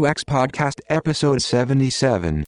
UX 0.00 0.24
Podcast 0.24 0.80
Episode 0.88 1.42
77. 1.42 2.44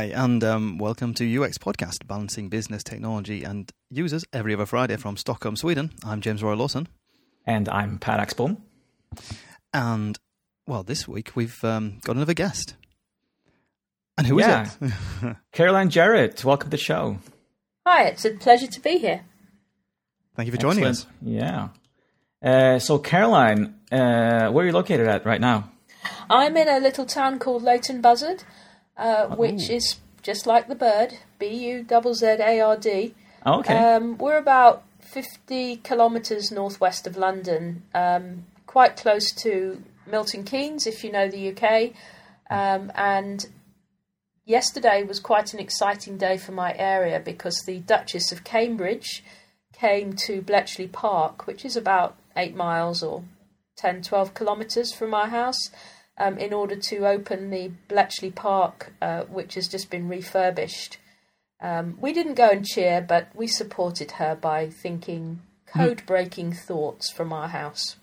Hi, 0.00 0.06
and 0.14 0.42
um, 0.42 0.78
welcome 0.78 1.12
to 1.12 1.42
UX 1.42 1.58
Podcast, 1.58 2.06
balancing 2.06 2.48
business, 2.48 2.82
technology, 2.82 3.44
and 3.44 3.70
users 3.90 4.24
every 4.32 4.54
other 4.54 4.64
Friday 4.64 4.96
from 4.96 5.18
Stockholm, 5.18 5.56
Sweden. 5.56 5.90
I'm 6.02 6.22
James 6.22 6.42
Royal-Lawson. 6.42 6.88
And 7.44 7.68
I'm 7.68 7.98
Per 7.98 8.16
Axbom. 8.16 8.56
And, 9.74 10.18
well, 10.66 10.82
this 10.84 11.06
week 11.06 11.32
we've 11.34 11.62
um, 11.64 11.98
got 12.02 12.16
another 12.16 12.32
guest. 12.32 12.76
And 14.16 14.26
who 14.26 14.38
is 14.38 14.46
Yeah. 14.46 14.70
it? 14.80 15.36
Caroline 15.52 15.90
Jarrett, 15.90 16.42
welcome 16.46 16.70
to 16.70 16.78
the 16.78 16.82
show. 16.82 17.18
Hi, 17.86 18.04
it's 18.04 18.24
a 18.24 18.30
pleasure 18.30 18.68
to 18.68 18.80
be 18.80 18.96
here. 18.96 19.20
Thank 20.34 20.46
you 20.46 20.52
for 20.52 20.56
joining 20.58 20.84
us. 20.86 21.04
Yeah. 21.20 21.68
Uh, 22.42 22.78
so, 22.78 22.98
Caroline, 22.98 23.74
uh, 23.92 24.48
where 24.48 24.64
are 24.64 24.66
you 24.66 24.72
located 24.72 25.08
at 25.08 25.26
right 25.26 25.42
now? 25.42 25.70
I'm 26.30 26.56
in 26.56 26.68
a 26.70 26.80
little 26.80 27.04
town 27.04 27.38
called 27.38 27.62
Leighton 27.62 28.00
Buzzard, 28.00 28.44
uh, 29.00 29.34
which 29.34 29.70
is 29.70 29.96
just 30.22 30.46
like 30.46 30.68
the 30.68 30.74
bird, 30.74 31.14
B 31.38 31.46
U 31.46 31.86
Z 31.88 32.14
Z 32.14 32.26
A 32.26 32.60
R 32.60 32.76
D. 32.76 33.14
Oh, 33.46 33.60
okay. 33.60 33.74
Um, 33.74 34.18
we're 34.18 34.36
about 34.36 34.84
50 35.00 35.76
kilometres 35.76 36.52
northwest 36.52 37.06
of 37.06 37.16
London, 37.16 37.82
um, 37.94 38.44
quite 38.66 38.96
close 38.96 39.32
to 39.42 39.82
Milton 40.06 40.44
Keynes, 40.44 40.86
if 40.86 41.02
you 41.02 41.10
know 41.10 41.28
the 41.28 41.50
UK. 41.50 41.92
Um, 42.50 42.92
and 42.94 43.46
yesterday 44.44 45.02
was 45.02 45.18
quite 45.18 45.54
an 45.54 45.60
exciting 45.60 46.18
day 46.18 46.36
for 46.36 46.52
my 46.52 46.74
area 46.76 47.18
because 47.18 47.62
the 47.62 47.78
Duchess 47.78 48.30
of 48.30 48.44
Cambridge 48.44 49.24
came 49.72 50.12
to 50.12 50.42
Bletchley 50.42 50.88
Park, 50.88 51.46
which 51.46 51.64
is 51.64 51.76
about 51.76 52.16
eight 52.36 52.54
miles 52.54 53.02
or 53.02 53.24
10, 53.78 54.02
12 54.02 54.34
kilometres 54.34 54.92
from 54.92 55.14
our 55.14 55.28
house, 55.28 55.70
um, 56.20 56.38
in 56.38 56.52
order 56.52 56.76
to 56.76 57.06
open 57.06 57.50
the 57.50 57.72
Bletchley 57.88 58.30
Park, 58.30 58.92
uh, 59.00 59.22
which 59.22 59.54
has 59.54 59.66
just 59.66 59.90
been 59.90 60.06
refurbished. 60.06 60.98
Um, 61.60 61.96
we 62.00 62.12
didn't 62.12 62.34
go 62.34 62.50
and 62.50 62.64
cheer, 62.64 63.00
but 63.00 63.28
we 63.34 63.46
supported 63.46 64.12
her 64.12 64.34
by 64.34 64.68
thinking 64.68 65.40
code 65.66 66.02
breaking 66.06 66.52
thoughts 66.52 67.10
from 67.10 67.32
our 67.32 67.48
house. 67.48 67.96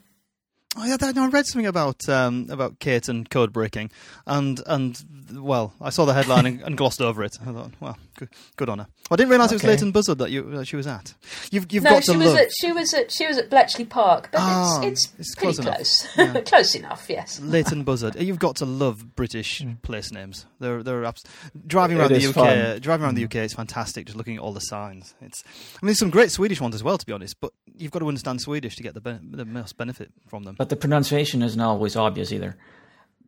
Oh 0.75 0.85
yeah, 0.85 0.97
I 1.01 1.27
read 1.27 1.45
something 1.45 1.65
about 1.65 2.07
um, 2.09 2.47
about 2.49 2.79
Kate 2.79 3.07
and 3.07 3.27
code 3.29 3.53
breaking, 3.53 3.91
and 4.25 4.61
and 4.67 5.01
well, 5.33 5.73
I 5.81 5.89
saw 5.89 6.05
the 6.05 6.13
headline 6.13 6.45
and, 6.45 6.61
and 6.61 6.77
glossed 6.77 7.01
over 7.01 7.23
it. 7.23 7.37
I 7.41 7.51
thought, 7.51 7.71
well, 7.79 7.97
good, 8.17 8.29
good 8.57 8.67
on 8.67 8.79
her. 8.79 8.87
I 9.09 9.15
didn't 9.15 9.29
realise 9.29 9.51
it 9.51 9.55
was 9.55 9.61
Okay. 9.63 9.71
Leighton 9.71 9.91
Buzzard 9.91 10.17
that 10.17 10.29
you 10.31 10.43
that 10.51 10.67
she 10.67 10.75
was 10.75 10.85
at. 10.87 11.13
You've 11.51 11.71
you've 11.71 11.83
no, 11.83 11.91
got 11.91 12.03
she 12.03 12.11
to 12.11 12.17
was 12.17 12.27
love 12.27 12.37
at 12.37 12.49
she 12.59 12.71
was 12.73 12.93
at 12.93 13.11
she 13.11 13.25
was 13.25 13.37
at 13.37 13.49
Bletchley 13.49 13.85
Park, 13.85 14.29
but 14.33 14.41
Ah, 14.41 14.81
it's 14.81 15.05
it's, 15.07 15.13
it's 15.19 15.35
pretty 15.35 15.53
close 15.53 15.59
enough. 15.59 15.75
close, 15.75 16.07
Yeah. 16.17 16.41
close 16.45 16.75
enough. 16.75 17.05
Yes. 17.09 17.39
Leighton 17.39 17.83
Buzzard. 17.85 18.15
You've 18.15 18.39
got 18.39 18.57
to 18.57 18.65
love 18.65 19.15
British 19.15 19.61
Hmm. 19.61 19.73
place 19.83 20.11
names. 20.11 20.45
They're 20.59 20.83
they're 20.83 21.05
abs- 21.05 21.23
driving 21.65 21.97
It 21.97 22.01
around 22.01 22.13
the 22.13 22.27
UK. 22.27 22.33
fun. 22.33 22.79
Driving 22.81 23.05
around 23.05 23.15
the 23.15 23.23
UK 23.23 23.35
is 23.45 23.53
fantastic. 23.53 24.07
Just 24.07 24.17
looking 24.17 24.35
at 24.35 24.41
all 24.41 24.51
the 24.53 24.59
signs. 24.59 25.13
It's. 25.21 25.43
I 25.45 25.79
mean, 25.81 25.87
there's 25.87 25.99
some 25.99 26.09
great 26.09 26.31
Swedish 26.31 26.59
ones 26.59 26.75
as 26.75 26.83
well, 26.83 26.97
to 26.97 27.05
be 27.05 27.13
honest. 27.13 27.39
But 27.39 27.53
you've 27.77 27.91
got 27.91 27.99
to 27.99 28.07
understand 28.07 28.41
Swedish 28.41 28.75
to 28.75 28.83
get 28.83 28.93
the 28.93 29.01
ben- 29.01 29.29
the 29.31 29.45
most 29.45 29.77
benefit 29.77 30.11
from 30.27 30.43
them. 30.43 30.55
but 30.57 30.69
the 30.69 30.75
pronunciation 30.75 31.41
isn't 31.43 31.61
always 31.61 31.95
obvious 31.95 32.31
either. 32.31 32.57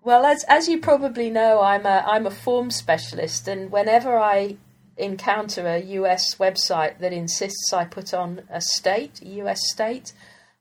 Well, 0.02 0.26
as 0.26 0.44
as 0.46 0.68
you 0.70 0.80
probably 0.80 1.30
know, 1.30 1.62
I'm 1.62 1.86
a 1.86 2.04
I'm 2.08 2.26
a 2.26 2.32
form 2.32 2.72
specialist, 2.72 3.48
and 3.48 3.70
whenever 3.72 4.18
I 4.18 4.56
encounter 5.04 5.68
a 5.68 5.80
US 5.80 6.36
website 6.36 7.00
that 7.00 7.14
insists 7.14 7.74
I 7.74 7.86
put 7.86 8.14
on 8.14 8.42
a 8.50 8.62
state, 8.62 9.22
US 9.22 9.62
state, 9.70 10.14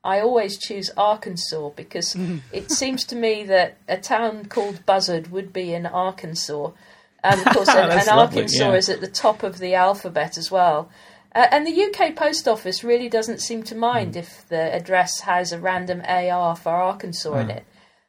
I 0.04 0.20
always 0.20 0.58
choose 0.58 0.90
Arkansas 0.96 1.70
because 1.70 2.12
hmm. 2.12 2.38
it 2.52 2.70
seems 2.70 3.04
to 3.06 3.16
me 3.16 3.44
that 3.44 3.78
a 3.88 3.98
town 3.98 4.46
called 4.46 4.86
Buzzard 4.86 5.30
would 5.30 5.52
be 5.52 5.74
in 5.74 5.86
Arkansas. 5.86 6.70
And 7.22 7.40
of 7.40 7.46
course, 7.52 7.68
and, 7.68 7.90
and 7.90 8.06
lovely, 8.06 8.42
Arkansas 8.42 8.70
yeah. 8.70 8.76
is 8.76 8.88
at 8.88 9.00
the 9.00 9.08
top 9.08 9.42
of 9.42 9.58
the 9.58 9.74
alphabet 9.74 10.38
as 10.38 10.50
well. 10.50 10.88
Uh, 11.34 11.46
and 11.50 11.66
the 11.66 11.84
UK 11.84 12.16
Post 12.16 12.48
Office 12.48 12.82
really 12.82 13.08
doesn't 13.08 13.40
seem 13.40 13.62
to 13.64 13.74
mind 13.74 14.14
hmm. 14.14 14.20
if 14.20 14.48
the 14.48 14.74
address 14.74 15.20
has 15.20 15.52
a 15.52 15.58
random 15.58 16.02
AR 16.06 16.56
for 16.56 16.70
Arkansas 16.70 17.34
in 17.34 17.50
ah. 17.50 17.54
it. 17.54 17.64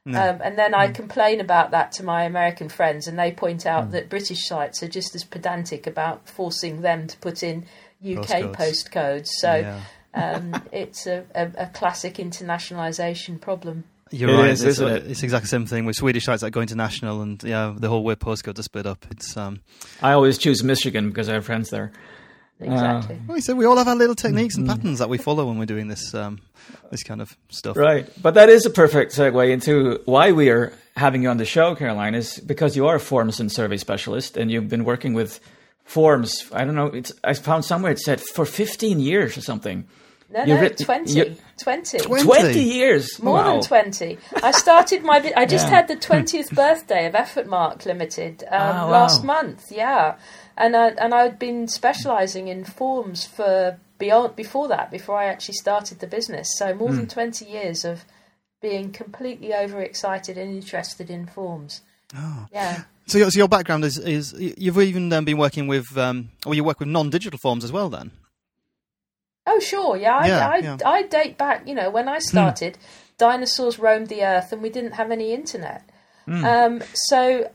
Um, 0.07 0.41
and 0.43 0.57
then 0.57 0.73
I 0.73 0.87
complain 0.87 1.39
about 1.39 1.71
that 1.71 1.91
to 1.93 2.03
my 2.03 2.23
American 2.23 2.67
friends, 2.69 3.07
and 3.07 3.19
they 3.19 3.31
point 3.31 3.65
out 3.67 3.91
that 3.91 4.09
British 4.09 4.47
sites 4.47 4.81
are 4.81 4.87
just 4.87 5.13
as 5.13 5.23
pedantic 5.23 5.85
about 5.85 6.27
forcing 6.27 6.81
them 6.81 7.05
to 7.07 7.17
put 7.17 7.43
in 7.43 7.65
UK 8.03 8.25
Postcodes. 8.25 8.55
postcodes. 8.55 9.27
So 9.27 9.55
Yeah. 9.55 9.81
um, 10.15 10.63
it's 10.71 11.05
a, 11.05 11.25
a, 11.35 11.51
a 11.57 11.67
classic 11.67 12.15
internationalisation 12.15 13.39
problem. 13.39 13.83
You're 14.11 14.31
It 14.31 14.37
right. 14.37 14.49
is, 14.49 14.63
it's, 14.63 14.71
isn't 14.79 14.87
uh, 14.87 14.95
it? 14.95 15.11
it's 15.11 15.21
exactly 15.21 15.45
the 15.45 15.49
same 15.49 15.65
thing 15.67 15.85
with 15.85 15.95
Swedish 15.95 16.25
sites 16.25 16.41
that 16.41 16.49
go 16.51 16.61
international, 16.61 17.21
and 17.21 17.43
yeah, 17.43 17.75
the 17.77 17.89
whole 17.89 18.03
way 18.03 18.15
postcodes 18.15 18.57
are 18.57 18.63
split 18.63 18.87
up. 18.87 19.05
It's 19.11 19.37
um. 19.37 19.61
I 20.01 20.13
always 20.13 20.39
choose 20.39 20.63
Michigan 20.63 21.09
because 21.09 21.29
I 21.29 21.33
have 21.33 21.45
friends 21.45 21.69
there. 21.69 21.91
Exactly. 22.59 23.17
Well, 23.27 23.39
so 23.41 23.55
we 23.55 23.65
all 23.65 23.77
have 23.77 23.87
our 23.87 23.95
little 23.95 24.15
techniques 24.15 24.55
and 24.57 24.67
patterns 24.67 24.99
that 24.99 25.09
we 25.09 25.17
follow 25.17 25.45
when 25.47 25.57
we're 25.57 25.65
doing 25.65 25.87
this 25.87 26.13
um 26.13 26.39
this 26.91 27.03
kind 27.03 27.21
of 27.21 27.35
stuff. 27.49 27.77
Right. 27.77 28.07
But 28.21 28.33
that 28.33 28.49
is 28.49 28.65
a 28.65 28.69
perfect 28.69 29.13
segue 29.13 29.49
into 29.51 30.01
why 30.05 30.31
we 30.33 30.49
are 30.49 30.73
having 30.95 31.23
you 31.23 31.29
on 31.29 31.37
the 31.37 31.45
show, 31.45 31.73
Caroline, 31.75 32.15
is 32.15 32.39
because 32.39 32.75
you 32.75 32.87
are 32.87 32.95
a 32.95 32.99
forms 32.99 33.39
and 33.39 33.51
survey 33.51 33.77
specialist 33.77 34.37
and 34.37 34.51
you've 34.51 34.67
been 34.69 34.83
working 34.83 35.13
with 35.13 35.39
forms. 35.85 36.45
I 36.51 36.65
don't 36.65 36.75
know. 36.75 36.87
It's, 36.87 37.11
I 37.23 37.33
found 37.33 37.63
somewhere 37.65 37.91
it 37.93 37.99
said 37.99 38.19
for 38.21 38.45
15 38.45 38.99
years 38.99 39.37
or 39.37 39.41
something. 39.41 39.87
no, 40.29 40.41
you 40.41 40.53
no, 40.55 40.61
writ- 40.61 40.77
20. 40.77 41.11
you- 41.13 41.35
20. 41.61 41.97
20. 41.99 42.23
20 42.23 42.59
years. 42.61 43.21
More 43.21 43.33
wow. 43.35 43.53
than 43.53 43.61
20. 43.61 44.17
I 44.43 44.51
started 44.51 45.03
my. 45.03 45.17
I 45.35 45.45
just 45.45 45.65
Yeah. 45.67 45.75
had 45.75 45.87
the 45.87 45.95
20th 45.95 46.53
birthday 46.55 47.05
of 47.07 47.13
Effortmark 47.13 47.85
Limited 47.85 48.43
um, 48.43 48.49
Ah, 48.51 48.85
wow. 48.85 48.91
last 48.91 49.23
month. 49.23 49.65
Yeah, 49.71 50.15
and 50.59 50.75
I, 50.75 50.89
and 50.89 51.13
I'd 51.13 51.39
been 51.39 51.67
specialising 51.67 52.47
in 52.47 52.63
forms 52.65 53.25
for 53.25 53.79
beyond 53.97 54.35
before 54.35 54.67
that, 54.67 54.91
before 54.91 55.17
I 55.17 55.25
actually 55.25 55.55
started 55.55 55.99
the 55.99 56.07
business. 56.07 56.47
So 56.57 56.73
more 56.75 56.89
Hmm. 56.89 56.97
than 56.97 57.07
20 57.07 57.45
years 57.45 57.83
of 57.85 58.05
being 58.61 58.91
completely 58.91 59.53
overexcited 59.53 60.37
and 60.37 60.51
interested 60.53 61.09
in 61.09 61.25
forms. 61.25 61.81
Oh. 62.15 62.45
Yeah. 62.51 62.83
So, 63.07 63.17
your, 63.17 63.31
so 63.31 63.37
your 63.39 63.47
background 63.47 63.83
is 63.85 63.97
is 63.97 64.33
you've 64.37 64.77
even 64.77 65.11
um, 65.13 65.25
been 65.25 65.37
working 65.37 65.67
with 65.67 65.97
um 65.97 66.29
or 66.45 66.53
you 66.53 66.63
work 66.63 66.79
with 66.79 66.89
non-digital 66.89 67.39
forms 67.39 67.63
as 67.63 67.71
well 67.71 67.89
then. 67.89 68.11
Oh, 69.47 69.59
sure. 69.59 69.97
Yeah, 69.97 70.15
I, 70.15 70.27
Yeah, 70.27 70.49
I, 70.49 70.57
yeah. 70.57 70.77
I 70.85 71.01
date 71.03 71.37
back. 71.37 71.67
You 71.67 71.73
know, 71.73 71.89
when 71.89 72.07
I 72.07 72.19
started, 72.19 72.77
dinosaurs 73.17 73.79
roamed 73.79 74.07
the 74.09 74.23
earth, 74.23 74.51
and 74.51 74.61
we 74.61 74.69
didn't 74.69 74.91
have 74.93 75.09
any 75.11 75.33
internet. 75.33 75.89
Um, 76.27 76.83
so, 76.93 77.49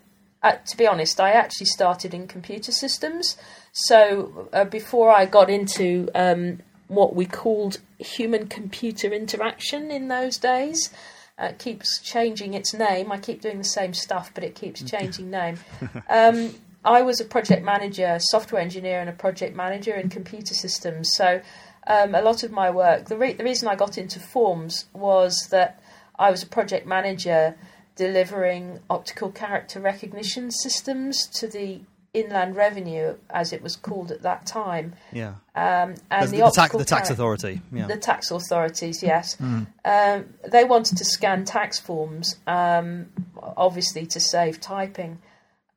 uh, 0.45 0.53
to 0.67 0.77
be 0.77 0.87
honest, 0.87 1.19
I 1.19 1.33
actually 1.33 1.67
started 1.67 2.15
in 2.15 2.29
computer 2.29 2.71
systems. 2.71 3.37
So, 3.73 4.49
uh, 4.53 4.65
before 4.65 5.11
I 5.11 5.27
got 5.27 5.51
into 5.51 6.09
um, 6.15 6.61
what 6.89 7.15
we 7.15 7.27
called 7.27 7.79
human-computer 7.99 9.13
interaction 9.13 9.91
in 9.91 10.09
those 10.09 10.37
days. 10.37 10.91
Uh, 11.39 11.47
it 11.47 11.59
keeps 11.59 11.99
changing 12.01 12.55
its 12.55 12.73
name. 12.73 13.11
I 13.11 13.19
keep 13.19 13.41
doing 13.41 13.59
the 13.59 13.65
same 13.65 13.93
stuff, 13.95 14.31
but 14.35 14.45
it 14.45 14.55
keeps 14.55 14.83
changing 14.83 15.31
name. 15.31 15.59
Um, 16.09 16.55
I 16.85 17.01
was 17.01 17.19
a 17.19 17.25
project 17.25 17.65
manager, 17.65 18.19
software 18.21 18.61
engineer, 18.61 19.01
and 19.01 19.09
a 19.09 19.15
project 19.15 19.57
manager 19.57 19.95
in 19.95 20.11
computer 20.11 20.53
systems. 20.53 21.11
So 21.15 21.41
um, 21.87 22.15
a 22.15 22.21
lot 22.21 22.43
of 22.43 22.53
my 22.53 22.69
work, 22.69 23.07
the, 23.07 23.17
re- 23.17 23.33
the 23.33 23.43
reason 23.43 23.69
I 23.69 23.75
got 23.75 23.97
into 23.97 24.21
forms 24.21 24.85
was 24.93 25.49
that 25.51 25.81
I 26.19 26.31
was 26.31 26.43
a 26.43 26.47
project 26.47 26.87
manager 26.87 27.57
delivering 27.97 28.81
optical 28.91 29.31
character 29.31 29.81
recognition 29.81 30.51
systems 30.51 31.27
to 31.35 31.47
the 31.47 31.81
Inland 32.13 32.55
Revenue, 32.55 33.17
as 33.29 33.53
it 33.53 33.61
was 33.61 33.75
called 33.75 34.13
at 34.13 34.23
that 34.23 34.47
time. 34.47 34.95
Yeah. 35.13 35.35
Um, 35.57 35.97
and 36.11 36.31
the, 36.31 36.39
the, 36.39 36.45
the, 36.45 36.51
tax, 36.51 36.77
the 36.77 36.85
tax 36.85 37.11
authority. 37.11 37.61
Yeah. 37.73 37.89
the 37.89 37.97
tax 37.97 38.31
authorities, 38.31 39.03
yes. 39.03 39.37
Um, 39.41 40.35
they 40.49 40.65
wanted 40.65 40.97
to 40.99 41.05
scan 41.05 41.45
tax 41.45 41.81
forms, 41.81 42.37
um, 42.47 43.07
obviously 43.37 44.07
to 44.07 44.21
save 44.21 44.61
typing. 44.61 45.19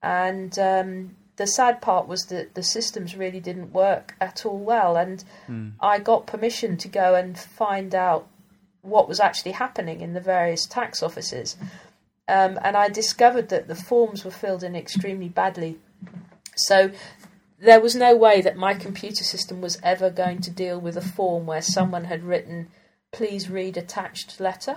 And 0.04 0.58
um, 0.60 1.16
the 1.38 1.48
sad 1.48 1.82
part 1.82 2.08
was 2.08 2.26
that 2.26 2.54
the 2.54 2.64
systems 2.64 3.16
really 3.16 3.40
didn't 3.40 3.74
work 3.74 4.16
at 4.22 4.46
all 4.46 4.60
well. 4.60 4.96
And 4.96 5.24
I 5.80 5.98
got 5.98 6.28
permission 6.28 6.78
to 6.78 6.88
go 6.88 7.16
and 7.16 7.38
find 7.38 7.96
out 7.96 8.28
what 8.84 9.10
was 9.10 9.20
actually 9.20 9.52
happening 9.54 10.02
in 10.02 10.14
the 10.14 10.22
various 10.22 10.68
tax 10.68 11.02
offices. 11.02 11.58
Um, 12.28 12.60
and 12.64 12.76
I 12.76 12.90
discovered 12.90 13.50
that 13.50 13.68
the 13.68 13.76
forms 13.76 14.26
were 14.26 14.32
filled 14.32 14.64
in 14.64 14.76
extremely 14.76 15.30
badly. 15.30 15.80
So 16.56 16.92
there 17.60 17.80
was 17.80 17.96
no 17.96 18.16
way 18.16 18.42
that 18.42 18.58
my 18.58 18.74
computer 18.74 19.24
system 19.24 19.62
was 19.62 19.80
ever 19.82 20.10
going 20.10 20.42
to 20.42 20.52
deal 20.52 20.80
with 20.80 20.98
a 20.98 21.02
form 21.02 21.46
where 21.46 21.62
someone 21.62 22.06
had 22.06 22.24
written 22.24 22.70
please 23.12 23.50
read 23.50 23.78
attached 23.78 24.40
letter. 24.40 24.76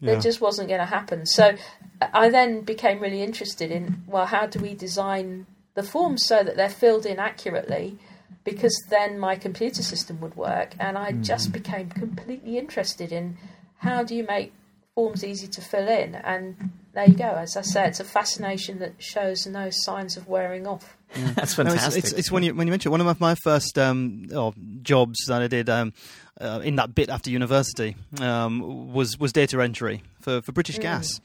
Yeah. 0.00 0.14
It 0.14 0.20
just 0.20 0.40
wasn't 0.40 0.68
going 0.68 0.80
to 0.80 0.86
happen. 0.86 1.26
So 1.26 1.54
I 2.00 2.30
then 2.30 2.62
became 2.62 3.00
really 3.00 3.22
interested 3.22 3.70
in 3.70 4.02
well, 4.06 4.26
how 4.26 4.46
do 4.46 4.58
we 4.58 4.74
design 4.74 5.46
the 5.74 5.82
forms 5.82 6.24
so 6.26 6.42
that 6.42 6.56
they're 6.56 6.68
filled 6.68 7.06
in 7.06 7.18
accurately? 7.18 7.98
Because 8.42 8.76
then 8.88 9.18
my 9.18 9.36
computer 9.36 9.82
system 9.82 10.18
would 10.20 10.34
work, 10.34 10.74
and 10.80 10.96
I 10.96 11.12
just 11.12 11.52
became 11.52 11.90
completely 11.90 12.56
interested 12.56 13.12
in 13.12 13.36
how 13.78 14.02
do 14.02 14.14
you 14.14 14.24
make 14.24 14.52
forms 14.94 15.24
easy 15.24 15.46
to 15.48 15.60
fill 15.60 15.88
in. 15.88 16.14
And 16.14 16.72
there 16.92 17.06
you 17.06 17.14
go. 17.14 17.24
As 17.28 17.56
I 17.56 17.62
say, 17.62 17.86
it's 17.86 18.00
a 18.00 18.04
fascination 18.04 18.78
that 18.80 18.94
shows 19.02 19.46
no 19.46 19.68
signs 19.70 20.16
of 20.16 20.28
wearing 20.28 20.66
off. 20.66 20.96
That's 21.14 21.56
No, 21.58 21.64
it's, 21.64 21.74
fantastic. 21.74 22.04
it's, 22.04 22.12
it's 22.12 22.30
when 22.30 22.42
you 22.42 22.54
when 22.54 22.66
you 22.66 22.70
mention 22.70 22.90
one 22.90 23.00
of 23.00 23.20
my, 23.20 23.30
my 23.32 23.34
first 23.42 23.78
um, 23.78 24.26
oh, 24.32 24.54
jobs 24.82 25.18
that 25.26 25.42
I 25.42 25.48
did 25.48 25.68
um, 25.68 25.92
uh, 26.40 26.60
in 26.62 26.76
that 26.76 26.94
bit 26.94 27.08
after 27.08 27.30
university 27.30 27.96
um, 28.20 28.92
was 28.92 29.18
was 29.18 29.32
data 29.32 29.60
entry 29.60 30.02
for, 30.20 30.42
for 30.42 30.52
British 30.52 30.78
Gas. 30.78 31.20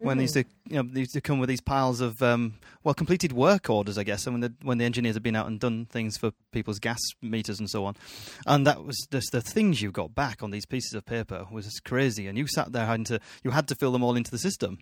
When 0.00 0.18
they 0.18 0.24
used 0.24 0.34
to 0.34 0.44
you 0.66 0.82
know 0.82 0.88
they 0.90 1.00
used 1.00 1.12
to 1.12 1.20
come 1.20 1.38
with 1.38 1.48
these 1.48 1.60
piles 1.60 2.00
of 2.00 2.22
um, 2.22 2.54
well 2.84 2.94
completed 2.94 3.32
work 3.32 3.68
orders, 3.68 3.98
I 3.98 4.04
guess, 4.04 4.26
and 4.26 4.34
when 4.34 4.40
the 4.40 4.52
when 4.62 4.78
the 4.78 4.84
engineers 4.84 5.16
had 5.16 5.22
been 5.22 5.36
out 5.36 5.46
and 5.46 5.60
done 5.60 5.86
things 5.86 6.16
for 6.16 6.32
people's 6.52 6.78
gas 6.78 7.00
meters 7.22 7.58
and 7.58 7.68
so 7.68 7.84
on, 7.84 7.96
and 8.46 8.66
that 8.66 8.84
was 8.84 8.96
just 9.10 9.32
the 9.32 9.40
things 9.40 9.82
you 9.82 9.90
got 9.90 10.14
back 10.14 10.42
on 10.42 10.50
these 10.50 10.66
pieces 10.66 10.94
of 10.94 11.04
paper 11.04 11.46
was 11.50 11.80
crazy, 11.84 12.26
and 12.26 12.38
you 12.38 12.46
sat 12.46 12.72
there 12.72 12.86
having 12.86 13.04
to 13.04 13.20
you 13.44 13.50
had 13.50 13.68
to 13.68 13.74
fill 13.74 13.92
them 13.92 14.02
all 14.02 14.16
into 14.16 14.30
the 14.30 14.38
system. 14.38 14.78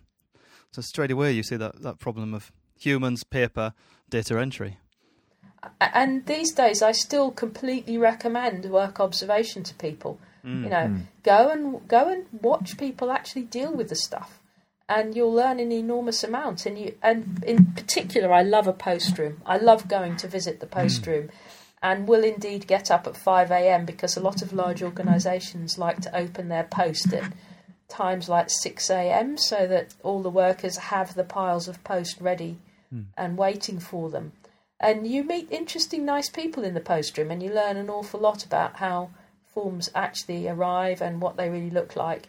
So 0.71 0.81
straight 0.81 1.11
away 1.11 1.31
you 1.31 1.43
see 1.43 1.55
that, 1.55 1.81
that 1.81 1.99
problem 1.99 2.33
of 2.33 2.51
humans, 2.79 3.23
paper, 3.23 3.73
data 4.09 4.39
entry. 4.39 4.77
And 5.81 6.25
these 6.25 6.53
days 6.53 6.81
I 6.81 6.91
still 6.91 7.31
completely 7.31 7.97
recommend 7.97 8.65
work 8.65 8.99
observation 8.99 9.63
to 9.63 9.73
people. 9.75 10.19
Mm. 10.45 10.63
You 10.63 10.69
know, 10.69 10.87
mm. 10.87 11.01
go 11.23 11.49
and 11.49 11.87
go 11.87 12.09
and 12.09 12.25
watch 12.41 12.77
people 12.77 13.11
actually 13.11 13.43
deal 13.43 13.73
with 13.73 13.89
the 13.89 13.95
stuff, 13.95 14.39
and 14.87 15.15
you'll 15.15 15.33
learn 15.33 15.59
an 15.59 15.71
enormous 15.71 16.23
amount. 16.23 16.65
And 16.65 16.77
you, 16.77 16.95
and 17.01 17.43
in 17.45 17.65
particular, 17.67 18.31
I 18.31 18.41
love 18.41 18.67
a 18.67 18.73
post 18.73 19.17
room. 19.17 19.41
I 19.45 19.57
love 19.57 19.87
going 19.87 20.15
to 20.17 20.27
visit 20.27 20.59
the 20.59 20.67
post 20.67 21.03
mm. 21.03 21.07
room, 21.07 21.29
and 21.81 22.07
will 22.07 22.23
indeed 22.23 22.67
get 22.67 22.89
up 22.91 23.07
at 23.07 23.17
five 23.17 23.51
a.m. 23.51 23.85
because 23.85 24.15
a 24.17 24.21
lot 24.21 24.41
of 24.41 24.53
large 24.53 24.81
organisations 24.81 25.77
like 25.77 26.01
to 26.01 26.15
open 26.15 26.49
their 26.49 26.65
post 26.65 27.13
at 27.13 27.33
times 27.87 28.29
like 28.29 28.49
six 28.49 28.89
a.m. 28.89 29.37
so 29.37 29.65
that 29.67 29.93
all 30.03 30.21
the 30.21 30.29
workers 30.29 30.77
have 30.77 31.15
the 31.15 31.23
piles 31.23 31.67
of 31.67 31.83
post 31.83 32.21
ready 32.21 32.57
and 33.15 33.37
waiting 33.37 33.79
for 33.79 34.09
them 34.09 34.31
and 34.79 35.05
you 35.05 35.23
meet 35.23 35.51
interesting, 35.51 36.05
nice 36.05 36.29
people 36.29 36.63
in 36.63 36.73
the 36.73 36.79
post 36.79 37.17
room, 37.17 37.31
and 37.31 37.43
you 37.43 37.53
learn 37.53 37.77
an 37.77 37.89
awful 37.89 38.19
lot 38.19 38.45
about 38.45 38.77
how 38.77 39.09
forms 39.53 39.89
actually 39.95 40.47
arrive 40.47 41.01
and 41.01 41.21
what 41.21 41.37
they 41.37 41.49
really 41.49 41.69
look 41.69 41.95
like. 41.95 42.27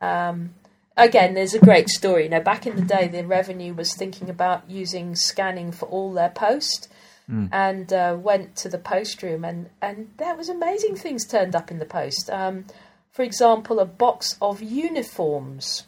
Um, 0.00 0.54
again, 0.96 1.34
there's 1.34 1.54
a 1.54 1.58
great 1.58 1.88
story. 1.88 2.24
You 2.24 2.30
know, 2.30 2.40
back 2.40 2.66
in 2.66 2.76
the 2.76 2.82
day, 2.82 3.08
the 3.08 3.26
revenue 3.26 3.74
was 3.74 3.94
thinking 3.94 4.30
about 4.30 4.70
using 4.70 5.14
scanning 5.14 5.72
for 5.72 5.86
all 5.86 6.12
their 6.12 6.30
post, 6.30 6.88
and 7.52 7.92
uh, 7.92 8.16
went 8.20 8.56
to 8.56 8.68
the 8.68 8.78
post 8.78 9.22
room, 9.22 9.44
and 9.44 9.70
and 9.80 10.10
there 10.16 10.34
was 10.34 10.48
amazing 10.48 10.96
things 10.96 11.26
turned 11.26 11.54
up 11.54 11.70
in 11.70 11.78
the 11.78 11.84
post. 11.86 12.28
Um, 12.30 12.64
for 13.12 13.22
example, 13.22 13.80
a 13.80 13.84
box 13.84 14.36
of 14.40 14.62
uniforms 14.62 15.84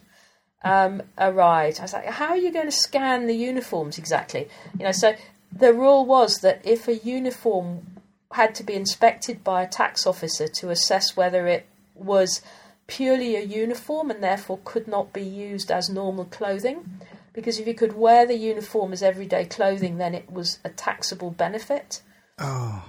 um, 0.64 1.02
arrived. 1.18 1.78
I 1.78 1.82
was 1.82 1.92
like, 1.92 2.06
how 2.06 2.28
are 2.28 2.36
you 2.36 2.52
going 2.52 2.66
to 2.66 2.72
scan 2.72 3.26
the 3.26 3.34
uniforms 3.34 3.98
exactly? 3.98 4.48
You 4.78 4.84
know, 4.84 4.92
so 4.92 5.14
the 5.50 5.72
rule 5.72 6.04
was 6.06 6.38
that 6.40 6.60
if 6.64 6.88
a 6.88 6.96
uniform 6.96 7.86
had 8.32 8.54
to 8.56 8.62
be 8.62 8.74
inspected 8.74 9.44
by 9.44 9.62
a 9.62 9.68
tax 9.68 10.06
officer 10.06 10.48
to 10.48 10.70
assess 10.70 11.16
whether 11.16 11.46
it 11.46 11.66
was 11.94 12.40
purely 12.86 13.36
a 13.36 13.40
uniform 13.42 14.10
and 14.10 14.22
therefore 14.22 14.58
could 14.64 14.88
not 14.88 15.12
be 15.12 15.22
used 15.22 15.70
as 15.70 15.88
normal 15.88 16.24
clothing, 16.26 17.00
because 17.32 17.58
if 17.58 17.66
you 17.66 17.74
could 17.74 17.94
wear 17.94 18.26
the 18.26 18.34
uniform 18.36 18.92
as 18.92 19.02
everyday 19.02 19.44
clothing, 19.44 19.98
then 19.98 20.14
it 20.14 20.30
was 20.30 20.58
a 20.64 20.68
taxable 20.68 21.30
benefit. 21.30 22.02
Oh, 22.38 22.84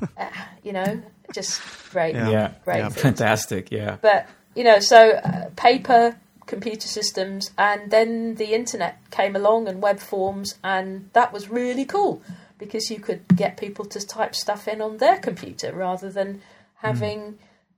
You 0.62 0.72
know, 0.72 1.02
just 1.32 1.60
great, 1.90 2.14
Yeah. 2.14 2.28
yeah, 2.30 2.50
great. 2.64 2.78
Yeah. 2.78 2.88
fantastic. 2.88 3.70
Yeah. 3.70 3.96
But 4.00 4.28
you 4.54 4.64
know, 4.64 4.80
so 4.80 5.10
uh, 5.10 5.50
paper, 5.56 6.16
computer 6.46 6.88
systems, 6.88 7.50
and 7.56 7.90
then 7.90 8.34
the 8.36 8.52
internet 8.54 8.98
came 9.10 9.36
along 9.36 9.68
and 9.68 9.80
web 9.82 10.00
forms, 10.00 10.56
and 10.64 11.08
that 11.12 11.32
was 11.32 11.48
really 11.48 11.84
cool 11.84 12.20
because 12.58 12.90
you 12.90 13.00
could 13.00 13.22
get 13.34 13.56
people 13.56 13.84
to 13.86 14.06
type 14.06 14.34
stuff 14.34 14.68
in 14.68 14.80
on 14.80 14.98
their 14.98 15.18
computer 15.18 15.72
rather 15.74 16.10
than 16.10 16.40
having 16.76 17.20
hmm. 17.20 17.34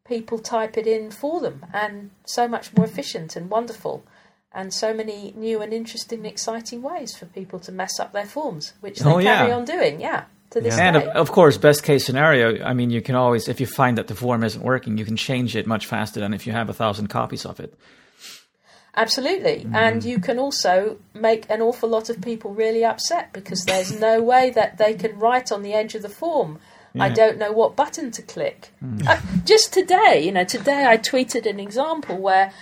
people 0.06 0.38
type 0.38 0.76
it 0.76 0.86
in 0.86 1.10
for 1.10 1.40
them, 1.40 1.64
and 1.72 2.10
so 2.24 2.48
much 2.48 2.76
more 2.76 2.86
efficient 2.86 3.36
and 3.36 3.50
wonderful. 3.50 4.04
And 4.50 4.72
so 4.72 4.94
many 4.94 5.34
new 5.36 5.60
and 5.60 5.72
interesting, 5.74 6.24
exciting 6.24 6.80
ways 6.82 7.14
for 7.14 7.26
people 7.26 7.58
to 7.60 7.70
mess 7.70 8.00
up 8.00 8.12
their 8.12 8.24
forms, 8.24 8.72
which 8.80 8.98
they 8.98 9.10
Oh, 9.10 9.18
yeah. 9.18 9.36
carry 9.36 9.52
on 9.52 9.66
doing. 9.66 10.00
Yeah, 10.00 10.24
to 10.50 10.60
this 10.60 10.78
And 10.78 10.96
day. 10.96 11.04
of, 11.04 11.08
of 11.16 11.32
course, 11.32 11.58
best 11.58 11.82
case 11.82 12.06
scenario. 12.06 12.64
I 12.64 12.72
mean, 12.72 12.90
you 12.90 13.02
can 13.02 13.14
always, 13.14 13.46
if 13.46 13.60
you 13.60 13.66
find 13.66 13.98
that 13.98 14.06
the 14.06 14.14
form 14.14 14.42
isn't 14.42 14.62
working, 14.62 14.96
you 14.96 15.04
can 15.04 15.16
change 15.16 15.54
it 15.54 15.66
much 15.66 15.86
faster 15.86 16.18
than 16.20 16.32
if 16.32 16.46
you 16.46 16.54
have 16.54 16.70
a 16.70 16.72
thousand 16.72 17.08
copies 17.08 17.44
of 17.44 17.60
it. 17.60 17.74
Absolutely. 18.98 19.58
Mm-hmm. 19.64 19.74
And 19.76 20.04
you 20.04 20.18
can 20.18 20.38
also 20.38 20.98
make 21.14 21.48
an 21.48 21.62
awful 21.62 21.88
lot 21.88 22.10
of 22.10 22.20
people 22.20 22.52
really 22.52 22.84
upset 22.84 23.32
because 23.32 23.64
there's 23.64 23.98
no 23.98 24.20
way 24.20 24.50
that 24.50 24.76
they 24.76 24.92
can 24.94 25.18
write 25.18 25.52
on 25.52 25.62
the 25.62 25.72
edge 25.72 25.94
of 25.94 26.02
the 26.02 26.08
form. 26.08 26.58
I 26.98 27.06
Yeah. 27.06 27.12
Mm. 27.12 27.14
don't 27.14 27.38
know 27.38 27.52
what 27.52 27.76
button 27.76 28.10
to 28.10 28.22
click. 28.22 28.70
Uh, 29.06 29.20
just 29.44 29.72
today, 29.72 30.20
you 30.26 30.32
know, 30.32 30.44
today 30.44 30.84
I 30.86 30.96
tweeted 30.96 31.46
an 31.46 31.60
example 31.60 32.16
where 32.16 32.52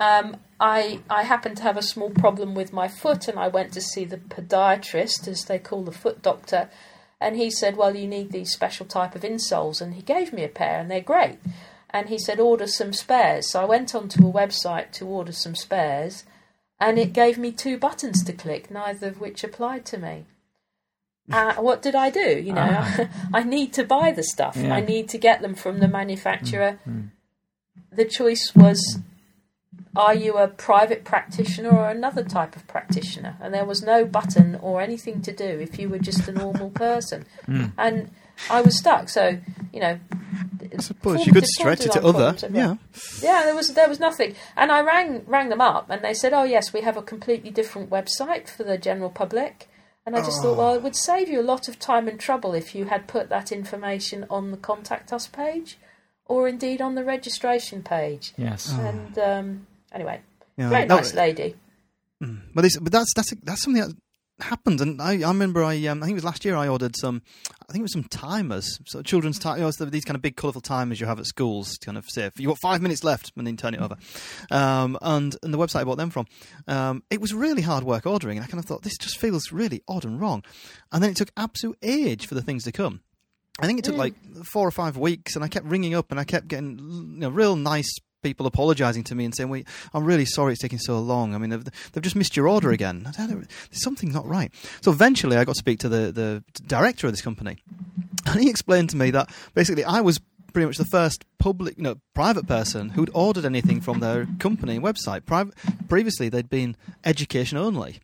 um, 0.00 0.36
I 0.58 1.00
I 1.08 1.22
happened 1.22 1.56
to 1.58 1.62
have 1.62 1.76
a 1.76 1.82
small 1.82 2.10
problem 2.10 2.54
with 2.54 2.72
my 2.72 2.88
foot, 2.88 3.28
and 3.28 3.38
I 3.38 3.48
went 3.48 3.72
to 3.74 3.80
see 3.80 4.04
the 4.04 4.16
podiatrist, 4.16 5.28
as 5.28 5.44
they 5.44 5.58
call 5.60 5.82
the 5.84 5.92
foot 6.02 6.22
doctor, 6.22 6.68
and 7.20 7.36
he 7.36 7.50
said, 7.50 7.76
"Well, 7.76 7.94
you 7.94 8.08
need 8.08 8.32
these 8.32 8.50
special 8.50 8.86
type 8.86 9.14
of 9.14 9.22
insoles," 9.22 9.80
and 9.80 9.94
he 9.94 10.02
gave 10.02 10.32
me 10.32 10.42
a 10.44 10.48
pair, 10.48 10.80
and 10.80 10.90
they're 10.90 11.00
great. 11.14 11.38
And 11.94 12.08
he 12.08 12.18
said, 12.18 12.40
"Order 12.40 12.66
some 12.66 12.92
spares." 12.92 13.50
So 13.50 13.62
I 13.62 13.64
went 13.64 13.94
onto 13.94 14.26
a 14.26 14.32
website 14.32 14.90
to 14.98 15.06
order 15.06 15.32
some 15.32 15.54
spares, 15.54 16.24
and 16.80 16.98
it 16.98 17.12
gave 17.12 17.38
me 17.38 17.52
two 17.52 17.78
buttons 17.78 18.22
to 18.24 18.32
click, 18.32 18.70
neither 18.70 19.06
of 19.06 19.20
which 19.20 19.44
applied 19.44 19.86
to 19.86 19.98
me. 19.98 20.26
Uh, 21.32 21.54
what 21.54 21.80
did 21.80 21.94
I 21.94 22.10
do? 22.10 22.38
You 22.38 22.52
know, 22.52 22.68
ah. 22.70 23.08
I 23.32 23.44
need 23.44 23.72
to 23.74 23.82
buy 23.82 24.12
the 24.12 24.22
stuff. 24.22 24.58
Yeah. 24.58 24.74
I 24.74 24.82
need 24.82 25.08
to 25.08 25.16
get 25.16 25.40
them 25.40 25.54
from 25.54 25.78
the 25.78 25.88
manufacturer. 25.88 26.78
Mm, 26.86 26.92
mm. 26.92 27.08
The 27.90 28.04
choice 28.04 28.52
was 28.54 28.98
are 29.96 30.14
you 30.14 30.36
a 30.36 30.48
private 30.48 31.04
practitioner 31.04 31.70
or 31.70 31.88
another 31.88 32.24
type 32.24 32.56
of 32.56 32.66
practitioner? 32.66 33.36
And 33.40 33.54
there 33.54 33.64
was 33.64 33.82
no 33.82 34.04
button 34.04 34.56
or 34.56 34.80
anything 34.80 35.22
to 35.22 35.32
do 35.32 35.44
if 35.44 35.78
you 35.78 35.88
were 35.88 35.98
just 35.98 36.28
a 36.28 36.32
normal 36.32 36.70
person. 36.70 37.24
Mm. 37.46 37.72
And 37.78 38.10
I 38.50 38.60
was 38.60 38.78
stuck. 38.78 39.08
So, 39.08 39.38
you 39.72 39.80
know, 39.80 39.98
I 40.62 40.82
suppose 40.82 41.16
forms 41.16 41.26
you 41.26 41.32
could 41.32 41.46
stretch 41.46 41.84
it 41.86 41.92
to 41.92 42.04
other. 42.04 42.36
Yeah. 42.50 42.76
yeah, 43.22 43.44
there 43.44 43.54
was 43.54 43.74
there 43.74 43.88
was 43.88 44.00
nothing, 44.00 44.34
and 44.56 44.72
I 44.72 44.80
rang 44.80 45.24
rang 45.26 45.48
them 45.48 45.60
up, 45.60 45.90
and 45.90 46.02
they 46.02 46.14
said, 46.14 46.32
"Oh 46.32 46.44
yes, 46.44 46.72
we 46.72 46.80
have 46.82 46.96
a 46.96 47.02
completely 47.02 47.50
different 47.50 47.90
website 47.90 48.48
for 48.48 48.64
the 48.64 48.78
general 48.78 49.10
public." 49.10 49.68
And 50.06 50.14
I 50.14 50.20
just 50.20 50.42
thought, 50.42 50.58
well, 50.58 50.74
it 50.74 50.82
would 50.82 50.94
save 50.96 51.30
you 51.30 51.40
a 51.40 51.42
lot 51.42 51.66
of 51.66 51.78
time 51.78 52.08
and 52.08 52.20
trouble 52.20 52.52
if 52.52 52.74
you 52.74 52.84
had 52.84 53.08
put 53.08 53.30
that 53.30 53.50
information 53.50 54.26
on 54.28 54.50
the 54.50 54.58
contact 54.58 55.14
us 55.14 55.26
page, 55.26 55.78
or 56.26 56.46
indeed 56.46 56.82
on 56.82 56.94
the 56.94 57.02
registration 57.02 57.82
page. 57.82 58.34
Yes. 58.36 58.70
And 58.70 59.18
um, 59.18 59.66
anyway, 59.92 60.20
Yeah. 60.58 60.68
very 60.68 60.84
No, 60.84 60.96
nice 60.96 61.14
lady. 61.14 61.56
But, 62.20 62.62
this, 62.62 62.78
but 62.78 62.92
that's 62.92 63.14
that's 63.14 63.32
that's 63.42 63.62
something 63.62 63.82
that 63.82 63.96
happened, 64.40 64.80
and 64.80 65.00
I, 65.00 65.20
I 65.22 65.28
remember 65.28 65.62
I 65.62 65.86
um, 65.86 66.02
I 66.02 66.06
think 66.06 66.12
it 66.12 66.22
was 66.22 66.24
last 66.24 66.44
year 66.44 66.56
I 66.56 66.68
ordered 66.68 66.96
some, 66.96 67.22
I 67.68 67.72
think 67.72 67.80
it 67.80 67.82
was 67.82 67.92
some 67.92 68.04
timers, 68.04 68.78
so 68.86 69.02
children's 69.02 69.38
time, 69.38 69.58
you 69.58 69.64
know, 69.64 69.70
these 69.70 70.04
kind 70.04 70.16
of 70.16 70.22
big 70.22 70.36
colourful 70.36 70.60
timers 70.60 71.00
you 71.00 71.06
have 71.06 71.18
at 71.18 71.26
schools 71.26 71.78
to 71.78 71.86
kind 71.86 71.98
of 71.98 72.04
say 72.08 72.30
you've 72.36 72.48
got 72.48 72.58
five 72.58 72.82
minutes 72.82 73.04
left 73.04 73.32
and 73.36 73.46
then 73.46 73.56
turn 73.56 73.74
it 73.74 73.80
over, 73.80 73.96
um, 74.50 74.98
and 75.02 75.36
and 75.42 75.54
the 75.54 75.58
website 75.58 75.80
I 75.80 75.84
bought 75.84 75.98
them 75.98 76.10
from, 76.10 76.26
um, 76.66 77.02
it 77.10 77.20
was 77.20 77.32
really 77.32 77.62
hard 77.62 77.84
work 77.84 78.06
ordering, 78.06 78.38
and 78.38 78.44
I 78.44 78.48
kind 78.48 78.58
of 78.58 78.66
thought 78.66 78.82
this 78.82 78.98
just 78.98 79.18
feels 79.18 79.52
really 79.52 79.82
odd 79.88 80.04
and 80.04 80.20
wrong, 80.20 80.42
and 80.92 81.02
then 81.02 81.10
it 81.10 81.16
took 81.16 81.30
absolute 81.36 81.78
age 81.82 82.26
for 82.26 82.34
the 82.34 82.42
things 82.42 82.64
to 82.64 82.72
come. 82.72 83.00
I 83.60 83.66
think 83.66 83.78
it 83.78 83.84
took 83.84 83.96
like 83.96 84.14
four 84.44 84.66
or 84.66 84.72
five 84.72 84.96
weeks, 84.96 85.36
and 85.36 85.44
I 85.44 85.48
kept 85.48 85.66
ringing 85.66 85.94
up, 85.94 86.10
and 86.10 86.18
I 86.18 86.24
kept 86.24 86.48
getting 86.48 86.78
you 86.78 87.20
know 87.20 87.28
real 87.28 87.54
nice 87.54 87.94
people 88.24 88.46
apologising 88.46 89.04
to 89.04 89.14
me 89.14 89.24
and 89.24 89.32
saying, 89.36 89.48
"We, 89.50 89.64
I'm 89.92 90.02
really 90.04 90.24
sorry 90.24 90.52
it's 90.54 90.60
taking 90.62 90.80
so 90.80 90.98
long. 90.98 91.36
I 91.36 91.38
mean, 91.38 91.50
they've, 91.50 91.64
they've 91.92 92.02
just 92.02 92.16
missed 92.16 92.36
your 92.36 92.48
order 92.48 92.72
again. 92.72 93.06
I 93.06 93.26
don't 93.26 93.46
There's 93.70 93.82
something 93.84 94.10
not 94.10 94.26
right." 94.26 94.52
So 94.80 94.90
eventually, 94.90 95.36
I 95.36 95.44
got 95.44 95.54
to 95.54 95.58
speak 95.58 95.78
to 95.80 95.88
the 95.88 96.10
the 96.10 96.42
director 96.66 97.06
of 97.06 97.12
this 97.12 97.22
company, 97.22 97.58
and 98.26 98.40
he 98.40 98.50
explained 98.50 98.90
to 98.90 98.96
me 98.96 99.12
that 99.12 99.30
basically 99.54 99.84
I 99.84 100.00
was 100.00 100.20
pretty 100.52 100.66
much 100.66 100.78
the 100.78 100.84
first 100.84 101.24
public, 101.38 101.76
you 101.76 101.82
know, 101.82 101.96
private 102.14 102.46
person 102.46 102.90
who'd 102.90 103.10
ordered 103.12 103.44
anything 103.44 103.80
from 103.80 104.00
their 104.00 104.26
company 104.38 104.78
website. 104.78 105.24
Pri- 105.26 105.50
previously, 105.88 106.28
they'd 106.28 106.48
been 106.50 106.76
education 107.04 107.58
only 107.58 108.00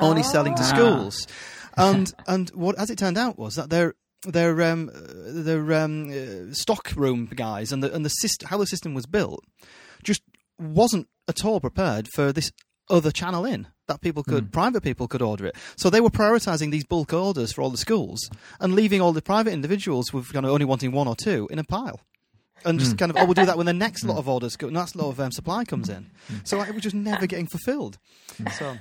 only 0.00 0.22
selling 0.24 0.54
to 0.56 0.62
Ah. 0.62 0.66
schools. 0.74 1.26
And 1.76 2.12
and 2.26 2.50
what 2.50 2.76
as 2.78 2.90
it 2.90 2.98
turned 2.98 3.18
out 3.18 3.38
was 3.38 3.56
that 3.56 3.70
their 3.70 3.94
their 4.24 4.60
um, 4.62 4.90
their 4.94 5.72
um, 5.74 6.10
uh, 6.10 6.52
stock 6.52 6.92
room 6.96 7.26
guys 7.34 7.72
and 7.72 7.82
the 7.82 7.92
and 7.92 8.04
the 8.04 8.10
system, 8.10 8.48
how 8.48 8.58
the 8.58 8.66
system 8.66 8.94
was 8.94 9.06
built 9.06 9.44
just 10.02 10.22
wasn't 10.58 11.08
at 11.28 11.44
all 11.44 11.60
prepared 11.60 12.08
for 12.14 12.32
this 12.32 12.52
other 12.90 13.10
channel 13.10 13.44
in 13.44 13.66
that 13.86 14.00
people 14.00 14.22
could 14.22 14.52
private 14.52 14.82
people 14.82 15.08
could 15.08 15.22
order 15.22 15.46
it. 15.46 15.56
So 15.76 15.90
they 15.90 16.00
were 16.00 16.10
prioritizing 16.10 16.70
these 16.70 16.84
bulk 16.84 17.12
orders 17.12 17.52
for 17.52 17.62
all 17.62 17.70
the 17.70 17.78
schools 17.78 18.30
and 18.60 18.74
leaving 18.74 19.00
all 19.00 19.12
the 19.12 19.22
private 19.22 19.52
individuals 19.52 20.12
with 20.12 20.32
kind 20.32 20.44
of 20.46 20.52
only 20.52 20.64
wanting 20.64 20.92
one 20.92 21.08
or 21.08 21.16
two 21.16 21.48
in 21.50 21.58
a 21.58 21.64
pile. 21.64 22.00
And 22.64 22.78
just 22.80 22.96
kind 22.96 23.10
of, 23.10 23.16
oh, 23.18 23.24
we'll 23.26 23.34
do 23.34 23.44
that 23.44 23.58
when 23.58 23.66
the 23.66 23.74
next 23.74 24.04
lot 24.04 24.16
of 24.16 24.26
orders, 24.26 24.56
go, 24.56 24.70
next 24.70 24.96
lot 24.96 25.10
of 25.10 25.20
um, 25.20 25.32
supply 25.32 25.64
comes 25.66 25.90
in. 25.90 26.10
So 26.44 26.56
like, 26.56 26.68
it 26.70 26.74
was 26.74 26.82
just 26.82 26.94
never 26.94 27.26
getting 27.26 27.46
fulfilled. 27.46 27.98
So, 28.58 28.78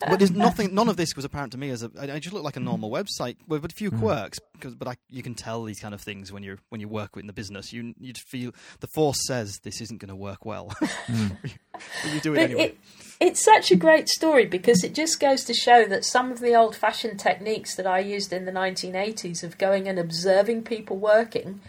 but 0.00 0.18
there's 0.18 0.30
nothing. 0.32 0.74
None 0.74 0.88
of 0.88 0.96
this 0.96 1.14
was 1.14 1.24
apparent 1.24 1.52
to 1.52 1.58
me 1.58 1.70
as 1.70 1.82
a. 1.82 1.90
I 1.98 2.12
I 2.12 2.18
just 2.18 2.32
looked 2.32 2.44
like 2.44 2.56
a 2.56 2.60
normal 2.60 2.90
website 2.90 3.36
with 3.46 3.64
a 3.64 3.68
few 3.68 3.90
hmm. 3.90 4.00
quirks. 4.00 4.38
Because, 4.52 4.74
but 4.74 4.88
I, 4.88 4.96
you 5.08 5.22
can 5.22 5.34
tell 5.34 5.64
these 5.64 5.80
kind 5.80 5.94
of 5.94 6.00
things 6.00 6.32
when 6.32 6.42
you're 6.42 6.58
when 6.68 6.80
you 6.80 6.88
work 6.88 7.16
in 7.16 7.26
the 7.26 7.32
business. 7.32 7.72
You 7.72 7.94
you 7.98 8.12
feel 8.14 8.52
the 8.80 8.88
force 8.88 9.26
says 9.26 9.60
this 9.62 9.80
isn't 9.80 10.00
going 10.00 10.08
to 10.08 10.16
work 10.16 10.44
well. 10.44 10.72
Hmm. 11.06 11.28
but 11.42 12.12
you 12.12 12.20
do 12.20 12.34
it 12.34 12.36
But 12.36 12.42
anyway. 12.42 12.62
it, 12.62 12.78
it's 13.20 13.42
such 13.42 13.70
a 13.70 13.76
great 13.76 14.08
story 14.08 14.44
because 14.44 14.84
it 14.84 14.94
just 14.94 15.18
goes 15.18 15.44
to 15.44 15.54
show 15.54 15.86
that 15.86 16.04
some 16.04 16.30
of 16.30 16.40
the 16.40 16.54
old 16.54 16.76
fashioned 16.76 17.18
techniques 17.18 17.74
that 17.76 17.86
I 17.86 18.00
used 18.00 18.32
in 18.32 18.44
the 18.44 18.52
1980s 18.52 19.42
of 19.42 19.56
going 19.56 19.88
and 19.88 19.98
observing 19.98 20.64
people 20.64 20.98
working 20.98 21.60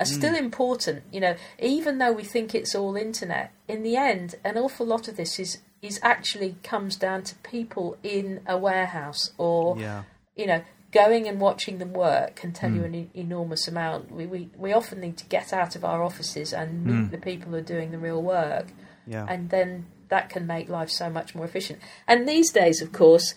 are 0.00 0.06
hmm. 0.06 0.12
still 0.12 0.34
important. 0.34 1.04
You 1.12 1.20
know, 1.20 1.36
even 1.58 1.98
though 1.98 2.12
we 2.12 2.24
think 2.24 2.54
it's 2.54 2.74
all 2.74 2.96
internet, 2.96 3.52
in 3.68 3.82
the 3.82 3.96
end, 3.96 4.34
an 4.44 4.56
awful 4.56 4.86
lot 4.86 5.06
of 5.06 5.16
this 5.16 5.38
is, 5.38 5.58
is 5.82 6.00
actually 6.02 6.56
comes 6.62 6.96
down 6.96 7.22
to 7.24 7.34
people 7.36 7.96
in 8.02 8.40
a 8.46 8.58
warehouse 8.58 9.30
or, 9.38 9.78
yeah. 9.78 10.02
you 10.34 10.46
know, 10.46 10.62
going 10.92 11.28
and 11.28 11.40
watching 11.40 11.78
them 11.78 11.92
work 11.92 12.34
can 12.34 12.52
tell 12.52 12.72
you 12.72 12.80
hmm. 12.80 12.86
an 12.86 12.94
e- 12.94 13.10
enormous 13.14 13.68
amount. 13.68 14.10
We, 14.10 14.26
we, 14.26 14.50
we 14.56 14.72
often 14.72 15.00
need 15.00 15.16
to 15.18 15.26
get 15.26 15.52
out 15.52 15.76
of 15.76 15.84
our 15.84 16.02
offices 16.02 16.52
and 16.52 16.84
meet 16.84 17.04
hmm. 17.04 17.10
the 17.10 17.18
people 17.18 17.50
who 17.50 17.58
are 17.58 17.62
doing 17.62 17.92
the 17.92 17.98
real 17.98 18.22
work 18.22 18.68
Yeah. 19.06 19.26
and 19.28 19.50
then 19.50 19.86
that 20.08 20.28
can 20.28 20.46
make 20.46 20.68
life 20.68 20.90
so 20.90 21.08
much 21.08 21.34
more 21.34 21.44
efficient. 21.44 21.78
And 22.08 22.28
these 22.28 22.50
days, 22.50 22.82
of 22.82 22.92
course, 22.92 23.34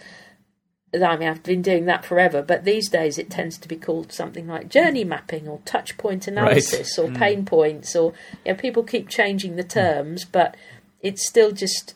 I 0.93 1.17
mean, 1.17 1.27
I've 1.27 1.41
been 1.41 1.61
doing 1.61 1.85
that 1.85 2.05
forever, 2.05 2.41
but 2.41 2.65
these 2.65 2.89
days 2.89 3.17
it 3.17 3.29
tends 3.29 3.57
to 3.59 3.67
be 3.67 3.75
called 3.75 4.11
something 4.11 4.47
like 4.47 4.69
journey 4.69 5.03
mapping 5.03 5.47
or 5.47 5.59
touch 5.65 5.97
point 5.97 6.27
analysis 6.27 6.99
or 6.99 7.07
hmm. 7.07 7.15
pain 7.15 7.45
points, 7.45 7.95
or 7.95 8.13
you 8.45 8.51
know, 8.51 8.57
people 8.57 8.83
keep 8.83 9.09
changing 9.09 9.55
the 9.55 9.63
terms, 9.63 10.25
but 10.25 10.55
it's 11.01 11.27
still 11.27 11.51
just 11.51 11.95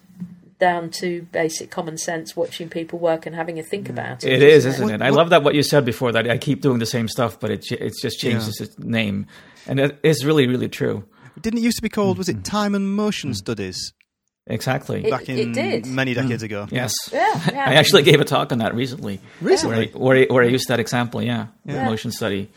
down 0.59 0.89
to 0.89 1.21
basic 1.31 1.69
common 1.69 1.97
sense, 1.97 2.35
watching 2.35 2.67
people 2.69 2.97
work 2.97 3.27
and 3.27 3.35
having 3.35 3.59
a 3.59 3.63
think 3.63 3.87
hmm. 3.87 3.93
about 3.93 4.23
it. 4.23 4.33
It 4.33 4.41
is, 4.41 4.65
isn't 4.65 4.85
isn't 4.85 5.01
it? 5.01 5.05
I 5.05 5.09
love 5.09 5.29
that 5.29 5.43
what 5.43 5.53
you 5.53 5.61
said 5.61 5.85
before 5.85 6.11
that 6.13 6.29
I 6.29 6.37
keep 6.37 6.61
doing 6.61 6.79
the 6.79 6.85
same 6.85 7.07
stuff, 7.07 7.39
but 7.39 7.51
it 7.51 7.61
ch- 7.61 7.73
it 7.73 7.93
just 8.01 8.19
changes 8.19 8.59
its 8.59 8.79
name, 8.79 9.27
and 9.67 9.79
it 9.79 9.99
is 10.01 10.25
really 10.25 10.47
really 10.47 10.69
true. 10.69 11.05
Didn't 11.39 11.59
it 11.59 11.63
used 11.63 11.77
to 11.77 11.83
be 11.83 11.89
called? 11.89 12.17
Was 12.17 12.29
it 12.29 12.37
hmm. 12.37 12.41
time 12.41 12.73
and 12.73 12.95
motion 12.95 13.35
studies 13.35 13.93
Exactly. 14.49 15.03
It- 15.05 15.11
back 15.11 15.29
in 15.29 15.37
it 15.37 15.53
did. 15.53 15.85
many 15.87 16.13
decades 16.13 16.43
ago? 16.43 16.67
yes. 16.71 16.93
Yeah, 17.11 17.41
yeah. 17.51 17.69
I 17.69 17.73
actually 17.75 18.03
gave 18.03 18.21
a 18.21 18.25
talk 18.25 18.51
on 18.51 18.59
that 18.59 18.73
recently. 18.75 19.19
Recently? 19.41 19.87
Where, 19.87 19.87
I- 19.87 19.97
where, 19.97 20.17
I, 20.17 20.25
where 20.33 20.43
I 20.43 20.47
used 20.47 20.67
that 20.69 20.79
example, 20.79 21.21
yeah, 21.21 21.47
Yeah. 21.65 21.85
motion 21.85 22.11
study 22.11 22.49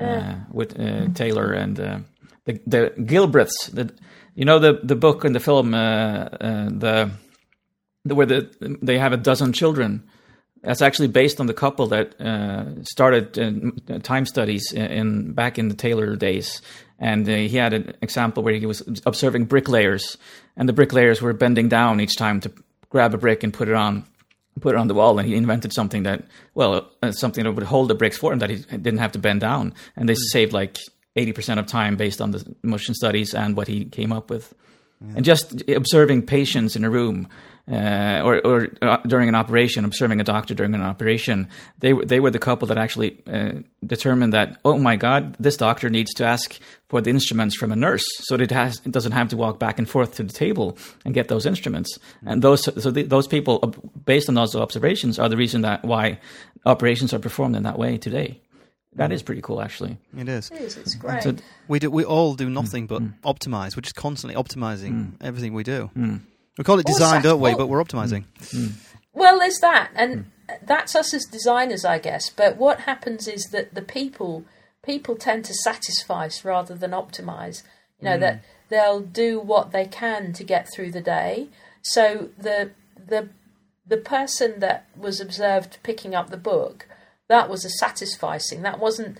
uh, 0.00 0.34
with 0.52 0.78
uh, 0.78 1.08
Taylor 1.14 1.52
and 1.52 1.78
uh, 1.80 1.98
the 2.44 2.60
the 2.66 2.92
Gilbreths. 2.98 3.70
The, 3.72 3.92
you 4.34 4.44
know 4.44 4.58
the 4.60 4.80
the 4.82 4.94
book 4.96 5.24
and 5.24 5.34
the 5.34 5.40
film, 5.40 5.74
uh, 5.74 5.78
uh, 5.78 6.68
the, 6.70 7.10
the 8.04 8.14
where 8.14 8.26
the 8.26 8.48
they 8.82 8.98
have 8.98 9.12
a 9.12 9.16
dozen 9.16 9.52
children. 9.52 10.02
That's 10.62 10.82
actually 10.82 11.08
based 11.08 11.40
on 11.40 11.46
the 11.46 11.54
couple 11.54 11.86
that 11.88 12.20
uh, 12.20 12.82
started 12.82 13.38
uh, 13.38 13.98
time 14.00 14.26
studies 14.26 14.72
in, 14.72 14.86
in 14.86 15.32
back 15.32 15.58
in 15.58 15.68
the 15.68 15.74
Taylor 15.76 16.16
days, 16.16 16.62
and 16.98 17.28
uh, 17.28 17.32
he 17.32 17.56
had 17.56 17.72
an 17.72 17.94
example 18.02 18.42
where 18.42 18.54
he 18.54 18.66
was 18.66 18.82
observing 19.06 19.46
bricklayers, 19.46 20.18
and 20.58 20.68
the 20.68 20.74
bricklayers 20.74 21.22
were 21.22 21.32
bending 21.32 21.68
down 21.68 22.00
each 22.00 22.16
time 22.16 22.40
to 22.40 22.52
grab 22.90 23.14
a 23.14 23.18
brick 23.18 23.42
and 23.42 23.54
put 23.54 23.68
it 23.68 23.74
on 23.74 24.04
put 24.60 24.74
it 24.74 24.78
on 24.78 24.88
the 24.88 24.94
wall. 24.94 25.18
And 25.18 25.28
he 25.28 25.36
invented 25.36 25.72
something 25.72 26.02
that 26.02 26.24
well 26.54 26.90
uh, 27.02 27.12
something 27.12 27.44
that 27.44 27.52
would 27.52 27.64
hold 27.64 27.88
the 27.88 27.94
bricks 27.94 28.18
for 28.18 28.32
him 28.32 28.40
that 28.40 28.50
he 28.50 28.56
didn't 28.56 28.98
have 28.98 29.12
to 29.12 29.18
bend 29.18 29.40
down. 29.40 29.72
And 29.96 30.08
they 30.08 30.14
saved 30.14 30.52
like 30.52 30.76
80% 31.16 31.58
of 31.58 31.66
time 31.66 31.96
based 31.96 32.20
on 32.20 32.32
the 32.32 32.44
motion 32.62 32.94
studies 32.94 33.34
and 33.34 33.56
what 33.56 33.68
he 33.68 33.86
came 33.86 34.12
up 34.12 34.28
with. 34.30 34.54
And 35.14 35.24
just 35.24 35.62
observing 35.68 36.26
patients 36.26 36.74
in 36.74 36.84
a 36.84 36.90
room 36.90 37.28
uh, 37.70 38.22
or, 38.24 38.40
or 38.46 38.68
uh, 38.82 38.96
during 39.06 39.28
an 39.28 39.34
operation 39.34 39.84
observing 39.84 40.20
a 40.20 40.24
doctor 40.24 40.54
during 40.54 40.74
an 40.74 40.80
operation 40.82 41.46
they, 41.80 41.92
were- 41.92 42.04
they 42.04 42.18
were 42.20 42.30
the 42.30 42.38
couple 42.38 42.66
that 42.68 42.78
actually 42.78 43.18
uh, 43.26 43.52
determined 43.86 44.32
that 44.32 44.56
oh 44.64 44.78
my 44.78 44.96
god 44.96 45.36
this 45.38 45.56
doctor 45.56 45.90
needs 45.90 46.12
to 46.14 46.24
ask 46.24 46.58
for 46.88 47.00
the 47.02 47.10
instruments 47.10 47.54
from 47.56 47.70
a 47.70 47.76
nurse 47.76 48.04
so 48.20 48.36
that 48.36 48.44
it, 48.44 48.50
has, 48.50 48.80
it 48.86 48.92
doesn't 48.92 49.12
have 49.12 49.28
to 49.28 49.36
walk 49.36 49.58
back 49.58 49.78
and 49.78 49.88
forth 49.88 50.14
to 50.14 50.22
the 50.22 50.32
table 50.32 50.76
and 51.04 51.14
get 51.14 51.28
those 51.28 51.44
instruments 51.44 51.98
and 52.24 52.40
those 52.42 52.62
so 52.82 52.90
the, 52.90 53.02
those 53.02 53.26
people 53.26 53.58
uh, 53.62 53.66
based 54.04 54.28
on 54.28 54.34
those 54.34 54.54
observations 54.56 55.18
are 55.18 55.28
the 55.28 55.36
reason 55.36 55.60
that 55.62 55.84
why 55.84 56.18
operations 56.64 57.12
are 57.12 57.18
performed 57.18 57.54
in 57.56 57.64
that 57.64 57.78
way 57.78 57.98
today 57.98 58.40
that 58.94 59.12
is 59.12 59.22
pretty 59.22 59.42
cool 59.42 59.60
actually 59.60 59.96
It 60.16 60.28
is. 60.28 60.50
It 60.50 60.60
is, 60.62 60.76
it's 60.78 60.94
great. 60.94 61.22
So- 61.22 61.36
We 61.68 61.78
do. 61.78 61.90
We 61.90 62.04
all 62.04 62.34
do 62.34 62.48
nothing 62.50 62.86
but 62.86 63.02
optimize. 63.22 63.76
We're 63.76 63.82
just 63.82 63.94
constantly 63.94 64.34
optimizing 64.42 65.12
everything 65.20 65.52
we 65.54 65.62
do. 65.62 65.90
We 66.58 66.64
call 66.64 66.78
it 66.78 66.86
design, 66.86 67.22
don't 67.22 67.40
we? 67.40 67.50
well- 67.50 67.58
But 67.58 67.66
we're 67.68 67.82
optimizing. 67.82 68.24
Well, 69.14 69.38
there's 69.38 69.58
that, 69.60 69.90
and 69.94 70.30
that's 70.62 70.94
us 70.94 71.14
as 71.14 71.24
designers, 71.24 71.84
I 71.84 71.98
guess. 71.98 72.28
But 72.30 72.56
what 72.56 72.80
happens 72.80 73.26
is 73.26 73.44
that 73.52 73.74
the 73.74 73.82
people 73.82 74.44
people 74.82 75.16
tend 75.16 75.44
to 75.46 75.54
satisfy 75.54 76.28
rather 76.44 76.74
than 76.74 76.90
optimize. 76.92 77.62
You 78.00 78.04
know 78.10 78.18
that 78.18 78.44
they'll 78.68 79.00
do 79.00 79.40
what 79.40 79.72
they 79.72 79.86
can 79.86 80.32
to 80.34 80.44
get 80.44 80.68
through 80.72 80.92
the 80.92 81.00
day. 81.00 81.48
So 81.82 82.28
the 82.38 82.70
the 82.96 83.30
the 83.86 83.96
person 83.96 84.60
that 84.60 84.86
was 84.96 85.20
observed 85.20 85.78
picking 85.82 86.14
up 86.14 86.28
the 86.30 86.36
book 86.36 86.86
that 87.28 87.48
was 87.50 87.64
a 87.64 87.84
satisficing. 87.84 88.62
That 88.62 88.78
wasn't. 88.78 89.18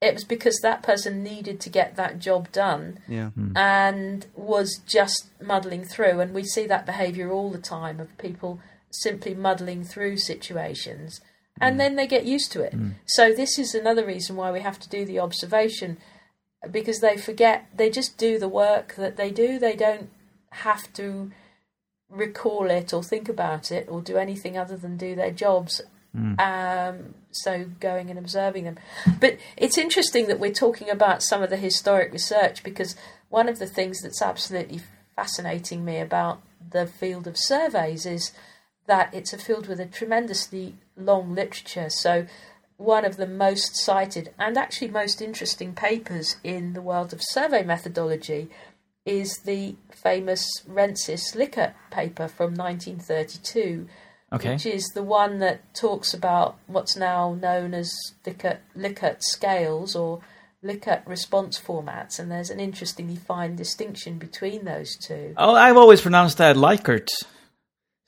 It 0.00 0.14
was 0.14 0.24
because 0.24 0.58
that 0.62 0.82
person 0.82 1.24
needed 1.24 1.60
to 1.60 1.70
get 1.70 1.96
that 1.96 2.20
job 2.20 2.52
done 2.52 3.00
Yeah. 3.08 3.30
Hmm. 3.30 3.56
and 3.56 4.26
was 4.34 4.80
just 4.86 5.28
muddling 5.42 5.84
through. 5.84 6.20
And 6.20 6.32
we 6.32 6.44
see 6.44 6.66
that 6.66 6.86
behaviour 6.86 7.32
all 7.32 7.50
the 7.50 7.58
time 7.58 7.98
of 7.98 8.16
people 8.16 8.60
simply 8.90 9.34
muddling 9.34 9.84
through 9.84 10.18
situations 10.18 11.20
and 11.60 11.74
hmm. 11.74 11.78
then 11.78 11.96
they 11.96 12.06
get 12.06 12.24
used 12.24 12.52
to 12.52 12.62
it. 12.62 12.72
Hmm. 12.72 12.90
So, 13.06 13.32
this 13.32 13.58
is 13.58 13.74
another 13.74 14.06
reason 14.06 14.36
why 14.36 14.52
we 14.52 14.60
have 14.60 14.78
to 14.80 14.88
do 14.88 15.04
the 15.04 15.18
observation 15.18 15.98
because 16.70 17.00
they 17.00 17.16
forget, 17.16 17.66
they 17.74 17.90
just 17.90 18.18
do 18.18 18.38
the 18.38 18.48
work 18.48 18.94
that 18.96 19.16
they 19.16 19.30
do. 19.30 19.58
They 19.58 19.76
don't 19.76 20.10
have 20.50 20.92
to 20.94 21.30
recall 22.10 22.70
it 22.70 22.92
or 22.92 23.02
think 23.02 23.28
about 23.28 23.70
it 23.70 23.86
or 23.88 24.00
do 24.00 24.16
anything 24.16 24.56
other 24.56 24.76
than 24.76 24.96
do 24.96 25.14
their 25.14 25.30
jobs. 25.30 25.80
Um, 26.38 27.14
so 27.30 27.66
going 27.80 28.10
and 28.10 28.18
observing 28.18 28.64
them. 28.64 28.78
But 29.20 29.38
it's 29.56 29.78
interesting 29.78 30.26
that 30.28 30.40
we're 30.40 30.52
talking 30.52 30.90
about 30.90 31.22
some 31.22 31.42
of 31.42 31.50
the 31.50 31.56
historic 31.56 32.12
research 32.12 32.62
because 32.62 32.96
one 33.28 33.48
of 33.48 33.58
the 33.58 33.66
things 33.66 34.00
that's 34.02 34.22
absolutely 34.22 34.80
fascinating 35.14 35.84
me 35.84 35.98
about 35.98 36.40
the 36.70 36.86
field 36.86 37.26
of 37.26 37.36
surveys 37.36 38.06
is 38.06 38.32
that 38.86 39.12
it's 39.12 39.32
a 39.32 39.38
field 39.38 39.66
with 39.68 39.80
a 39.80 39.86
tremendously 39.86 40.74
long 40.96 41.34
literature. 41.34 41.90
So 41.90 42.26
one 42.78 43.04
of 43.04 43.16
the 43.16 43.26
most 43.26 43.76
cited 43.76 44.32
and 44.38 44.56
actually 44.56 44.88
most 44.88 45.20
interesting 45.20 45.74
papers 45.74 46.36
in 46.42 46.72
the 46.72 46.80
world 46.80 47.12
of 47.12 47.20
survey 47.22 47.62
methodology 47.62 48.48
is 49.04 49.38
the 49.44 49.76
famous 49.90 50.62
Rensis 50.68 51.34
Likert 51.34 51.74
paper 51.90 52.28
from 52.28 52.54
1932 52.54 53.88
okay 54.32 54.52
which 54.52 54.66
is 54.66 54.84
the 54.94 55.02
one 55.02 55.38
that 55.38 55.72
talks 55.74 56.12
about 56.14 56.56
what's 56.66 56.96
now 56.96 57.34
known 57.34 57.74
as 57.74 57.90
Likert, 58.24 58.58
Likert 58.76 59.22
scales 59.22 59.94
or 59.96 60.20
Likert 60.64 61.06
response 61.06 61.58
formats, 61.58 62.18
and 62.18 62.30
there's 62.32 62.50
an 62.50 62.58
interestingly 62.58 63.14
fine 63.16 63.54
distinction 63.54 64.18
between 64.18 64.64
those 64.64 64.96
two. 64.96 65.32
oh 65.36 65.54
i've 65.54 65.76
always 65.76 66.00
pronounced 66.00 66.38
that 66.38 66.56
likert 66.56 67.06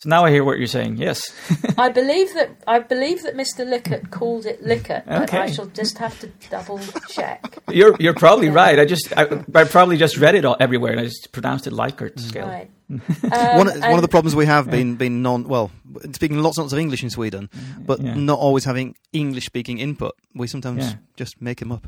so 0.00 0.08
now 0.08 0.24
i 0.24 0.30
hear 0.30 0.42
what 0.42 0.58
you're 0.58 0.66
saying 0.66 0.96
yes 0.96 1.32
I 1.78 1.88
believe 1.90 2.34
that 2.34 2.50
I 2.66 2.78
believe 2.80 3.22
that 3.22 3.34
Mr. 3.36 3.64
Likert 3.66 4.10
called 4.10 4.44
it 4.44 4.62
Likert, 4.62 5.04
but 5.06 5.32
I 5.32 5.50
shall 5.50 5.66
just 5.66 5.96
have 5.98 6.18
to 6.20 6.26
double 6.50 6.78
check. 7.08 7.58
You're 7.70 7.96
you're 7.98 8.14
probably 8.14 8.50
right. 8.50 8.78
I 8.78 8.84
just 8.84 9.12
I, 9.16 9.22
I 9.54 9.64
probably 9.64 9.96
just 9.96 10.16
read 10.18 10.34
it 10.34 10.44
all 10.44 10.56
everywhere 10.60 10.92
and 10.92 11.00
I 11.00 11.04
just 11.04 11.32
pronounced 11.32 11.66
it 11.66 11.72
Likert 11.72 12.18
scale. 12.20 12.46
Right. 12.48 12.70
one, 13.20 13.68
Um, 13.70 13.80
one 13.80 13.94
of 13.94 14.02
the 14.02 14.09
problems 14.09 14.35
we 14.35 14.47
have 14.47 14.70
been 14.70 14.97
been 14.97 15.23
non 15.23 15.47
well 15.49 15.70
speaking 16.12 16.38
lots 16.42 16.59
and 16.59 16.64
lots 16.64 16.73
of 16.73 16.78
English 16.78 17.02
in 17.02 17.11
Sweden, 17.11 17.49
but 17.87 18.00
Yeah. 18.00 18.14
not 18.14 18.38
always 18.38 18.64
having 18.64 18.97
English 19.12 19.47
speaking 19.47 19.78
input. 19.78 20.14
We 20.35 20.47
sometimes 20.49 20.85
Yeah. 20.85 20.94
just 21.16 21.40
make 21.40 21.59
them 21.61 21.70
up. 21.73 21.87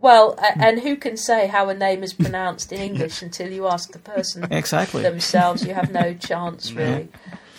Well, 0.00 0.34
a- 0.38 0.58
and 0.62 0.80
who 0.80 0.96
can 0.96 1.16
say 1.16 1.46
how 1.46 1.68
a 1.68 1.74
name 1.74 2.02
is 2.04 2.12
pronounced 2.12 2.70
in 2.72 2.80
English 2.90 3.22
until 3.22 3.50
you 3.50 3.66
ask 3.66 3.92
the 3.92 3.98
person 3.98 4.44
Exactly. 4.50 5.02
themselves? 5.02 5.64
You 5.64 5.74
have 5.74 5.90
no 5.90 6.14
chance, 6.14 6.72
really. 6.72 7.08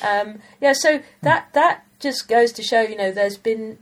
Um, 0.02 0.40
yeah, 0.62 0.74
so 0.74 1.02
that 1.24 1.50
that 1.54 1.84
just 2.00 2.28
goes 2.28 2.52
to 2.54 2.62
show, 2.64 2.82
you 2.82 2.96
know, 2.96 3.12
there's 3.12 3.38
been 3.38 3.80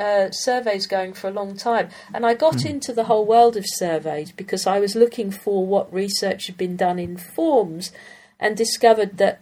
uh, 0.00 0.30
surveys 0.30 0.86
going 0.86 1.12
for 1.12 1.28
a 1.28 1.32
long 1.32 1.56
time, 1.56 1.90
and 2.14 2.24
I 2.24 2.34
got 2.34 2.64
into 2.64 2.92
the 2.92 3.04
whole 3.04 3.26
world 3.26 3.56
of 3.56 3.64
surveys 3.66 4.32
because 4.32 4.66
I 4.66 4.80
was 4.80 4.96
looking 4.96 5.30
for 5.30 5.66
what 5.66 5.92
research 5.92 6.46
had 6.46 6.56
been 6.56 6.76
done 6.76 6.98
in 6.98 7.16
forms, 7.16 7.92
and 8.38 8.56
discovered 8.56 9.18
that 9.18 9.40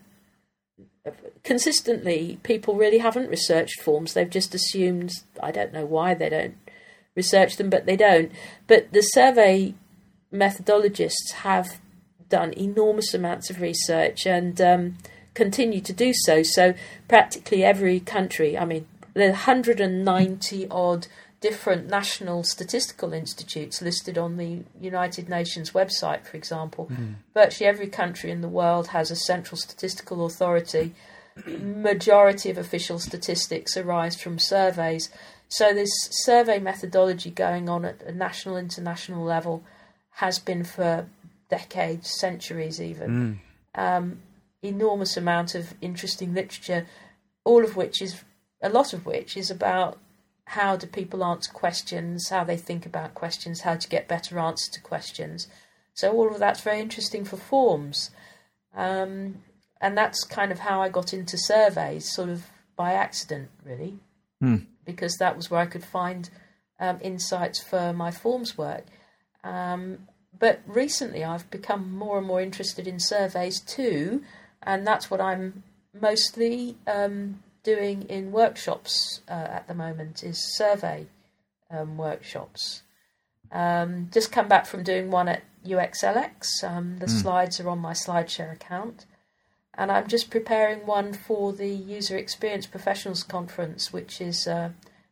consistently 1.45 2.39
people 2.43 2.75
really 2.75 2.99
haven't 2.99 3.31
researched 3.31 3.81
forms. 3.81 4.13
They've 4.13 4.29
just 4.29 4.55
assumed 4.55 5.13
I 5.43 5.51
don't 5.51 5.73
know 5.73 5.87
why 5.87 6.15
they 6.15 6.29
don't 6.29 6.57
research 7.15 7.57
them, 7.57 7.71
but 7.71 7.87
they 7.87 7.97
don't. 7.97 8.33
But 8.67 8.93
the 8.93 9.03
survey 9.03 9.75
methodologists 10.33 11.33
have 11.43 11.81
done 12.29 12.53
enormous 12.53 13.15
amounts 13.15 13.49
of 13.49 13.61
research 13.61 14.27
and 14.27 14.61
um, 14.61 14.99
continue 15.35 15.81
to 15.81 15.93
do 15.93 16.13
so. 16.13 16.43
So 16.43 16.75
practically 17.09 17.65
every 17.65 18.01
country, 18.01 18.59
I 18.59 18.65
mean, 18.65 18.87
there 19.19 19.29
are 19.29 19.33
190 19.33 20.69
odd 20.71 21.07
different 21.41 21.89
national 21.89 22.43
statistical 22.43 23.13
institutes 23.13 23.81
listed 23.81 24.19
on 24.19 24.37
the 24.37 24.65
United 24.81 25.29
Nations 25.29 25.71
website, 25.71 26.27
for 26.27 26.37
example. 26.37 26.91
Virtually 27.35 27.69
every 27.69 27.87
country 27.87 28.31
in 28.31 28.41
the 28.41 28.49
world 28.49 28.89
has 28.89 29.11
a 29.11 29.17
central 29.17 29.57
statistical 29.57 30.27
authority. 30.27 30.95
Majority 31.47 32.51
of 32.51 32.59
official 32.59 32.99
statistics 32.99 33.77
arise 33.77 34.21
from 34.21 34.39
surveys. 34.39 35.11
So 35.49 35.73
this 35.73 35.91
survey 36.11 36.59
methodology 36.59 37.31
going 37.31 37.69
on 37.69 37.85
at 37.85 38.03
a 38.03 38.13
national, 38.13 38.57
international 38.57 39.25
level 39.25 39.63
has 40.13 40.41
been 40.41 40.65
for 40.65 41.07
decades, 41.49 42.11
centuries 42.19 42.81
even. 42.81 43.41
Um, 43.75 44.19
enormous 44.63 45.17
amount 45.17 45.55
of 45.55 45.75
interesting 45.81 46.35
literature, 46.35 46.87
all 47.45 47.65
of 47.65 47.77
which 47.77 48.03
is 48.03 48.25
a 48.63 48.69
lot 48.69 48.93
of 48.93 49.07
which 49.07 49.37
is 49.37 49.51
about 49.51 49.99
how 50.45 50.77
do 50.77 50.87
people 50.87 51.23
answer 51.23 51.53
questions, 51.53 52.31
how 52.31 52.43
they 52.43 52.57
think 52.57 52.87
about 52.87 53.15
questions, 53.15 53.61
how 53.61 53.77
to 53.77 53.89
get 53.89 54.09
better 54.09 54.39
answers 54.39 54.69
to 54.73 54.81
questions. 54.81 55.47
So 55.93 56.13
all 56.13 56.29
of 56.29 56.39
that's 56.39 56.63
very 56.63 56.81
interesting 56.81 57.25
for 57.25 57.37
forms, 57.37 58.11
um, 58.75 59.43
and 59.81 59.97
that's 59.97 60.25
kind 60.25 60.51
of 60.51 60.61
how 60.61 60.81
I 60.81 60.89
got 60.89 61.13
into 61.13 61.37
surveys, 61.37 62.13
sort 62.13 62.31
of 62.31 62.47
by 62.77 62.95
accident, 62.95 63.51
really, 63.65 63.99
because 64.85 65.17
that 65.19 65.37
was 65.37 65.51
where 65.51 65.61
I 65.61 65.67
could 65.67 65.85
find 65.85 66.31
um, 66.81 66.99
insights 67.03 67.61
for 67.61 67.93
my 67.93 68.11
forms 68.11 68.57
work. 68.57 68.85
Um, 69.45 70.09
but 70.39 70.61
recently, 70.67 71.25
I've 71.25 71.51
become 71.51 71.93
more 71.95 72.19
and 72.19 72.27
more 72.27 72.41
interested 72.41 72.87
in 72.87 73.01
surveys 73.01 73.61
too, 73.61 74.23
and 74.63 74.87
that's 74.87 75.11
what 75.11 75.21
I'm 75.21 75.63
mostly 75.93 76.77
um, 76.87 77.43
doing 77.69 78.05
in 78.05 78.33
workshops 78.33 79.21
uh, 79.29 79.49
at 79.59 79.69
the 79.69 79.75
moment 79.75 80.23
is 80.23 80.57
survey 80.57 81.07
um, 81.71 81.99
workshops. 81.99 82.83
Um, 83.53 84.09
just 84.11 84.33
come 84.33 84.49
back 84.49 84.65
from 84.65 84.83
doing 84.83 85.11
one 85.11 85.29
at 85.29 85.43
UXLX. 85.67 86.65
Um, 86.65 86.97
the 86.99 87.09
slides 87.09 87.61
are 87.61 87.69
on 87.69 87.79
my 87.79 87.93
SlideShare 87.93 88.55
account, 88.55 89.05
and 89.75 89.93
I'm 89.93 90.09
just 90.09 90.31
preparing 90.31 90.87
one 90.87 91.13
for 91.13 91.53
the 91.53 91.69
User 91.69 92.17
Experience 92.17 92.67
Professionals 92.67 93.23
Conference, 93.23 93.93
which 93.93 94.19
is 94.19 94.47
uh, 94.47 94.71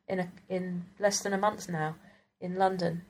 in 0.08 0.20
a, 0.20 0.28
in 0.48 0.86
less 0.98 1.20
than 1.20 1.34
a 1.34 1.38
month 1.38 1.68
now 1.68 1.96
in 2.40 2.56
London. 2.56 3.02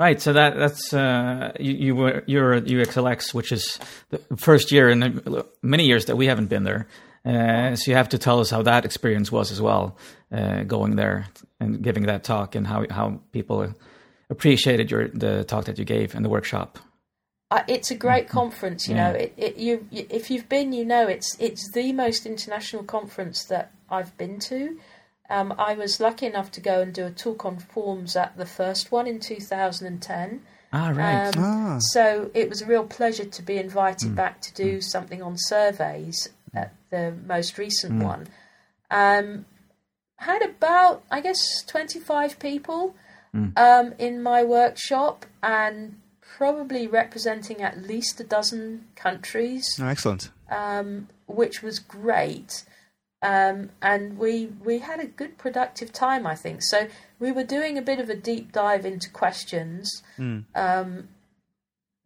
Right, 0.00 0.18
so 0.18 0.32
that 0.32 0.56
that's 0.56 0.94
uh, 0.94 1.52
you, 1.60 1.72
you 1.74 1.94
were 1.94 2.24
you're 2.26 2.54
at 2.54 2.64
UXLX, 2.64 3.34
which 3.34 3.52
is 3.52 3.78
the 4.08 4.16
first 4.38 4.72
year 4.72 4.88
in 4.88 5.44
many 5.60 5.84
years 5.84 6.06
that 6.06 6.16
we 6.16 6.24
haven't 6.24 6.46
been 6.46 6.64
there. 6.64 6.88
Uh, 7.22 7.76
so 7.76 7.90
you 7.90 7.96
have 7.98 8.08
to 8.08 8.16
tell 8.16 8.40
us 8.40 8.48
how 8.48 8.62
that 8.62 8.86
experience 8.86 9.30
was 9.30 9.52
as 9.52 9.60
well, 9.60 9.98
uh, 10.32 10.62
going 10.62 10.96
there 10.96 11.26
and 11.60 11.82
giving 11.82 12.04
that 12.06 12.24
talk, 12.24 12.54
and 12.54 12.66
how 12.66 12.86
how 12.88 13.20
people 13.32 13.74
appreciated 14.30 14.90
your 14.90 15.08
the 15.08 15.44
talk 15.44 15.66
that 15.66 15.78
you 15.78 15.84
gave 15.84 16.14
in 16.14 16.22
the 16.22 16.30
workshop. 16.30 16.78
Uh, 17.50 17.62
it's 17.68 17.90
a 17.90 17.94
great 17.94 18.26
conference, 18.26 18.88
you 18.88 18.94
Yeah. 18.94 19.12
know. 19.12 19.18
It, 19.18 19.34
it, 19.36 19.56
you, 19.56 19.86
you, 19.90 20.06
if 20.08 20.30
you've 20.30 20.48
been, 20.48 20.72
you 20.72 20.86
know 20.86 21.08
it's 21.08 21.36
it's 21.38 21.70
the 21.72 21.92
most 21.92 22.24
international 22.24 22.84
conference 22.84 23.44
that 23.44 23.72
I've 23.90 24.16
been 24.16 24.38
to. 24.48 24.78
Um, 25.30 25.54
I 25.58 25.74
was 25.74 26.00
lucky 26.00 26.26
enough 26.26 26.50
to 26.52 26.60
go 26.60 26.80
and 26.80 26.92
do 26.92 27.06
a 27.06 27.10
talk 27.10 27.44
on 27.44 27.58
forms 27.58 28.16
at 28.16 28.36
the 28.36 28.44
first 28.46 28.90
one 28.90 29.06
in 29.06 29.20
2010. 29.20 30.42
Ah, 30.72 30.90
right. 30.90 31.26
Um, 31.36 31.44
Ah. 31.44 31.78
So 31.80 32.30
it 32.34 32.48
was 32.48 32.62
a 32.62 32.66
real 32.66 32.84
pleasure 32.84 33.24
to 33.24 33.42
be 33.42 33.56
invited 33.56 34.14
back 34.16 34.40
to 34.42 34.52
do 34.54 34.80
something 34.80 35.22
on 35.22 35.36
surveys 35.38 36.28
at 36.52 36.74
the 36.90 37.14
most 37.26 37.58
recent 37.58 38.02
one. 38.02 38.26
Um, 38.90 39.46
had 40.16 40.42
about, 40.42 41.02
I 41.10 41.20
guess, 41.20 41.62
25 41.66 42.38
people 42.40 42.94
um, 43.56 43.94
in 43.98 44.20
my 44.22 44.42
workshop 44.42 45.24
and 45.42 46.00
probably 46.20 46.86
representing 46.88 47.62
at 47.62 47.80
least 47.86 48.18
a 48.20 48.24
dozen 48.24 48.86
countries 48.96 49.64
Oh, 49.80 49.86
excellent. 49.86 50.30
um, 50.50 51.08
which 51.28 51.62
was 51.62 51.78
great. 51.78 52.64
Um, 53.22 53.70
and 53.82 54.16
we 54.18 54.46
we 54.64 54.78
had 54.78 54.98
a 55.00 55.06
good 55.06 55.36
productive 55.36 55.92
time, 55.92 56.26
I 56.26 56.34
think. 56.34 56.62
So 56.62 56.88
we 57.18 57.30
were 57.32 57.44
doing 57.44 57.76
a 57.76 57.82
bit 57.82 57.98
of 58.00 58.08
a 58.08 58.16
deep 58.16 58.50
dive 58.52 58.86
into 58.86 59.10
questions, 59.10 60.02
um, 60.54 61.08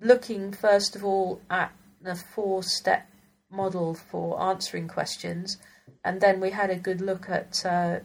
looking 0.00 0.52
first 0.52 0.96
of 0.96 1.04
all 1.04 1.40
at 1.48 1.72
the 2.02 2.16
four 2.16 2.62
step 2.62 3.06
model 3.50 3.94
for 3.94 4.42
answering 4.42 4.88
questions, 4.88 5.56
and 6.04 6.20
then 6.20 6.40
we 6.40 6.50
had 6.50 6.70
a 6.70 6.76
good 6.76 7.00
look 7.00 7.30
at 7.30 7.64
uh, 7.64 8.00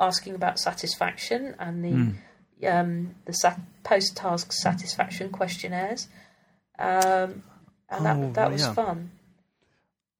asking 0.00 0.34
about 0.34 0.58
satisfaction 0.58 1.54
and 1.60 1.84
the 1.84 2.68
um, 2.68 3.14
the 3.24 3.32
sat- 3.34 3.60
post 3.84 4.16
task 4.16 4.52
satisfaction 4.52 5.30
questionnaires. 5.30 6.08
Um, 6.78 7.44
and 7.88 8.06
that, 8.06 8.16
Oh, 8.16 8.32
that 8.32 8.42
right, 8.44 8.52
was 8.52 8.62
yeah. 8.62 8.72
fun. 8.72 9.10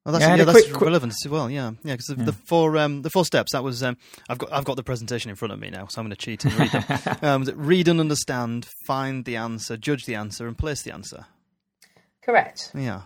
Oh, 0.05 0.11
that's, 0.11 0.23
Yeah, 0.23 0.35
yeah, 0.35 0.45
that's 0.45 0.63
quick- 0.63 0.73
quick- 0.73 0.87
relevant 0.87 1.13
as 1.25 1.31
well. 1.31 1.49
Yeah, 1.49 1.73
yeah, 1.85 1.95
because 1.95 2.07
the, 2.07 2.17
the 2.17 2.33
four 2.33 2.77
um, 2.77 3.03
the 3.03 3.11
four 3.11 3.25
steps. 3.25 3.53
That 3.53 3.63
was 3.63 3.83
um, 3.85 3.97
I've 4.29 4.39
got 4.39 4.53
I've 4.53 4.65
got 4.65 4.75
the 4.77 4.83
presentation 4.83 5.31
in 5.31 5.37
front 5.37 5.53
of 5.53 5.61
me 5.61 5.71
now, 5.71 5.87
so 5.87 6.01
I'm 6.01 6.07
going 6.09 6.17
to 6.17 6.17
cheat 6.17 6.45
and 6.45 6.55
read 6.59 6.71
them. 6.73 7.17
um, 7.23 7.45
read 7.55 7.87
and 7.87 8.01
understand, 8.01 8.67
find 8.87 9.25
the 9.25 9.37
answer, 9.37 9.77
judge 9.77 10.05
the 10.07 10.17
answer, 10.17 10.49
and 10.49 10.59
place 10.59 10.83
the 10.83 10.93
answer. 10.93 11.27
Correct. 12.25 12.73
Yeah. 12.75 13.03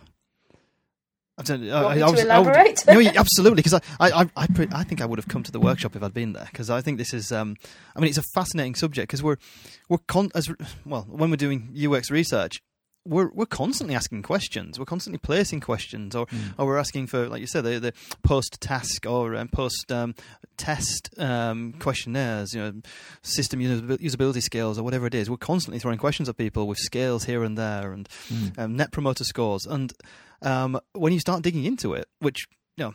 I, 1.39 1.43
don't, 1.43 1.61
Want 1.69 1.85
I, 1.85 1.95
me 1.97 2.01
I 2.01 2.05
to 2.07 2.11
was, 2.13 2.23
elaborate? 2.23 2.83
I 2.89 2.95
would, 2.95 3.05
no, 3.05 3.11
absolutely, 3.15 3.57
because 3.61 3.75
I, 3.75 3.81
I, 3.99 4.21
I, 4.23 4.29
I, 4.35 4.47
pre- 4.47 4.67
I 4.71 4.83
think 4.83 5.01
I 5.01 5.05
would 5.05 5.19
have 5.19 5.27
come 5.27 5.43
to 5.43 5.51
the 5.51 5.59
workshop 5.59 5.95
if 5.95 6.01
I'd 6.01 6.13
been 6.15 6.33
there, 6.33 6.47
because 6.51 6.71
I 6.71 6.81
think 6.81 6.97
this 6.97 7.13
is, 7.13 7.31
um, 7.31 7.55
I 7.95 7.99
mean, 7.99 8.09
it's 8.09 8.17
a 8.17 8.23
fascinating 8.33 8.73
subject 8.73 9.07
because 9.07 9.21
we're, 9.21 9.35
we're 9.87 9.99
con- 10.07 10.31
as 10.33 10.49
well 10.83 11.05
when 11.07 11.29
we're 11.29 11.35
doing 11.35 11.75
UX 11.79 12.09
research, 12.09 12.59
we're 13.07 13.29
we're 13.33 13.45
constantly 13.45 13.95
asking 13.95 14.23
questions, 14.23 14.77
we're 14.77 14.85
constantly 14.85 15.17
placing 15.19 15.61
questions, 15.61 16.15
or 16.15 16.27
or 16.57 16.65
we're 16.65 16.77
asking 16.77 17.07
for, 17.07 17.27
like 17.29 17.41
you 17.41 17.47
said, 17.47 17.63
the, 17.63 17.79
the 17.79 17.93
post 18.23 18.59
task 18.61 19.05
or 19.05 19.35
um, 19.35 19.47
post 19.47 19.91
um, 19.91 20.13
test 20.57 21.09
um, 21.17 21.73
questionnaires, 21.79 22.53
you 22.53 22.61
know, 22.61 22.73
system 23.21 23.59
usability 23.59 24.41
scales 24.41 24.77
or 24.77 24.83
whatever 24.83 25.07
it 25.07 25.15
is. 25.15 25.29
We're 25.29 25.37
constantly 25.37 25.79
throwing 25.79 25.97
questions 25.99 26.29
at 26.29 26.37
people 26.37 26.67
with 26.67 26.77
scales 26.79 27.23
here 27.25 27.43
and 27.43 27.57
there 27.57 27.91
and 27.93 28.07
um, 28.57 28.75
net 28.75 28.91
promoter 28.91 29.23
scores. 29.23 29.65
And 29.65 29.93
um, 30.41 30.79
when 30.93 31.13
you 31.13 31.19
start 31.19 31.41
digging 31.43 31.65
into 31.65 31.93
it, 31.93 32.07
which 32.19 32.45
you 32.75 32.85
know, 32.85 32.93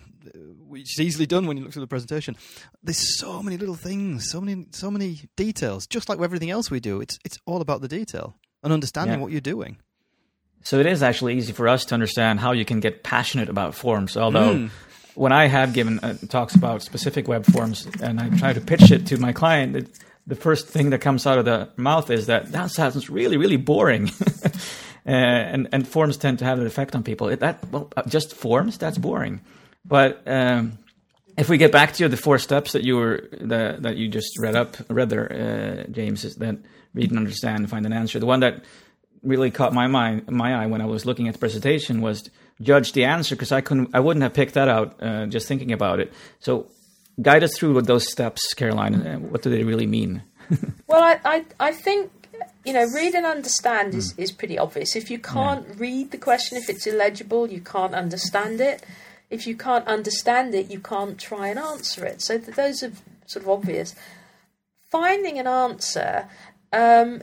which 0.68 0.96
is 0.96 1.00
easily 1.00 1.26
done 1.26 1.46
when 1.46 1.56
you 1.56 1.64
look 1.64 1.72
through 1.72 1.82
the 1.82 1.88
presentation. 1.88 2.36
There's 2.84 3.18
so 3.18 3.42
many 3.42 3.56
little 3.56 3.74
things, 3.74 4.30
so 4.30 4.40
many, 4.40 4.66
so 4.70 4.92
many 4.92 5.22
details. 5.36 5.88
Just 5.88 6.08
like 6.08 6.18
with 6.20 6.24
everything 6.26 6.50
else 6.50 6.70
we 6.70 6.78
do, 6.78 7.00
it's 7.00 7.18
it's 7.24 7.36
all 7.46 7.60
about 7.60 7.80
the 7.80 7.88
detail 7.88 8.36
and 8.62 8.72
understanding 8.72 9.16
Yeah. 9.16 9.22
what 9.22 9.32
you're 9.32 9.40
doing. 9.40 9.78
So 10.62 10.78
it 10.78 10.86
is 10.86 11.02
actually 11.02 11.36
easy 11.36 11.52
for 11.52 11.68
us 11.68 11.84
to 11.86 11.94
understand 11.94 12.40
how 12.40 12.52
you 12.52 12.64
can 12.64 12.80
get 12.80 13.02
passionate 13.02 13.48
about 13.48 13.74
forms. 13.74 14.16
Although 14.16 14.54
Mm. 14.54 14.70
when 15.14 15.32
I 15.32 15.46
have 15.48 15.72
given 15.72 15.98
uh, 16.00 16.14
talks 16.28 16.54
about 16.54 16.82
specific 16.82 17.28
web 17.28 17.44
forms 17.44 17.86
and 18.00 18.20
I 18.20 18.28
try 18.38 18.52
to 18.52 18.60
pitch 18.60 18.90
it 18.90 19.06
to 19.06 19.18
my 19.18 19.32
client, 19.32 19.76
it, 19.76 19.86
the 20.26 20.36
first 20.36 20.68
thing 20.68 20.90
that 20.90 21.00
comes 21.00 21.26
out 21.26 21.38
of 21.38 21.44
the 21.44 21.68
mouth 21.76 22.10
is 22.10 22.26
that 22.26 22.52
that 22.52 22.70
sounds 22.70 23.10
really, 23.10 23.36
really 23.36 23.56
boring. 23.56 24.08
uh, 25.06 25.10
and 25.10 25.68
and 25.72 25.86
forms 25.88 26.16
tend 26.16 26.38
to 26.38 26.44
have 26.44 26.60
an 26.60 26.66
effect 26.66 26.94
on 26.94 27.02
people. 27.02 27.28
It, 27.28 27.40
that 27.40 27.58
well, 27.72 27.88
uh, 27.96 28.02
just 28.08 28.34
forms 28.34 28.78
that's 28.78 28.98
boring. 28.98 29.40
But 29.84 30.22
um, 30.26 30.78
if 31.36 31.48
we 31.48 31.58
get 31.58 31.72
back 31.72 31.92
to 31.94 32.08
the 32.08 32.16
four 32.16 32.38
steps 32.38 32.72
that 32.72 32.84
you 32.84 32.96
were 32.96 33.28
the, 33.32 33.78
that 33.80 33.96
you 33.96 34.06
just 34.08 34.38
read 34.38 34.54
up 34.54 34.76
read 34.88 35.10
there, 35.10 35.26
uh, 35.32 35.90
James, 35.90 36.24
is 36.24 36.36
that 36.36 36.56
read 36.94 37.10
and 37.10 37.18
understand, 37.18 37.68
find 37.68 37.84
an 37.86 37.92
answer. 37.92 38.20
The 38.20 38.26
one 38.26 38.40
that 38.40 38.62
really 39.22 39.50
caught 39.50 39.72
my 39.72 39.86
mind 39.86 40.28
my 40.30 40.62
eye 40.62 40.66
when 40.66 40.80
I 40.80 40.86
was 40.86 41.06
looking 41.06 41.28
at 41.28 41.34
the 41.34 41.38
presentation 41.38 42.00
was 42.00 42.28
judge 42.60 42.92
the 42.92 43.04
answer 43.04 43.34
because 43.34 43.52
I 43.52 43.60
couldn't 43.60 43.90
I 43.94 44.00
wouldn't 44.00 44.22
have 44.22 44.34
picked 44.34 44.54
that 44.54 44.68
out 44.68 45.02
uh, 45.02 45.26
just 45.26 45.46
thinking 45.48 45.72
about 45.72 46.00
it. 46.00 46.12
So 46.40 46.66
guide 47.20 47.42
us 47.44 47.56
through 47.56 47.74
what 47.74 47.86
those 47.86 48.10
steps, 48.10 48.54
Caroline. 48.54 48.94
Uh, 49.06 49.18
what 49.18 49.42
do 49.42 49.50
they 49.50 49.64
really 49.64 49.86
mean? 49.86 50.22
Well, 50.86 51.02
I, 51.02 51.20
I, 51.24 51.44
I 51.68 51.72
think 51.72 52.10
you 52.64 52.72
know, 52.72 52.86
read 52.94 53.14
and 53.14 53.26
understand 53.26 53.94
is, 53.94 54.14
is 54.18 54.30
pretty 54.30 54.58
obvious. 54.58 54.94
If 54.94 55.10
you 55.10 55.18
can't 55.18 55.66
read 55.78 56.10
the 56.10 56.18
question, 56.18 56.58
if 56.58 56.68
it's 56.68 56.86
illegible, 56.86 57.50
you 57.50 57.60
can't 57.60 57.94
understand 57.94 58.60
it. 58.60 58.84
if 59.30 59.46
you 59.46 59.56
can't 59.56 59.86
understand 59.88 60.54
it, 60.54 60.70
you 60.70 60.78
can't 60.78 61.18
try 61.18 61.48
and 61.48 61.58
answer 61.58 62.04
it. 62.04 62.20
So 62.20 62.38
th- 62.38 62.54
those 62.54 62.82
are 62.82 62.92
sort 63.26 63.44
of 63.44 63.48
obvious. 63.48 63.94
Finding 64.90 65.38
an 65.38 65.46
answer. 65.46 66.28
Um, 66.72 67.22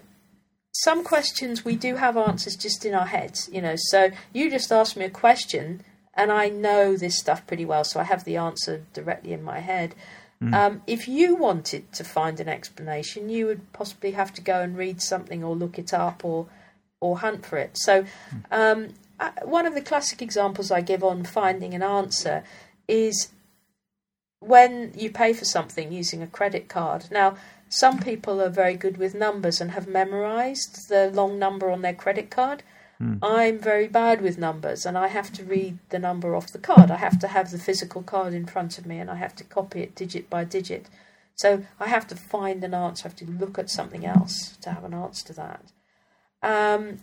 some 0.71 1.03
questions 1.03 1.65
we 1.65 1.75
do 1.75 1.95
have 1.95 2.15
answers 2.17 2.55
just 2.55 2.85
in 2.85 2.93
our 2.93 3.07
heads, 3.07 3.49
you 3.51 3.61
know. 3.61 3.75
So 3.75 4.11
you 4.33 4.49
just 4.49 4.71
asked 4.71 4.95
me 4.95 5.05
a 5.05 5.09
question, 5.09 5.83
and 6.13 6.31
I 6.31 6.49
know 6.49 6.95
this 6.95 7.17
stuff 7.17 7.45
pretty 7.47 7.65
well, 7.65 7.83
so 7.83 7.99
I 7.99 8.03
have 8.03 8.23
the 8.23 8.37
answer 8.37 8.85
directly 8.93 9.33
in 9.33 9.43
my 9.43 9.59
head. 9.59 9.95
Um, 10.41 10.81
if 10.87 11.05
you 11.07 11.35
wanted 11.35 11.91
to 11.93 12.03
find 12.05 12.39
an 12.39 12.47
explanation, 12.47 13.29
you 13.29 13.45
would 13.47 13.73
possibly 13.73 14.11
have 14.11 14.33
to 14.35 14.41
go 14.41 14.61
and 14.61 14.77
read 14.77 15.01
something 15.01 15.43
or 15.43 15.53
look 15.53 15.77
it 15.77 15.93
up 15.93 16.23
or 16.23 16.47
or 17.01 17.19
hunt 17.19 17.45
for 17.45 17.57
it. 17.57 17.77
So, 17.77 18.05
um, 18.51 18.89
uh, 19.19 19.31
one 19.43 19.65
of 19.65 19.73
the 19.73 19.81
classic 19.81 20.21
examples 20.21 20.71
I 20.71 20.81
give 20.81 21.03
on 21.03 21.23
finding 21.23 21.73
an 21.73 21.83
answer 21.83 22.43
is 22.87 23.29
when 24.39 24.93
you 24.95 25.11
pay 25.11 25.33
for 25.33 25.45
something 25.45 25.91
using 25.91 26.21
a 26.21 26.27
credit 26.27 26.67
card. 26.69 27.05
Now, 27.11 27.35
some 27.69 27.99
people 27.99 28.41
are 28.41 28.49
very 28.49 28.75
good 28.75 28.97
with 28.97 29.13
numbers 29.13 29.61
and 29.61 29.71
have 29.71 29.87
memorized 29.87 30.89
the 30.89 31.11
long 31.11 31.37
number 31.37 31.69
on 31.69 31.81
their 31.81 31.93
credit 31.93 32.29
card. 32.29 32.63
I'm 33.23 33.59
very 33.59 33.87
bad 33.87 34.21
with 34.21 34.37
numbers 34.37 34.85
and 34.85 34.97
I 34.97 35.07
have 35.07 35.31
to 35.33 35.43
read 35.45 35.77
the 35.89 35.99
number 35.99 36.35
off 36.35 36.51
the 36.51 36.59
card. 36.59 36.91
I 36.91 36.97
have 36.97 37.17
to 37.19 37.29
have 37.29 37.49
the 37.49 37.57
physical 37.57 38.03
card 38.03 38.33
in 38.33 38.45
front 38.45 38.77
of 38.77 38.85
me 38.85 38.97
and 38.97 39.09
I 39.09 39.15
have 39.15 39.35
to 39.37 39.45
copy 39.45 39.81
it 39.81 39.95
digit 39.95 40.29
by 40.29 40.43
digit. 40.43 40.87
So 41.35 41.63
I 41.79 41.87
have 41.87 42.07
to 42.07 42.15
find 42.15 42.61
an 42.63 42.73
answer, 42.73 43.05
I 43.05 43.09
have 43.09 43.15
to 43.17 43.25
look 43.25 43.57
at 43.57 43.69
something 43.69 44.05
else 44.05 44.57
to 44.61 44.71
have 44.71 44.83
an 44.83 44.93
answer 44.93 45.27
to 45.27 45.33
that. 45.33 45.61
Um, 46.43 46.97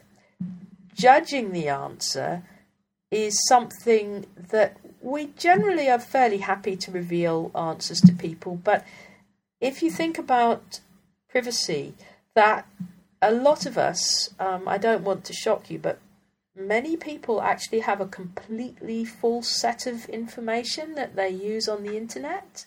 judging 0.94 1.52
the 1.52 1.68
answer 1.68 2.42
is 3.10 3.46
something 3.46 4.26
that 4.36 4.76
we 5.00 5.28
generally 5.38 5.88
are 5.88 5.98
fairly 5.98 6.38
happy 6.38 6.76
to 6.76 6.90
reveal 6.90 7.50
answers 7.54 8.02
to 8.02 8.12
people, 8.12 8.56
but 8.62 8.84
if 9.60 9.82
you 9.82 9.90
think 9.90 10.18
about 10.18 10.80
privacy, 11.28 11.94
that 12.34 12.66
a 13.22 13.32
lot 13.32 13.66
of 13.66 13.78
us, 13.78 14.30
um, 14.38 14.68
I 14.68 14.78
don't 14.78 15.04
want 15.04 15.24
to 15.24 15.32
shock 15.32 15.70
you, 15.70 15.78
but 15.78 15.98
many 16.54 16.96
people 16.96 17.40
actually 17.40 17.80
have 17.80 18.00
a 18.00 18.06
completely 18.06 19.04
false 19.04 19.48
set 19.48 19.86
of 19.86 20.06
information 20.08 20.94
that 20.94 21.16
they 21.16 21.28
use 21.28 21.68
on 21.68 21.82
the 21.82 21.96
internet. 21.96 22.66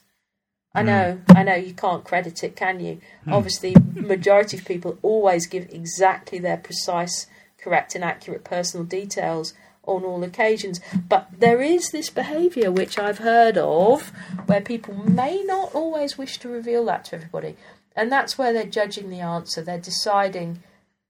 I 0.73 0.83
know, 0.83 1.21
I 1.29 1.41
know 1.43 1.55
you 1.55 1.73
can't 1.73 2.03
credit 2.03 2.43
it, 2.43 2.55
can 2.55 2.79
you? 2.79 3.01
Obviously, 3.27 3.75
majority 3.95 4.57
of 4.57 4.65
people 4.65 4.99
always 5.01 5.47
give 5.47 5.67
exactly 5.71 6.37
their 6.37 6.57
precise, 6.57 7.25
correct, 7.57 7.95
and 7.95 8.03
accurate 8.03 8.43
personal 8.43 8.85
details 8.85 9.55
on 9.83 10.03
all 10.03 10.23
occasions. 10.23 10.79
But 11.07 11.27
there 11.39 11.61
is 11.61 11.89
this 11.89 12.09
behaviour 12.09 12.71
which 12.71 12.99
I've 12.99 13.19
heard 13.19 13.57
of 13.57 14.11
where 14.45 14.61
people 14.61 14.93
may 14.93 15.43
not 15.43 15.73
always 15.73 16.17
wish 16.17 16.37
to 16.39 16.49
reveal 16.49 16.85
that 16.85 17.05
to 17.05 17.15
everybody. 17.15 17.55
And 17.95 18.11
that's 18.11 18.37
where 18.37 18.53
they're 18.53 18.65
judging 18.65 19.09
the 19.09 19.19
answer. 19.19 19.61
They're 19.61 19.77
deciding, 19.77 20.63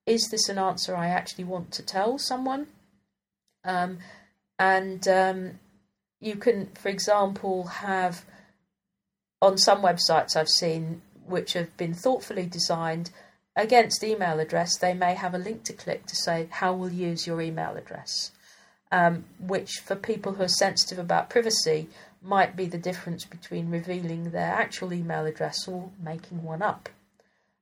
is 0.06 0.30
this 0.30 0.50
an 0.50 0.58
answer 0.58 0.96
I 0.96 1.08
actually 1.08 1.44
want 1.44 1.72
to 1.74 1.84
tell 1.84 2.18
someone? 2.18 2.68
Um, 3.64 4.00
and 4.58 5.08
um, 5.08 5.60
you 6.20 6.36
can, 6.36 6.68
for 6.76 6.90
example, 6.90 7.66
have 7.66 8.26
on 9.42 9.58
some 9.58 9.82
websites 9.82 10.36
I've 10.36 10.50
seen 10.50 11.02
which 11.26 11.54
have 11.54 11.76
been 11.78 11.94
thoughtfully 11.94 12.46
designed 12.46 13.12
against 13.56 14.04
email 14.04 14.40
address, 14.40 14.78
they 14.78 14.94
may 14.94 15.14
have 15.14 15.34
a 15.34 15.38
link 15.38 15.64
to 15.66 15.74
click 15.74 16.06
to 16.08 16.16
say 16.16 16.48
how 16.50 16.74
we'll 16.74 16.92
use 16.92 17.28
your 17.28 17.42
email 17.42 17.76
address, 17.76 18.32
um, 18.92 19.26
which 19.40 19.72
for 19.86 19.96
people 19.96 20.34
who 20.34 20.44
are 20.44 20.48
sensitive 20.48 21.00
about 21.00 21.30
privacy 21.30 21.88
might 22.22 22.56
be 22.56 22.66
the 22.66 22.78
difference 22.78 23.24
between 23.26 23.70
revealing 23.70 24.32
their 24.32 24.52
actual 24.52 24.92
email 24.94 25.26
address 25.26 25.68
or 25.68 25.90
making 26.04 26.44
one 26.44 26.62
up. 26.62 26.90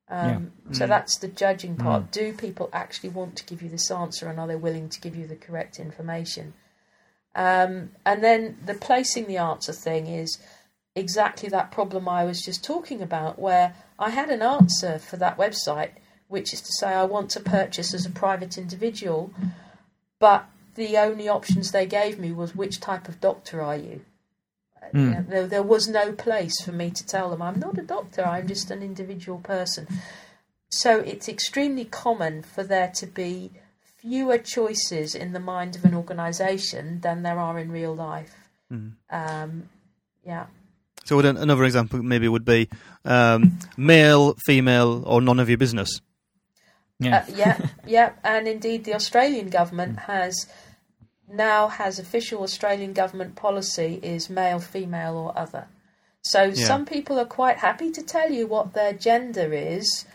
Um, 0.09 0.53
So 0.71 0.87
that's 0.87 1.17
the 1.17 1.27
judging 1.27 1.75
part. 1.75 2.11
Do 2.11 2.33
people 2.33 2.69
actually 2.71 3.09
want 3.09 3.35
to 3.37 3.45
give 3.45 3.61
you 3.61 3.69
this 3.69 3.91
answer 3.91 4.29
and 4.29 4.39
are 4.39 4.47
they 4.47 4.55
willing 4.55 4.89
to 4.89 5.01
give 5.01 5.15
you 5.15 5.27
the 5.27 5.35
correct 5.35 5.79
information? 5.79 6.53
Um, 7.35 7.91
and 8.05 8.23
then 8.23 8.57
the 8.65 8.73
placing 8.73 9.27
the 9.27 9.37
answer 9.37 9.73
thing 9.73 10.07
is 10.07 10.39
exactly 10.95 11.49
that 11.49 11.71
problem 11.71 12.09
I 12.09 12.23
was 12.23 12.41
just 12.41 12.63
talking 12.63 13.01
about, 13.01 13.37
where 13.37 13.75
I 13.99 14.09
had 14.09 14.29
an 14.29 14.41
answer 14.41 14.97
for 14.97 15.17
that 15.17 15.37
website, 15.37 15.91
which 16.29 16.53
is 16.53 16.61
to 16.61 16.71
say 16.79 16.87
I 16.87 17.03
want 17.03 17.29
to 17.31 17.39
purchase 17.39 17.93
as 17.93 18.05
a 18.05 18.09
private 18.09 18.57
individual, 18.57 19.31
but 20.19 20.45
the 20.77 20.97
only 20.97 21.27
options 21.27 21.71
they 21.71 21.85
gave 21.85 22.17
me 22.17 22.31
was 22.31 22.55
which 22.55 22.79
type 22.79 23.09
of 23.09 23.19
doctor 23.19 23.61
are 23.61 23.75
you? 23.75 24.01
You 24.93 25.09
know, 25.09 25.25
there, 25.27 25.47
there 25.47 25.63
was 25.63 25.89
no 25.89 26.13
place 26.13 26.53
for 26.63 26.71
me 26.71 26.91
to 26.91 27.05
tell 27.05 27.29
them 27.29 27.41
I'm 27.41 27.59
not 27.59 27.77
a 27.77 27.81
doctor, 27.81 28.23
I'm 28.23 28.47
just 28.47 28.71
an 28.71 28.81
individual 28.81 29.39
person. 29.39 29.85
So 30.69 30.99
it's 30.99 31.27
extremely 31.27 31.83
common 31.83 32.41
for 32.41 32.63
there 32.63 32.91
to 32.95 33.05
be 33.05 33.51
fewer 33.97 34.37
choices 34.37 35.13
in 35.13 35.33
the 35.33 35.41
mind 35.41 35.75
of 35.75 35.83
an 35.83 35.93
organisation 35.93 37.01
than 37.01 37.23
there 37.23 37.37
are 37.37 37.59
in 37.59 37.69
real 37.69 37.93
life. 37.93 38.33
Um, 39.09 39.69
yeah. 40.25 40.45
So 41.03 41.17
would 41.17 41.25
an- 41.25 41.37
another 41.37 41.65
example 41.65 42.01
maybe 42.01 42.27
would 42.27 42.45
be 42.45 42.69
um, 43.03 43.59
male, 43.75 44.35
female, 44.45 45.03
or 45.05 45.21
none 45.21 45.39
of 45.39 45.49
your 45.49 45.57
business. 45.57 46.01
Yeah. 46.99 47.17
Uh, 47.17 47.31
yeah, 47.35 47.67
yeah, 47.85 48.11
and 48.23 48.47
indeed, 48.47 48.83
the 48.85 48.95
Australian 48.95 49.49
government 49.49 49.99
has 49.99 50.47
now 51.31 51.67
has 51.67 51.99
official 51.99 52.43
Australian 52.43 52.93
government 52.93 53.35
policy 53.35 53.99
is 54.03 54.29
male, 54.29 54.59
female, 54.59 55.15
or 55.17 55.37
other. 55.37 55.67
So 56.21 56.53
some 56.53 56.85
people 56.85 57.19
are 57.19 57.25
quite 57.25 57.57
happy 57.57 57.91
to 57.91 58.01
tell 58.03 58.29
you 58.31 58.47
what 58.47 58.73
their 58.73 58.93
gender 58.93 59.53
is, 59.53 60.05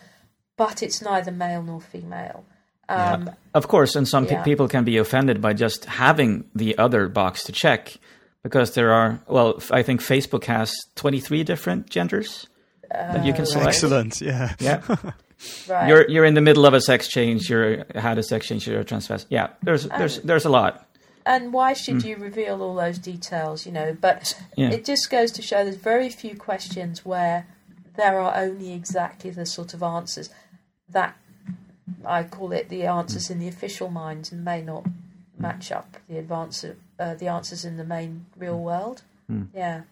but 0.57 0.83
it's 0.83 1.01
neither 1.01 1.31
male 1.33 1.63
nor 1.63 1.81
female. 1.81 2.45
Um, 2.89 3.31
Of 3.55 3.69
course, 3.69 3.95
and 3.97 4.07
some 4.07 4.27
pe- 4.27 4.43
people 4.45 4.69
can 4.69 4.85
be 4.85 4.99
offended 4.99 5.41
by 5.41 5.55
just 5.55 5.87
having 5.87 6.45
the 6.55 6.77
other 6.77 7.09
box 7.09 7.45
to 7.45 7.53
check 7.53 7.97
because 8.43 8.75
there 8.75 8.93
are, 8.93 9.21
well, 9.29 9.55
f- 9.57 9.71
I 9.73 9.83
think 9.83 10.01
Facebook 10.03 10.45
has 10.45 10.73
23 10.97 11.45
different 11.45 11.89
genders 11.89 12.47
that 12.91 13.25
you 13.25 13.33
can 13.33 13.47
select. 13.47 13.69
Excellent. 13.69 14.21
Yeah. 14.21 14.55
Yeah. 14.61 14.83
right. 15.69 15.89
You're 15.89 16.11
you're 16.11 16.25
in 16.27 16.35
the 16.35 16.41
middle 16.43 16.67
of 16.67 16.75
a 16.75 16.81
sex 16.81 17.09
change, 17.09 17.49
you're 17.49 17.85
had 17.95 18.19
a 18.19 18.23
sex 18.23 18.47
change, 18.49 18.67
you're 18.67 18.81
a 18.81 18.85
transvestite. 18.85 19.27
Yeah, 19.31 19.49
there's 19.63 19.87
there's 19.89 20.19
there's 20.21 20.45
a 20.45 20.51
lot. 20.51 20.87
And 21.25 21.53
why 21.53 21.73
should 21.73 22.05
you 22.05 22.17
reveal 22.17 22.63
all 22.63 22.75
those 22.75 22.99
details? 22.99 23.67
You 23.67 23.73
know, 23.73 23.97
but 23.99 24.41
Yeah. 24.57 24.71
it 24.71 24.85
just 24.85 25.11
goes 25.11 25.31
to 25.33 25.43
show 25.43 25.65
there's 25.65 25.77
very 25.77 26.09
few 26.09 26.37
questions 26.37 27.05
where 27.05 27.47
there 27.97 28.19
are 28.19 28.35
only 28.37 28.73
exactly 28.73 29.31
the 29.31 29.47
sort 29.47 29.75
of 29.75 29.83
answers 29.83 30.31
that 30.89 31.17
I 32.05 32.23
call 32.25 32.53
it 32.53 32.69
the 32.69 32.85
answers 32.85 33.31
in 33.31 33.39
the 33.39 33.49
official 33.49 33.89
mind 33.91 34.31
and 34.33 34.45
may 34.45 34.63
not 34.63 34.87
match 35.39 35.73
up 35.73 35.97
the 36.09 36.19
advance 36.19 36.65
uh, 36.65 37.15
the 37.15 37.29
answers 37.29 37.65
in 37.65 37.77
the 37.77 37.85
main 37.85 38.27
real 38.37 38.59
world. 38.59 39.03
Yeah. 39.55 39.83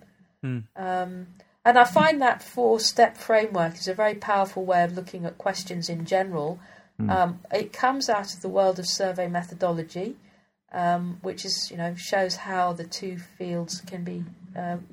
Um, 0.42 1.26
and 1.64 1.78
I 1.78 1.84
find 1.84 2.20
that 2.22 2.42
four 2.42 2.80
step 2.80 3.16
framework 3.16 3.74
is 3.76 3.88
a 3.88 3.94
very 3.94 4.14
powerful 4.14 4.64
way 4.64 4.82
of 4.84 4.94
looking 4.94 5.24
at 5.24 5.38
questions 5.38 5.88
in 5.88 6.04
general. 6.04 6.58
Um, 7.08 7.40
it 7.50 7.72
comes 7.72 8.10
out 8.10 8.34
of 8.34 8.42
the 8.42 8.48
world 8.48 8.78
of 8.78 8.86
survey 8.86 9.26
methodology, 9.26 10.16
um, 10.72 11.18
which 11.22 11.44
is 11.44 11.70
you 11.70 11.76
know 11.76 11.94
shows 11.94 12.36
how 12.36 12.72
the 12.72 12.84
two 12.84 13.18
fields 13.18 13.80
can 13.82 14.04
be 14.04 14.24
um, 14.56 14.86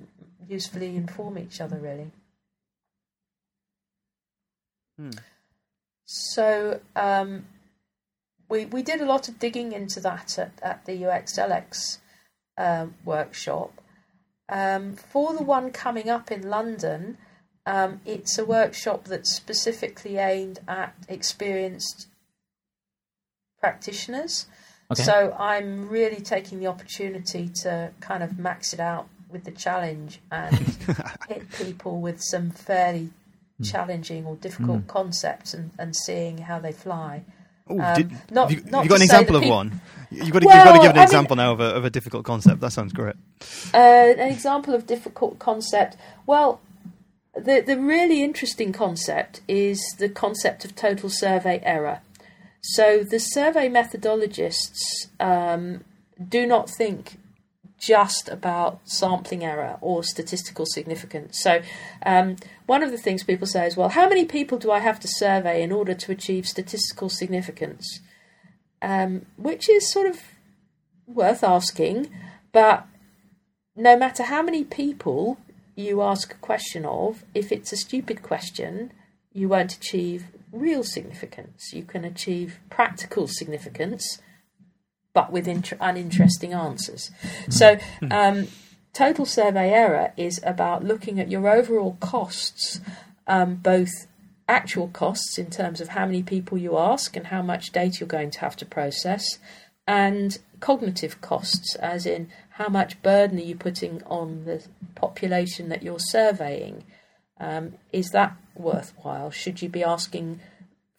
usefully 0.50 0.96
inform 0.96 1.38
each 1.38 1.62
other 1.62 1.78
really. 1.78 2.12
So 6.06 6.80
um, 6.96 7.46
we 8.50 8.66
we 8.66 8.82
did 8.82 9.02
a 9.02 9.06
lot 9.06 9.28
of 9.28 9.40
digging 9.40 9.72
into 9.72 10.00
that 10.02 10.38
at, 10.40 10.52
at 10.62 10.86
the 10.86 11.04
UXLX 11.04 12.00
um, 12.58 12.96
workshop. 13.06 13.82
Um, 14.50 14.96
for 14.96 15.34
the 15.34 15.44
one 15.44 15.72
coming 15.72 16.10
up 16.10 16.32
in 16.32 16.50
London, 16.50 17.18
um, 17.66 18.00
it's 18.06 18.38
a 18.38 18.46
workshop 18.46 19.06
that's 19.06 19.36
specifically 19.36 20.18
aimed 20.18 20.60
at 20.68 20.96
experienced 21.10 22.08
practitioners. 23.60 24.48
Okay. 24.92 25.04
So 25.04 25.36
I'm 25.38 25.90
really 25.90 26.22
taking 26.22 26.60
the 26.60 26.68
opportunity 26.68 27.50
to 27.64 27.92
kind 28.00 28.24
of 28.24 28.40
max 28.40 28.74
it 28.74 28.80
out 28.80 29.08
with 29.30 29.44
the 29.44 29.52
challenge 29.52 30.20
and 30.32 30.56
hit 31.28 31.52
people 31.52 32.00
with 32.00 32.22
some 32.22 32.52
fairly 32.52 33.10
challenging 33.64 34.26
or 34.26 34.36
difficult 34.38 34.88
concepts 34.88 35.54
and, 35.54 35.72
and 35.78 35.96
seeing 35.96 36.38
how 36.38 36.60
they 36.60 36.72
fly. 36.72 37.24
Ooh, 37.70 37.82
Um, 37.82 37.96
did, 37.96 38.12
not- 38.32 38.50
you, 38.52 38.62
not 38.70 38.84
you 38.84 38.90
got 38.90 38.96
an 38.98 39.02
example 39.02 39.36
of 39.36 39.42
peop- 39.42 39.52
one? 39.52 39.82
You've 40.10 40.32
got 40.32 40.40
to, 40.40 40.46
you've 40.46 40.54
got 40.54 40.72
to 40.76 40.80
give 40.80 40.92
an 40.92 40.98
I 40.98 41.00
mean- 41.00 41.04
example 41.04 41.36
now 41.36 41.52
of 41.52 41.60
a, 41.60 41.66
of 41.76 41.84
a 41.84 41.90
difficult 41.90 42.24
concept. 42.24 42.62
That 42.62 42.72
sounds 42.72 42.94
great. 42.94 43.16
Uh, 43.74 43.78
an 43.78 44.32
example 44.32 44.74
of 44.74 44.86
difficult 44.88 45.38
concept. 45.40 45.98
Well, 46.26 46.62
the 47.36 47.62
the 47.62 47.78
really 47.78 48.24
interesting 48.24 48.72
concept 48.74 49.42
is 49.48 49.80
the 50.00 50.08
concept 50.10 50.64
of 50.66 50.76
total 50.76 51.10
survey 51.10 51.60
error. 51.64 52.00
So 52.62 53.04
the 53.04 53.20
survey 53.20 53.70
methodologists 53.70 55.08
um, 55.20 55.84
do 56.28 56.46
not 56.46 56.70
think 56.70 57.18
just 57.80 58.28
about 58.28 58.80
sampling 58.86 59.44
error 59.44 59.78
or 59.82 60.04
statistical 60.04 60.66
significance. 60.66 61.40
So, 61.42 61.62
um, 62.06 62.38
one 62.66 62.84
of 62.84 62.92
the 62.92 62.98
things 62.98 63.24
people 63.24 63.48
say 63.48 63.68
is, 63.68 63.78
well, 63.78 63.90
how 63.90 64.10
many 64.10 64.26
people 64.26 64.58
do 64.58 64.72
I 64.72 64.80
have 64.80 65.00
to 65.02 65.08
survey 65.08 65.62
in 65.62 65.72
order 65.72 65.94
to 65.94 66.12
achieve 66.12 66.48
statistical 66.48 67.10
significance? 67.10 68.02
Um, 68.82 69.26
which 69.38 69.70
is 69.70 69.92
sort 69.92 70.08
of 70.08 70.22
worth 71.06 71.44
asking, 71.44 72.10
but 72.52 72.86
no 73.76 73.96
matter 73.98 74.24
how 74.24 74.42
many 74.42 74.64
people 74.64 75.38
you 75.76 76.02
ask 76.02 76.34
a 76.34 76.38
question 76.38 76.86
of, 76.86 77.24
if 77.36 77.52
it's 77.52 77.72
a 77.72 77.78
stupid 77.78 78.24
question, 78.24 78.92
you 79.38 79.48
won't 79.48 79.74
achieve 79.74 80.26
real 80.52 80.84
significance. 80.84 81.72
You 81.72 81.84
can 81.84 82.04
achieve 82.04 82.60
practical 82.70 83.28
significance, 83.28 84.20
but 85.14 85.32
with 85.32 85.48
inter- 85.48 85.78
uninteresting 85.80 86.54
answers. 86.54 87.12
So, 87.50 87.78
um, 88.10 88.48
total 88.94 89.26
survey 89.26 89.70
error 89.70 90.12
is 90.18 90.42
about 90.44 90.84
looking 90.84 91.20
at 91.20 91.30
your 91.30 91.48
overall 91.48 91.98
costs, 92.00 92.82
um, 93.28 93.56
both 93.56 94.08
actual 94.50 94.88
costs 94.88 95.38
in 95.38 95.52
terms 95.52 95.82
of 95.82 95.90
how 95.90 96.06
many 96.06 96.24
people 96.24 96.58
you 96.58 96.78
ask 96.78 97.16
and 97.16 97.28
how 97.28 97.44
much 97.44 97.72
data 97.72 97.98
you're 98.00 98.08
going 98.08 98.32
to 98.32 98.40
have 98.40 98.56
to 98.56 98.66
process, 98.66 99.38
and 99.86 100.40
cognitive 100.60 101.22
costs, 101.22 101.76
as 101.76 102.08
in 102.08 102.30
how 102.52 102.70
much 102.70 103.00
burden 103.04 103.38
are 103.38 103.44
you 103.44 103.56
putting 103.56 104.02
on 104.06 104.46
the 104.46 104.66
population 104.96 105.70
that 105.70 105.84
you're 105.84 106.00
surveying. 106.00 106.84
Um, 107.40 107.74
is 107.94 108.10
that 108.10 108.36
worthwhile? 108.60 109.32
Should 109.32 109.62
you 109.62 109.70
be 109.70 109.84
asking 109.84 110.40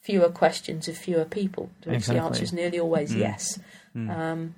fewer 0.01 0.29
questions 0.31 0.89
of 0.89 0.97
fewer 0.97 1.25
people? 1.25 1.71
To 1.83 1.91
which 1.91 1.97
Exactly. 1.99 2.21
the 2.21 2.27
answer 2.27 2.43
is 2.45 2.53
nearly 2.53 2.79
always 2.81 3.15
yes. 3.15 3.59
Um, 3.95 4.55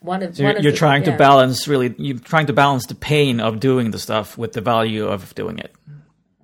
one 0.00 0.22
of, 0.22 0.36
So 0.36 0.44
one 0.44 0.54
you're, 0.54 0.62
you're 0.64 0.72
the- 0.72 0.78
trying 0.78 1.02
to 1.04 1.16
balance 1.16 1.68
really. 1.68 1.94
You're 1.98 2.18
trying 2.18 2.46
to 2.46 2.52
balance 2.52 2.86
the 2.86 2.94
pain 2.94 3.40
of 3.40 3.60
doing 3.60 3.90
the 3.90 3.98
stuff 3.98 4.36
with 4.38 4.52
the 4.52 4.60
value 4.60 5.06
of 5.06 5.34
doing 5.34 5.58
it. 5.58 5.74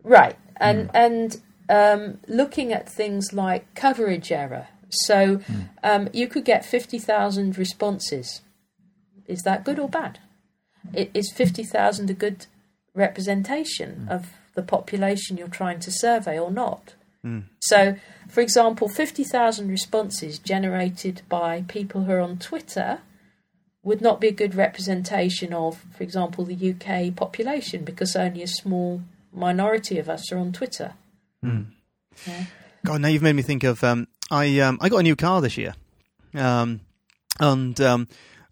Right, 0.03 0.37
and 0.57 0.91
and 0.95 1.41
um, 1.69 2.19
looking 2.27 2.73
at 2.73 2.89
things 2.89 3.33
like 3.33 3.75
coverage 3.75 4.31
error. 4.33 4.69
So 4.91 5.41
um, 5.85 6.09
you 6.13 6.27
could 6.27 6.45
get 6.45 6.65
fifty 6.65 6.99
thousand 6.99 7.57
responses. 7.59 8.41
Is 9.27 9.43
that 9.43 9.65
good 9.65 9.79
or 9.79 9.89
bad? 9.89 10.19
Is 10.95 11.31
fifty 11.33 11.63
thousand 11.65 12.11
a 12.11 12.15
good 12.15 12.47
representation 12.95 14.09
of 14.11 14.33
the 14.55 14.63
population 14.63 15.37
you're 15.37 15.49
trying 15.49 15.81
to 15.81 15.91
survey 15.91 16.39
or 16.39 16.51
not? 16.51 16.95
So, 17.61 17.97
for 18.29 18.41
example, 18.41 18.89
fifty 18.89 19.25
thousand 19.25 19.69
responses 19.69 20.39
generated 20.39 21.23
by 21.29 21.65
people 21.69 22.05
who 22.05 22.13
are 22.13 22.21
on 22.21 22.39
Twitter 22.39 23.01
would 23.83 24.01
not 24.01 24.21
be 24.21 24.29
a 24.29 24.33
good 24.33 24.55
representation 24.55 25.53
of, 25.53 25.85
for 25.97 26.03
example, 26.03 26.45
the 26.45 26.71
UK 26.75 27.15
population 27.15 27.85
because 27.85 28.15
only 28.15 28.43
a 28.43 28.47
small 28.47 29.03
minority 29.33 29.99
of 29.99 30.09
us 30.09 30.31
are 30.33 30.39
on 30.39 30.53
Twitter. 30.53 30.93
God, 32.85 33.01
now 33.01 33.09
you've 33.09 33.23
made 33.23 33.37
me 33.37 33.43
think 33.43 33.65
of. 33.65 33.83
Um, 33.85 34.09
I 34.31 34.61
um, 34.61 34.79
I 34.81 34.89
got 34.89 34.99
a 34.99 35.03
new 35.03 35.17
car 35.17 35.41
this 35.41 35.57
year, 35.57 35.75
um, 36.35 36.81
and 37.39 37.79
um, 37.81 38.09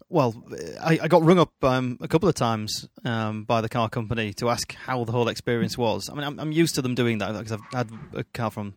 well, 0.09 0.35
I, 0.81 0.99
I 1.03 1.07
got 1.07 1.23
rung 1.23 1.39
up 1.39 1.51
um, 1.63 1.97
a 2.01 2.07
couple 2.07 2.27
of 2.27 2.35
times 2.35 2.87
um, 3.05 3.43
by 3.43 3.61
the 3.61 3.69
car 3.69 3.89
company 3.89 4.33
to 4.33 4.49
ask 4.49 4.73
how 4.73 5.03
the 5.03 5.11
whole 5.11 5.27
experience 5.27 5.77
was. 5.77 6.09
I 6.09 6.15
mean, 6.15 6.23
I'm, 6.23 6.39
I'm 6.39 6.51
used 6.51 6.75
to 6.75 6.81
them 6.81 6.95
doing 6.95 7.19
that 7.19 7.33
because 7.33 7.51
I've 7.51 7.73
had 7.73 7.91
a 8.13 8.23
car 8.23 8.51
from 8.51 8.73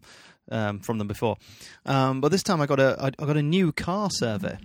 um, 0.51 0.81
from 0.81 0.99
them 0.99 1.07
before, 1.07 1.37
um, 1.87 2.21
but 2.21 2.31
this 2.31 2.42
time 2.42 2.61
I 2.61 2.66
got 2.66 2.81
a 2.81 2.97
I 3.01 3.07
I 3.07 3.27
got 3.27 3.37
a 3.37 3.42
new 3.42 3.73
car 3.73 4.11
survey, 4.11 4.59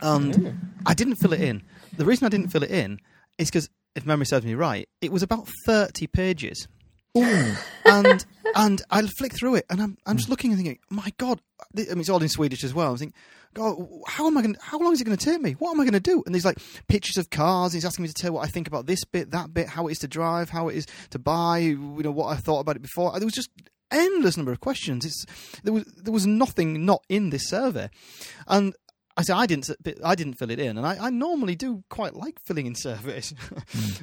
and 0.00 0.58
I 0.86 0.94
didn't 0.94 1.16
fill 1.16 1.32
it 1.32 1.40
in. 1.40 1.62
The 1.96 2.04
reason 2.04 2.24
I 2.24 2.28
didn't 2.28 2.48
fill 2.48 2.62
it 2.62 2.70
in 2.70 3.00
is 3.36 3.50
because, 3.50 3.68
if 3.94 4.06
memory 4.06 4.26
serves 4.26 4.46
me 4.46 4.54
right, 4.54 4.88
it 5.00 5.12
was 5.12 5.22
about 5.22 5.48
thirty 5.66 6.06
pages 6.06 6.68
and 7.16 8.24
and 8.54 8.82
I 8.90 9.02
flick 9.18 9.34
through 9.34 9.56
it, 9.56 9.66
and 9.70 9.80
I'm 9.80 9.98
I'm 10.06 10.16
just 10.16 10.28
looking 10.28 10.52
and 10.52 10.58
thinking, 10.58 10.78
my 10.90 11.12
God, 11.18 11.40
I 11.76 11.80
mean, 11.80 12.00
it's 12.00 12.08
all 12.08 12.22
in 12.22 12.28
Swedish 12.28 12.64
as 12.64 12.74
well. 12.74 12.92
I'm 12.92 12.96
thinking, 12.96 13.18
God, 13.56 13.88
how 14.06 14.26
am 14.26 14.36
I 14.36 14.42
going? 14.42 14.54
How 14.60 14.78
long 14.78 14.92
is 14.92 15.00
it 15.00 15.04
going 15.04 15.16
to 15.16 15.24
take 15.24 15.40
me? 15.40 15.52
What 15.52 15.70
am 15.70 15.80
I 15.80 15.84
going 15.84 15.94
to 15.94 16.00
do? 16.00 16.22
And 16.26 16.34
there's 16.34 16.44
like 16.44 16.58
pictures 16.88 17.16
of 17.16 17.30
cars. 17.30 17.72
And 17.72 17.78
he's 17.78 17.86
asking 17.86 18.02
me 18.02 18.08
to 18.08 18.14
tell 18.14 18.32
what 18.32 18.44
I 18.44 18.48
think 18.48 18.68
about 18.68 18.84
this 18.84 19.02
bit, 19.04 19.30
that 19.30 19.54
bit, 19.54 19.66
how 19.66 19.88
it 19.88 19.92
is 19.92 19.98
to 20.00 20.08
drive, 20.08 20.50
how 20.50 20.68
it 20.68 20.76
is 20.76 20.86
to 21.10 21.18
buy. 21.18 21.58
You 21.58 21.78
know 21.78 22.10
what 22.10 22.26
I 22.26 22.36
thought 22.36 22.60
about 22.60 22.76
it 22.76 22.82
before. 22.82 23.18
There 23.18 23.26
was 23.26 23.32
just 23.32 23.48
endless 23.90 24.36
number 24.36 24.52
of 24.52 24.60
questions. 24.60 25.06
It's 25.06 25.24
there 25.64 25.72
was 25.72 25.84
there 25.84 26.12
was 26.12 26.26
nothing 26.26 26.84
not 26.84 27.02
in 27.08 27.30
this 27.30 27.48
survey, 27.48 27.88
and. 28.46 28.74
I 29.18 29.22
said 29.22 29.36
I 29.36 29.46
didn't. 29.46 29.70
I 30.04 30.14
didn't 30.14 30.34
fill 30.34 30.50
it 30.50 30.60
in, 30.60 30.76
and 30.76 30.86
I, 30.86 31.06
I 31.06 31.08
normally 31.08 31.54
do 31.54 31.82
quite 31.88 32.14
like 32.14 32.38
filling 32.38 32.66
in 32.66 32.74
surveys. 32.74 33.32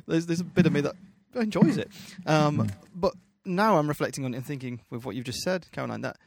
there's 0.08 0.26
there's 0.26 0.40
a 0.40 0.44
bit 0.44 0.66
of 0.66 0.74
me 0.74 0.82
that 0.82 0.96
enjoys 1.36 1.78
it, 1.78 1.92
um, 2.26 2.72
but 2.96 3.14
now 3.46 3.78
I'm 3.78 3.88
reflecting 3.88 4.26
on 4.26 4.34
it 4.34 4.38
and 4.38 4.46
thinking 4.48 4.82
with 4.90 5.06
what 5.06 5.16
you've 5.16 5.26
just 5.26 5.42
said, 5.42 5.68
Caroline, 5.72 6.02
that 6.02 6.18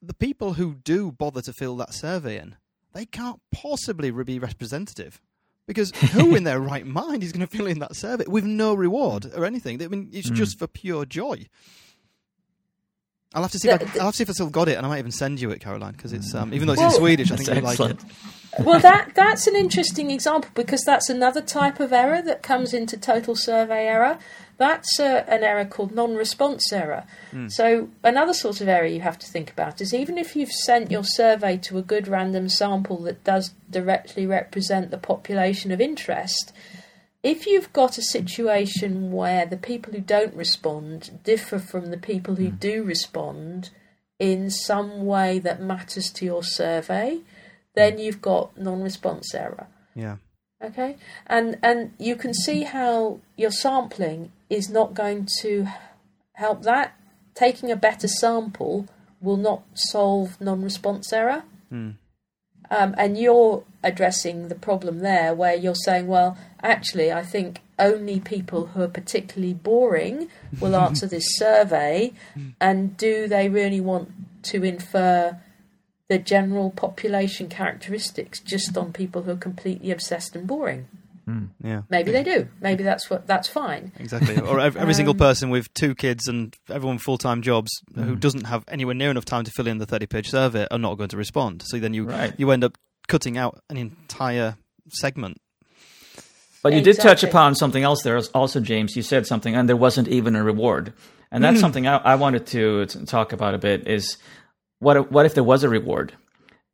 the 0.00 0.14
people 0.14 0.54
who 0.54 0.74
do 0.74 1.12
bother 1.12 1.42
to 1.42 1.52
fill 1.52 1.76
that 1.76 1.94
survey 1.94 2.38
in, 2.38 2.56
they 2.92 3.06
can't 3.06 3.40
possibly 3.52 4.10
be 4.10 4.38
representative. 4.38 5.20
Because 5.66 5.90
who 6.12 6.34
in 6.34 6.44
their 6.44 6.60
right 6.60 6.86
mind 6.86 7.22
is 7.22 7.32
going 7.32 7.46
to 7.46 7.56
fill 7.56 7.66
in 7.66 7.78
that 7.80 7.94
survey 7.94 8.24
with 8.26 8.44
no 8.44 8.74
reward 8.74 9.30
or 9.34 9.44
anything? 9.44 9.82
I 9.82 9.88
mean, 9.88 10.08
it's 10.12 10.28
hmm. 10.28 10.34
just 10.34 10.58
for 10.58 10.66
pure 10.66 11.04
joy. 11.04 11.46
I'll 13.34 13.42
have 13.42 13.52
to 13.52 13.58
see. 13.58 13.68
If 13.68 13.74
I, 13.74 13.78
The- 13.78 13.84
the- 13.92 13.98
I'll 14.00 14.06
have 14.06 14.14
to 14.14 14.16
see 14.18 14.22
if 14.22 14.30
I 14.30 14.32
still 14.32 14.50
got 14.50 14.68
it, 14.68 14.76
and 14.76 14.86
I 14.86 14.88
might 14.88 14.98
even 14.98 15.12
send 15.12 15.40
you 15.40 15.50
it, 15.50 15.60
Caroline, 15.60 15.92
because 15.92 16.12
it's 16.12 16.34
um, 16.34 16.52
even 16.54 16.66
though 16.66 16.72
it's 16.72 16.80
Well- 16.80 16.90
in 16.90 16.96
Swedish, 16.96 17.30
I 17.30 17.36
think 17.36 17.48
you'd 17.54 17.64
like 17.64 17.80
it. 17.80 17.98
well, 18.64 18.80
that 18.80 19.12
that's 19.14 19.46
an 19.46 19.54
interesting 19.54 20.10
example 20.10 20.50
because 20.54 20.82
that's 20.84 21.10
another 21.10 21.42
type 21.42 21.78
of 21.80 21.92
error 21.92 22.22
that 22.22 22.42
comes 22.42 22.72
into 22.72 22.96
total 22.96 23.36
survey 23.36 23.86
error. 23.86 24.18
That's 24.56 24.98
uh, 24.98 25.24
an 25.28 25.44
error 25.44 25.64
called 25.64 25.94
non-response 25.94 26.72
error. 26.72 27.04
So 27.46 27.90
another 28.02 28.34
sort 28.34 28.60
of 28.60 28.66
error 28.66 28.86
you 28.86 29.00
have 29.02 29.16
to 29.20 29.26
think 29.28 29.52
about 29.52 29.80
is 29.80 29.94
even 29.94 30.18
if 30.18 30.34
you've 30.34 30.50
sent 30.50 30.90
your 30.90 31.04
survey 31.04 31.58
to 31.58 31.78
a 31.78 31.82
good 31.82 32.08
random 32.08 32.48
sample 32.48 32.96
that 33.02 33.22
does 33.22 33.52
directly 33.70 34.26
represent 34.26 34.90
the 34.90 34.98
population 34.98 35.70
of 35.70 35.80
interest, 35.80 36.52
if 37.22 37.46
you've 37.46 37.72
got 37.72 37.98
a 37.98 38.02
situation 38.02 39.10
where 39.12 39.44
the 39.44 39.56
people 39.56 39.92
who 39.92 40.00
don't 40.00 40.34
respond 40.34 41.18
differ 41.24 41.58
from 41.58 41.86
the 41.86 41.98
people 41.98 42.36
who 42.36 42.48
hmm. 42.48 42.56
do 42.56 42.82
respond 42.84 43.70
in 44.18 44.50
some 44.50 45.04
way 45.04 45.38
that 45.38 45.60
matters 45.60 46.10
to 46.10 46.24
your 46.24 46.42
survey, 46.42 47.20
then 47.74 47.94
hmm. 47.94 47.98
you've 47.98 48.22
got 48.22 48.56
non-response 48.56 49.34
error. 49.34 49.66
Yeah. 49.94 50.16
Okay, 50.60 50.96
and 51.28 51.56
and 51.62 51.92
you 51.98 52.16
can 52.16 52.34
see 52.34 52.64
how 52.64 53.20
your 53.36 53.52
sampling 53.52 54.32
is 54.50 54.68
not 54.68 54.92
going 54.92 55.28
to 55.40 55.68
help 56.32 56.62
that. 56.62 56.94
Taking 57.34 57.70
a 57.70 57.76
better 57.76 58.08
sample 58.08 58.88
will 59.20 59.36
not 59.36 59.62
solve 59.74 60.40
non-response 60.40 61.12
error. 61.12 61.44
Hmm. 61.68 61.90
Um, 62.70 62.94
and 62.98 63.16
you're 63.16 63.64
addressing 63.82 64.48
the 64.48 64.54
problem 64.54 64.98
there, 64.98 65.32
where 65.32 65.54
you're 65.54 65.74
saying, 65.74 66.06
well, 66.06 66.36
actually, 66.62 67.12
I 67.12 67.22
think 67.24 67.60
only 67.78 68.20
people 68.20 68.66
who 68.66 68.82
are 68.82 68.88
particularly 68.88 69.54
boring 69.54 70.28
will 70.60 70.74
answer 70.76 71.06
this 71.06 71.24
survey, 71.36 72.12
and 72.60 72.96
do 72.96 73.28
they 73.28 73.48
really 73.48 73.80
want 73.80 74.10
to 74.44 74.64
infer 74.64 75.38
the 76.08 76.18
general 76.18 76.70
population 76.70 77.48
characteristics 77.48 78.40
just 78.40 78.76
on 78.78 78.92
people 78.92 79.22
who 79.22 79.32
are 79.32 79.36
completely 79.36 79.90
obsessed 79.90 80.34
and 80.34 80.46
boring? 80.46 80.88
Yeah. 81.62 81.82
Maybe 81.90 82.10
they 82.10 82.22
do. 82.22 82.48
Maybe 82.62 82.82
that's 82.82 83.10
what 83.10 83.26
that's 83.26 83.48
fine. 83.48 83.92
Exactly. 83.98 84.40
Or 84.40 84.60
ev- 84.60 84.78
every 84.78 84.94
single 84.94 85.12
Um, 85.12 85.18
person 85.18 85.50
with 85.50 85.72
two 85.74 85.94
kids 85.94 86.26
and 86.26 86.56
everyone 86.70 86.96
full 86.96 87.18
time 87.18 87.42
jobs 87.42 87.70
who 87.94 88.16
doesn't 88.16 88.44
have 88.46 88.64
anywhere 88.66 88.94
near 88.94 89.10
enough 89.10 89.26
time 89.26 89.44
to 89.44 89.50
fill 89.50 89.66
in 89.66 89.76
the 89.76 89.84
30 89.84 90.06
page 90.06 90.30
survey 90.30 90.66
are 90.70 90.78
not 90.78 90.96
going 90.96 91.10
to 91.10 91.18
respond. 91.18 91.62
So 91.66 91.78
then 91.78 91.92
you 91.92 92.04
Right. 92.04 92.32
you 92.38 92.50
end 92.50 92.64
up 92.64 92.78
cutting 93.08 93.36
out 93.36 93.60
an 93.68 93.76
entire 93.76 94.56
segment. 94.88 95.36
But 96.62 96.72
you 96.72 96.80
did 96.80 96.98
touch 96.98 97.22
upon 97.22 97.54
something 97.54 97.82
else 97.82 98.02
there 98.02 98.20
also, 98.34 98.60
James. 98.60 98.96
You 98.96 99.02
said 99.02 99.26
something, 99.26 99.54
and 99.54 99.68
there 99.68 99.76
wasn't 99.76 100.08
even 100.08 100.34
a 100.34 100.42
reward. 100.42 100.92
And 101.30 101.44
that's 101.44 101.54
mm-hmm. 101.54 101.60
something 101.60 101.86
I, 101.86 101.96
I 101.98 102.14
wanted 102.16 102.46
to, 102.48 102.86
to 102.86 103.06
talk 103.06 103.32
about 103.32 103.54
a 103.54 103.58
bit 103.58 103.86
is 103.86 104.16
what 104.80 104.96
if, 104.96 105.10
what 105.10 105.26
if 105.26 105.34
there 105.34 105.44
was 105.44 105.62
a 105.62 105.68
reward? 105.68 106.14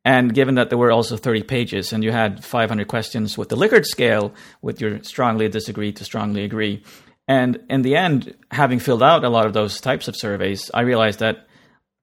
And 0.05 0.33
given 0.33 0.55
that 0.55 0.69
there 0.69 0.77
were 0.77 0.91
also 0.91 1.17
30 1.17 1.43
pages 1.43 1.91
and 1.91 2.03
you 2.03 2.11
had 2.11 2.45
500 2.45 2.87
questions 2.87 3.37
with 3.37 3.49
the 3.49 3.57
Likert 3.57 3.85
scale, 3.85 4.33
with 4.61 4.79
your 4.79 5.03
strongly 5.03 5.49
disagree 5.49 5.91
to 5.93 6.05
strongly 6.05 6.43
agree. 6.43 6.83
And 7.27 7.59
in 7.71 7.81
the 7.81 7.95
end, 7.95 8.35
having 8.51 8.77
filled 8.77 9.01
out 9.01 9.25
a 9.25 9.29
lot 9.29 9.47
of 9.47 9.53
those 9.53 9.81
types 9.81 10.07
of 10.07 10.15
surveys, 10.15 10.69
I 10.73 10.81
realized 10.81 11.19
that 11.19 11.47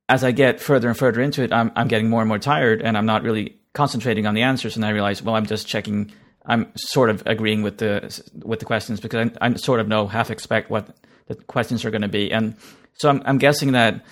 as 0.09 0.25
I 0.25 0.33
get 0.33 0.61
further 0.61 0.89
and 0.89 0.99
further 0.99 1.21
into 1.21 1.45
it, 1.45 1.53
I'm, 1.53 1.71
I'm 1.77 1.87
getting 1.87 2.11
more 2.11 2.21
and 2.21 2.29
more 2.29 2.41
tired 2.41 2.83
and 2.83 2.99
I'm 2.99 3.07
not 3.07 3.23
really 3.23 3.61
concentrating 3.73 4.27
on 4.27 4.35
the 4.35 4.43
answers. 4.43 4.75
And 4.75 4.85
I 4.85 4.91
realized, 4.91 5.25
well, 5.25 5.37
I'm 5.37 5.47
just 5.47 5.69
checking, 5.69 6.13
I'm 6.47 6.73
sort 6.77 7.11
of 7.11 7.23
agreeing 7.27 7.63
with 7.63 7.79
the, 7.79 8.23
with 8.45 8.59
the 8.59 8.65
questions 8.65 9.01
because 9.01 9.31
I, 9.41 9.47
I 9.47 9.55
sort 9.55 9.81
of 9.81 9.89
know 9.89 10.07
half 10.07 10.31
expect 10.31 10.71
what 10.71 10.97
the 11.29 11.37
questions 11.37 11.85
are 11.85 11.91
going 11.91 12.03
to 12.03 12.09
be. 12.09 12.33
And 12.33 12.57
so 12.95 13.09
I'm, 13.09 13.23
I'm 13.25 13.39
guessing 13.39 13.73
that 13.73 14.05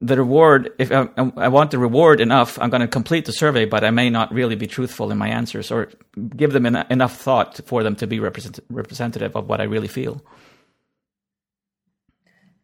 the 0.00 0.16
reward, 0.16 0.72
if 0.78 0.92
I, 0.92 1.08
I 1.36 1.48
want 1.48 1.70
the 1.70 1.78
reward 1.78 2.20
enough, 2.20 2.58
I'm 2.58 2.70
going 2.70 2.80
to 2.80 2.88
complete 2.88 3.24
the 3.24 3.32
survey, 3.32 3.64
but 3.64 3.84
I 3.84 3.90
may 3.90 4.10
not 4.10 4.32
really 4.32 4.56
be 4.56 4.66
truthful 4.66 5.10
in 5.10 5.18
my 5.18 5.28
answers 5.28 5.70
or 5.70 5.90
give 6.36 6.52
them 6.52 6.66
en- 6.66 6.86
enough 6.90 7.16
thought 7.16 7.60
for 7.66 7.82
them 7.82 7.96
to 7.96 8.06
be 8.06 8.20
represent- 8.20 8.60
representative 8.68 9.36
of 9.36 9.48
what 9.48 9.60
I 9.60 9.64
really 9.64 9.88
feel. 9.88 10.22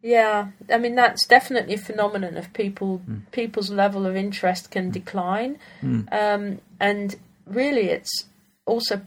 Yeah, 0.03 0.47
I 0.69 0.79
mean 0.79 0.95
that's 0.95 1.27
definitely 1.27 1.75
a 1.75 1.77
phenomenon 1.77 2.35
of 2.35 2.51
people 2.53 2.97
hmm. 2.97 3.17
people's 3.31 3.69
level 3.69 4.07
of 4.07 4.15
interest 4.15 4.71
can 4.71 4.85
hmm. 4.85 4.91
decline, 4.91 5.59
hmm. 5.79 6.01
um, 6.11 6.59
and 6.79 7.15
really 7.45 7.89
it's 7.89 8.25
also 8.65 9.01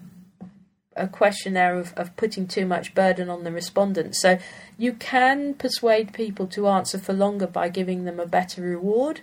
a 0.96 1.08
question 1.08 1.54
there 1.54 1.76
of, 1.78 1.92
of 1.96 2.16
putting 2.16 2.46
too 2.46 2.66
much 2.66 2.94
burden 2.94 3.28
on 3.28 3.44
the 3.44 3.50
respondents. 3.50 4.20
So 4.20 4.38
you 4.78 4.92
can 4.92 5.54
persuade 5.54 6.12
people 6.12 6.46
to 6.48 6.68
answer 6.68 6.98
for 6.98 7.12
longer 7.12 7.46
by 7.46 7.68
giving 7.68 8.04
them 8.04 8.20
a 8.20 8.26
better 8.26 8.62
reward, 8.62 9.20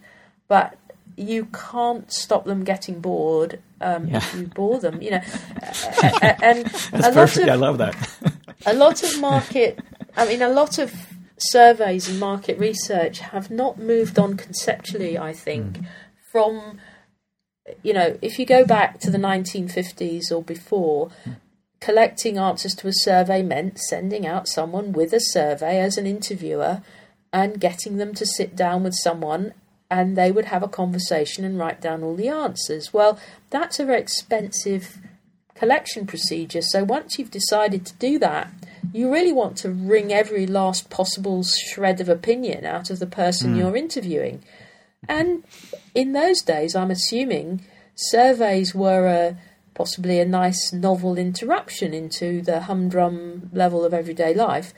but 0.48 0.78
you 1.15 1.46
can't 1.46 2.12
stop 2.12 2.46
them 2.46 2.63
getting 2.63 3.00
bored 3.00 3.60
um, 3.80 4.10
if 4.10 4.36
you 4.36 4.48
bore 4.48 4.80
them. 4.80 5.02
You 5.02 5.12
know, 5.12 5.22
and 6.22 6.65
That's 6.65 6.91
a 6.91 6.98
lot 6.98 7.13
perfect. 7.13 7.48
of 7.48 7.50
I 7.50 7.56
love 7.56 7.78
that. 7.78 7.96
a 8.65 8.74
lot 8.74 9.04
of 9.04 9.20
market 9.20 9.80
i 10.15 10.26
mean 10.26 10.41
a 10.41 10.50
lot 10.50 10.78
of 10.78 10.94
surveys 11.38 12.08
and 12.08 12.20
market 12.20 12.58
research 12.60 13.20
have 13.20 13.50
not 13.50 13.80
moved 13.80 14.20
on 14.20 14.38
conceptually 14.38 15.17
i 15.17 15.34
think 15.34 15.80
from 16.32 16.80
you 17.84 17.93
know 17.93 18.17
if 18.21 18.39
you 18.39 18.45
go 18.45 18.65
back 18.65 18.99
to 18.99 19.10
the 19.10 19.17
1950s 19.17 20.31
or 20.31 20.41
before 20.41 21.10
collecting 21.79 22.38
answers 22.38 22.75
to 22.75 22.88
a 22.88 22.93
survey 22.93 23.41
meant 23.41 23.79
sending 23.79 24.25
out 24.25 24.47
someone 24.47 24.91
with 24.91 25.13
a 25.13 25.19
survey 25.19 25.79
as 25.79 25.97
an 25.97 26.05
interviewer 26.05 26.81
and 27.34 27.60
getting 27.60 27.97
them 27.97 28.13
to 28.13 28.25
sit 28.25 28.55
down 28.55 28.84
with 28.84 28.93
someone 28.93 29.53
and 29.89 30.17
they 30.17 30.31
would 30.31 30.45
have 30.45 30.63
a 30.63 30.67
conversation 30.67 31.43
and 31.43 31.57
write 31.57 31.81
down 31.81 32.03
all 32.03 32.15
the 32.15 32.27
answers 32.27 32.93
well 32.93 33.19
that's 33.49 33.79
a 33.79 33.86
very 33.86 33.99
expensive 33.99 34.99
collection 35.62 36.07
procedure. 36.07 36.63
So 36.63 36.84
once 36.84 37.19
you've 37.19 37.29
decided 37.29 37.86
to 37.86 37.93
do 37.97 38.17
that, 38.17 38.51
you 38.91 39.13
really 39.13 39.31
want 39.31 39.57
to 39.57 39.69
wring 39.69 40.12
every 40.12 40.47
last 40.47 40.89
possible 40.89 41.43
shred 41.43 42.01
of 42.01 42.10
opinion 42.10 42.65
out 42.65 42.89
of 42.89 42.97
the 42.97 43.05
person 43.05 43.51
hmm. 43.51 43.60
you're 43.60 43.77
interviewing. 43.77 44.43
And 45.08 45.44
in 45.96 46.14
those 46.14 46.42
days, 46.42 46.76
I'm 46.76 46.92
assuming 46.92 47.62
surveys 47.96 48.74
were 48.76 49.08
a, 49.08 49.38
possibly 49.74 50.20
a 50.20 50.26
nice 50.26 50.72
novel 50.74 51.18
interruption 51.18 51.94
into 51.94 52.42
the 52.42 52.62
humdrum 52.62 53.50
level 53.54 53.84
of 53.86 53.94
everyday 53.94 54.34
life. 54.34 54.74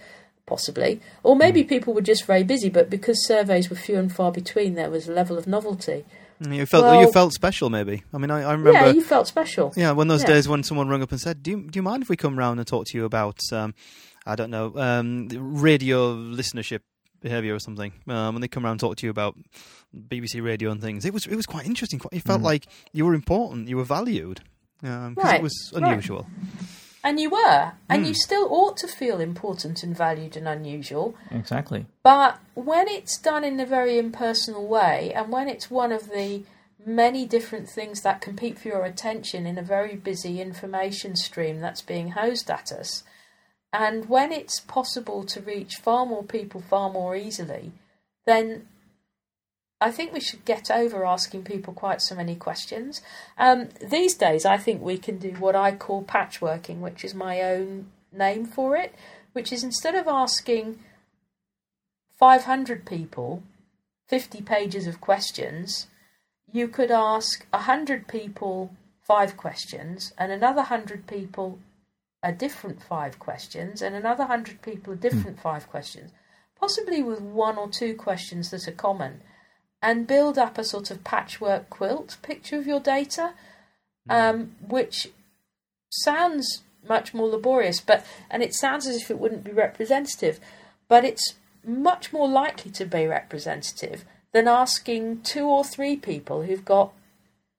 Possibly, 0.46 1.00
or 1.24 1.38
maybe 1.38 1.64
people 1.64 1.94
were 1.94 2.02
just 2.02 2.26
very 2.26 2.44
busy, 2.44 2.70
but 2.70 2.90
because 2.90 3.26
surveys 3.26 3.70
were 3.70 3.78
few 3.78 3.98
and 3.98 4.14
far 4.14 4.30
between, 4.30 4.74
there 4.76 4.90
was 4.90 5.08
a 5.08 5.14
level 5.14 5.38
of 5.38 5.48
novelty. 5.48 6.04
You 6.42 6.66
felt 6.66 6.84
Well- 6.84 7.00
you 7.02 7.10
felt 7.14 7.32
special, 7.32 7.70
maybe. 7.70 8.04
I 8.14 8.18
mean, 8.18 8.30
I, 8.30 8.42
I 8.42 8.52
remember. 8.52 8.74
yeah, 8.74 8.88
you 8.92 9.02
felt 9.02 9.26
special. 9.28 9.72
Yeah, 9.78 9.92
one 9.92 10.08
of 10.08 10.14
those 10.14 10.24
Yeah. 10.28 10.36
days 10.36 10.50
when 10.50 10.62
someone 10.64 10.90
rang 10.90 11.02
up 11.02 11.12
and 11.14 11.22
said, 11.22 11.42
"Do 11.44 11.52
you, 11.52 11.62
do 11.72 11.78
you 11.80 11.82
mind 11.82 12.04
if 12.04 12.10
we 12.10 12.18
come 12.18 12.38
round 12.38 12.60
and 12.60 12.68
talk 12.68 12.88
to 12.88 12.98
you 12.98 13.06
about, 13.06 13.40
um, 13.54 13.74
I 14.26 14.36
don't 14.36 14.52
know, 14.52 14.74
um, 14.76 15.30
radio 15.32 16.14
listenership 16.14 16.82
behaviour 17.22 17.56
or 17.56 17.60
something?" 17.60 17.94
Um, 18.10 18.36
and 18.36 18.44
they 18.44 18.50
come 18.50 18.66
round 18.66 18.74
and 18.74 18.80
talk 18.82 18.98
to 18.98 19.06
you 19.08 19.12
about 19.12 19.38
BBC 19.96 20.44
radio 20.44 20.72
and 20.72 20.82
things. 20.82 21.06
It 21.06 21.14
was 21.14 21.26
it 21.26 21.36
was 21.36 21.46
quite 21.46 21.66
interesting. 21.66 22.00
Quite, 22.00 22.14
it 22.14 22.24
felt 22.24 22.42
mm. 22.42 22.46
like 22.46 22.66
you 22.92 23.06
were 23.06 23.14
important, 23.14 23.68
you 23.68 23.78
were 23.78 23.84
valued, 23.84 24.42
um, 24.84 25.14
because 25.14 25.30
Right, 25.30 25.40
it 25.40 25.44
was 25.44 25.72
right. 25.74 25.84
unusual. 25.84 26.28
And 27.06 27.20
you 27.20 27.30
were, 27.30 27.74
and 27.90 28.04
mm. 28.04 28.08
you 28.08 28.14
still 28.14 28.48
ought 28.50 28.78
to 28.78 28.88
feel 28.88 29.20
important 29.20 29.84
and 29.84 29.96
valued 29.96 30.38
and 30.38 30.48
unusual. 30.48 31.16
exactly. 31.32 31.86
But 32.02 32.40
when 32.54 32.88
it's 32.88 33.18
done 33.18 33.44
in 33.44 33.60
a 33.60 33.66
very 33.66 33.98
impersonal 33.98 34.66
way, 34.68 35.12
and 35.14 35.30
when 35.30 35.50
it's 35.50 35.70
one 35.70 35.92
of 35.92 36.10
the 36.10 36.44
many 36.86 37.26
different 37.26 37.70
things 37.70 38.02
that 38.02 38.22
compete 38.22 38.58
for 38.58 38.70
your 38.70 38.86
attention 38.86 39.46
in 39.46 39.58
a 39.58 39.64
very 39.64 39.96
busy 39.96 40.40
information 40.40 41.16
stream 41.16 41.60
that's 41.60 41.82
being 41.82 42.12
hosed 42.12 42.50
at 42.50 42.72
us, 42.72 43.04
and 43.74 44.08
when 44.08 44.32
it's 44.32 44.62
possible 44.62 45.24
to 45.26 45.42
reach 45.42 45.76
far 45.82 46.06
more 46.06 46.24
people 46.24 46.62
far 46.62 46.90
more 46.90 47.18
easily, 47.18 47.74
then 48.26 48.68
I 49.84 49.92
think 49.92 50.14
we 50.14 50.22
should 50.22 50.46
get 50.46 50.72
over 50.72 51.06
asking 51.06 51.44
people 51.44 51.74
quite 51.74 52.02
so 52.02 52.16
many 52.16 52.36
questions. 52.36 53.02
Um, 53.38 53.68
these 53.82 54.16
days, 54.16 54.46
I 54.46 54.56
think 54.56 54.82
we 54.82 54.98
can 54.98 55.18
do 55.18 55.32
what 55.32 55.58
I 55.58 55.74
call 55.74 56.04
patchworking, 56.04 56.80
which 56.80 57.04
is 57.04 57.14
my 57.14 57.42
own 57.42 57.88
name 58.10 58.46
for 58.46 58.78
it, 58.78 58.96
which 59.34 59.52
is 59.52 59.62
instead 59.62 59.94
of 59.94 60.08
asking 60.08 60.80
500 62.18 62.86
people 62.86 63.44
50 64.08 64.42
pages 64.44 64.88
of 64.88 65.02
questions, 65.02 65.88
you 66.50 66.70
could 66.70 66.92
ask 66.92 67.46
100 67.50 68.08
people 68.08 68.72
five 69.02 69.36
questions, 69.36 70.14
and 70.18 70.32
another 70.32 70.62
100 70.62 71.08
people 71.08 71.60
a 72.24 72.32
different 72.32 72.82
five 72.82 73.20
questions, 73.20 73.82
and 73.82 73.96
another 73.96 74.24
100 74.24 74.62
people 74.62 74.94
a 74.94 74.96
different 74.96 75.42
five 75.42 75.70
questions, 75.70 76.12
possibly 76.58 77.04
with 77.04 77.20
one 77.20 77.58
or 77.58 77.68
two 77.68 77.94
questions 77.96 78.50
that 78.52 78.66
are 78.66 78.72
common, 78.72 79.20
and 79.84 80.08
build 80.08 80.38
up 80.40 80.58
a 80.58 80.64
sort 80.64 80.90
of 80.90 81.04
patchwork 81.04 81.70
quilt 81.70 82.16
picture 82.22 82.58
of 82.58 82.66
your 82.66 82.80
data, 82.80 83.34
um, 84.10 84.56
which 84.66 85.10
sounds 85.92 86.64
much 86.88 87.14
more 87.14 87.28
laborious, 87.28 87.82
but 87.82 88.06
and 88.32 88.42
it 88.42 88.56
sounds 88.56 88.88
as 88.88 88.96
if 88.96 89.12
it 89.12 89.20
wouldn't 89.20 89.44
be 89.44 89.52
representative, 89.52 90.40
but 90.88 91.04
it's 91.04 91.36
much 91.66 92.14
more 92.14 92.28
likely 92.28 92.72
to 92.72 92.86
be 92.86 93.06
representative 93.06 94.06
than 94.32 94.48
asking 94.48 95.22
two 95.22 95.46
or 95.46 95.64
three 95.64 95.98
people 95.98 96.44
who've 96.44 96.66
got 96.66 96.94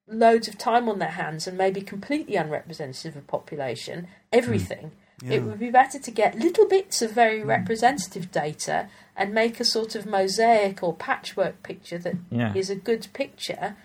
loads 0.09 0.49
of 0.49 0.59
time 0.59 0.89
on 0.89 0.99
their 0.99 1.11
hands 1.11 1.47
and 1.47 1.57
maybe 1.57 1.81
completely 1.81 2.37
unrepresentative 2.37 3.17
of 3.17 3.27
population 3.27 4.09
everything. 4.33 4.93
It 5.23 5.43
would 5.43 5.59
be 5.59 5.71
better 5.71 5.99
to 5.99 6.11
get 6.11 6.39
little 6.39 6.67
bits 6.67 7.01
of 7.01 7.13
very 7.13 7.41
hmm. 7.41 7.49
representative 7.49 8.31
data 8.33 8.89
and 9.17 9.33
make 9.33 9.61
a 9.61 9.65
sort 9.65 9.95
of 9.95 10.07
mosaic 10.07 10.83
or 10.83 10.93
patchwork 10.95 11.63
picture 11.63 11.99
that 11.99 12.17
is 12.55 12.69
Yeah. 12.69 12.77
a 12.77 12.79
good 12.79 13.07
picture 13.13 13.77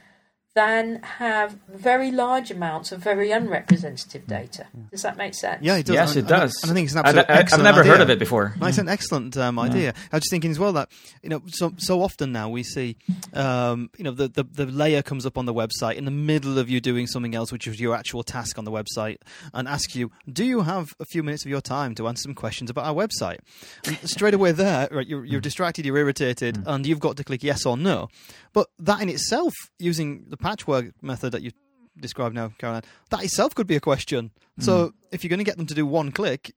than 0.59 1.01
have 1.03 1.57
very 1.69 2.11
large 2.11 2.51
amounts 2.51 2.91
of 2.91 2.99
very 3.01 3.31
unrepresentative 3.31 4.27
data. 4.27 4.65
Does 4.91 5.03
that 5.03 5.15
make 5.17 5.33
sense? 5.33 5.59
Yeah, 5.63 5.77
it 5.77 5.85
does. 5.85 5.93
Yes, 5.95 6.09
And- 6.09 6.17
it 6.17 6.25
and 6.25 6.33
I- 6.33 6.39
does. 6.39 6.53
I 6.63 6.73
think 6.73 6.85
it's 6.87 6.93
an 6.93 6.99
I- 6.99 7.01
absolute 7.09 7.25
I- 7.29 7.33
I've 7.33 7.39
excellent 7.39 7.63
never 7.63 7.83
heard 7.83 8.01
of 8.01 8.09
it 8.09 8.19
before. 8.19 8.55
No, 8.59 8.67
it's 8.67 8.77
an 8.77 8.89
excellent 8.89 9.37
um, 9.37 9.57
idea. 9.59 9.93
I 10.11 10.15
was 10.15 10.23
just 10.23 10.31
thinking 10.31 10.51
as 10.51 10.59
well 10.59 10.73
that 10.73 10.89
you 11.23 11.29
know 11.29 11.41
so 11.47 11.73
so 11.77 12.01
often 12.01 12.31
now 12.31 12.49
we 12.49 12.63
see 12.63 12.97
um, 13.33 13.89
you 13.97 14.03
know 14.03 14.11
the, 14.11 14.27
the 14.27 14.43
the 14.43 14.65
layer 14.65 15.01
comes 15.01 15.25
up 15.25 15.37
on 15.37 15.45
the 15.45 15.53
website 15.53 15.95
in 15.95 16.05
the 16.05 16.11
middle 16.11 16.57
of 16.59 16.69
you 16.69 16.79
doing 16.81 17.07
something 17.07 17.35
else, 17.35 17.51
which 17.51 17.67
is 17.67 17.79
your 17.79 17.95
actual 17.95 18.23
task 18.23 18.57
on 18.57 18.65
the 18.65 18.71
website, 18.71 19.17
and 19.53 19.67
ask 19.67 19.95
you, 19.95 20.11
"Do 20.31 20.43
you 20.43 20.61
have 20.61 20.87
a 20.99 21.05
few 21.05 21.23
minutes 21.23 21.45
of 21.45 21.49
your 21.51 21.61
time 21.61 21.95
to 21.95 22.07
answer 22.07 22.23
some 22.23 22.35
questions 22.35 22.69
about 22.69 22.85
our 22.85 22.93
website?" 22.93 23.37
And 23.85 23.97
straight 24.03 24.33
away 24.33 24.51
there, 24.51 24.87
right, 24.91 25.07
you're, 25.07 25.23
you're 25.25 25.41
distracted, 25.41 25.85
you're 25.85 25.97
irritated, 25.97 26.61
and 26.65 26.85
you've 26.85 26.99
got 26.99 27.15
to 27.17 27.23
click 27.23 27.43
yes 27.43 27.65
or 27.65 27.77
no. 27.77 28.09
But 28.51 28.67
that 28.79 29.01
in 29.01 29.09
itself, 29.09 29.53
using 29.77 30.25
the 30.29 30.37
patchwork 30.49 30.85
method 31.01 31.31
that 31.31 31.41
you 31.43 31.51
described 31.99 32.33
now, 32.33 32.51
Caroline, 32.57 32.83
that 33.09 33.23
itself 33.23 33.53
could 33.53 33.67
be 33.67 33.75
a 33.75 33.79
question. 33.79 34.31
So 34.59 34.93
if 35.11 35.23
you're 35.23 35.29
going 35.29 35.39
to 35.39 35.45
get 35.45 35.57
them 35.57 35.67
to 35.67 35.73
do 35.75 35.85
one 35.85 36.11
click, 36.11 36.53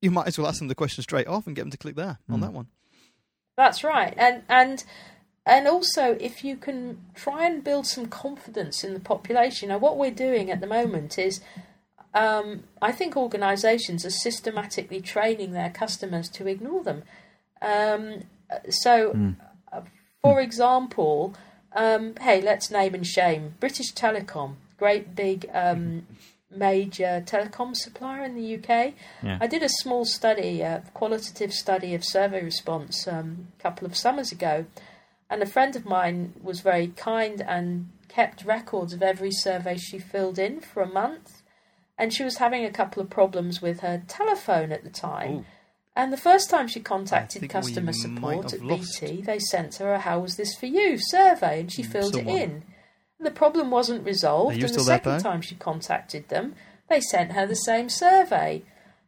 you 0.00 0.10
might 0.10 0.26
as 0.26 0.38
well 0.38 0.46
ask 0.46 0.58
them 0.58 0.68
the 0.68 0.74
question 0.74 1.02
straight 1.02 1.26
off 1.26 1.46
and 1.46 1.56
get 1.56 1.62
them 1.62 1.70
to 1.70 1.78
click 1.78 1.96
there 1.96 2.18
on 2.28 2.40
that 2.40 2.52
one. 2.52 2.66
That's 3.56 3.84
right, 3.84 4.14
and 4.16 4.42
and 4.48 4.84
and 5.44 5.68
also 5.68 6.16
if 6.20 6.44
you 6.44 6.56
can 6.56 7.00
try 7.14 7.46
and 7.46 7.62
build 7.62 7.86
some 7.86 8.06
confidence 8.06 8.84
in 8.84 8.94
the 8.94 9.00
population. 9.00 9.68
Now, 9.68 9.78
what 9.78 9.96
we're 9.98 10.10
doing 10.10 10.50
at 10.50 10.60
the 10.60 10.66
moment 10.66 11.18
is, 11.18 11.40
um, 12.14 12.64
I 12.80 12.92
think 12.92 13.16
organisations 13.16 14.04
are 14.04 14.10
systematically 14.10 15.00
training 15.00 15.52
their 15.52 15.70
customers 15.70 16.28
to 16.30 16.46
ignore 16.46 16.82
them. 16.82 17.02
Um, 17.60 18.24
so, 18.70 18.94
uh, 19.72 19.82
for 20.22 20.40
example, 20.40 21.34
um, 21.74 22.14
hey, 22.20 22.40
let's 22.40 22.70
name 22.70 22.94
and 22.94 23.06
shame 23.06 23.54
British 23.60 23.92
Telecom, 23.92 24.54
great 24.78 25.14
big 25.14 25.48
um, 25.52 26.06
major 26.50 27.22
telecom 27.26 27.74
supplier 27.74 28.24
in 28.24 28.34
the 28.34 28.54
UK. 28.56 28.94
Yeah. 29.22 29.38
I 29.40 29.46
did 29.46 29.62
a 29.62 29.68
small 29.68 30.04
study, 30.04 30.60
a 30.60 30.82
qualitative 30.94 31.52
study 31.52 31.94
of 31.94 32.04
survey 32.04 32.42
response 32.44 33.08
um, 33.08 33.48
a 33.58 33.62
couple 33.62 33.86
of 33.86 33.96
summers 33.96 34.32
ago, 34.32 34.66
and 35.30 35.42
a 35.42 35.46
friend 35.46 35.74
of 35.76 35.86
mine 35.86 36.34
was 36.42 36.60
very 36.60 36.88
kind 36.88 37.40
and 37.40 37.88
kept 38.08 38.44
records 38.44 38.92
of 38.92 39.02
every 39.02 39.30
survey 39.30 39.76
she 39.76 39.98
filled 39.98 40.38
in 40.38 40.60
for 40.60 40.82
a 40.82 40.86
month. 40.86 41.42
And 41.98 42.12
she 42.12 42.24
was 42.24 42.38
having 42.38 42.64
a 42.64 42.70
couple 42.70 43.02
of 43.02 43.10
problems 43.10 43.62
with 43.62 43.80
her 43.80 44.02
telephone 44.08 44.72
at 44.72 44.82
the 44.82 44.90
time. 44.90 45.32
Ooh. 45.32 45.44
And 45.94 46.12
the 46.12 46.16
first 46.16 46.48
time 46.48 46.68
she 46.68 46.80
contacted 46.80 47.48
customer 47.50 47.92
support 47.92 48.54
at 48.54 48.66
BT, 48.66 49.22
they 49.22 49.38
sent 49.38 49.76
her 49.76 49.92
a 49.92 49.98
"How 49.98 50.20
was 50.20 50.36
this 50.36 50.54
for 50.54 50.66
you?" 50.66 50.96
survey, 50.98 51.60
and 51.60 51.72
she 51.72 51.82
mm, 51.82 51.92
filled 51.92 52.14
someone. 52.14 52.36
it 52.36 52.42
in. 52.42 52.62
The 53.20 53.30
problem 53.30 53.70
wasn't 53.70 54.04
resolved, 54.04 54.54
and 54.54 54.62
the 54.62 54.68
still 54.68 54.84
there, 54.84 54.96
second 54.96 55.20
time 55.20 55.42
she 55.42 55.54
contacted 55.54 56.28
them, 56.28 56.54
they 56.88 57.00
sent 57.00 57.32
her 57.32 57.46
the 57.46 57.54
same 57.54 57.88
survey, 57.88 58.62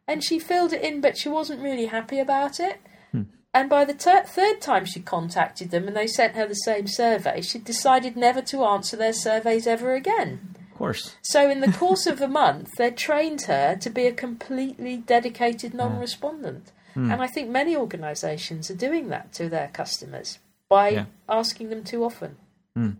and 0.07 0.23
she 0.23 0.39
filled 0.39 0.73
it 0.73 0.83
in, 0.83 1.01
but 1.01 1.17
she 1.17 1.27
wasn't 1.27 1.61
really 1.61 1.87
happy 1.87 2.19
about 2.19 2.59
it. 2.59 2.79
Hmm. 3.11 3.23
and 3.53 3.69
by 3.69 3.83
the 3.83 3.93
ter- 3.93 4.23
third 4.23 4.61
time 4.61 4.85
she 4.85 4.99
contacted 4.99 5.71
them 5.71 5.87
and 5.87 5.95
they 5.95 6.07
sent 6.07 6.35
her 6.35 6.47
the 6.47 6.53
same 6.53 6.87
survey, 6.87 7.41
she 7.41 7.57
decided 7.57 8.15
never 8.15 8.41
to 8.43 8.63
answer 8.63 8.95
their 8.95 9.13
surveys 9.13 9.65
ever 9.65 9.95
again. 9.95 10.55
Of 10.71 10.77
course. 10.77 11.15
So, 11.21 11.49
in 11.49 11.61
the 11.61 11.71
course 11.71 12.05
of 12.05 12.21
a 12.21 12.27
month, 12.27 12.71
they 12.77 12.91
trained 12.91 13.43
her 13.43 13.75
to 13.77 13.89
be 13.89 14.07
a 14.07 14.13
completely 14.13 14.97
dedicated 14.97 15.71
ah. 15.75 15.77
non 15.77 15.99
respondent. 15.99 16.71
Hmm. 16.95 17.11
And 17.11 17.21
I 17.21 17.27
think 17.27 17.49
many 17.49 17.75
organisations 17.77 18.71
are 18.71 18.75
doing 18.75 19.09
that 19.09 19.31
to 19.33 19.47
their 19.49 19.67
customers 19.67 20.39
by 20.69 20.89
Yeah. 20.89 21.05
asking 21.29 21.69
them 21.69 21.83
too 21.83 22.03
often, 22.03 22.37
Hmm. 22.75 22.91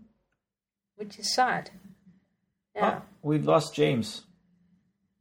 which 0.97 1.17
is 1.17 1.33
sad. 1.33 1.71
Yeah. 2.75 2.99
Oh, 2.99 3.01
we've 3.23 3.45
lost 3.45 3.73
James. 3.73 4.23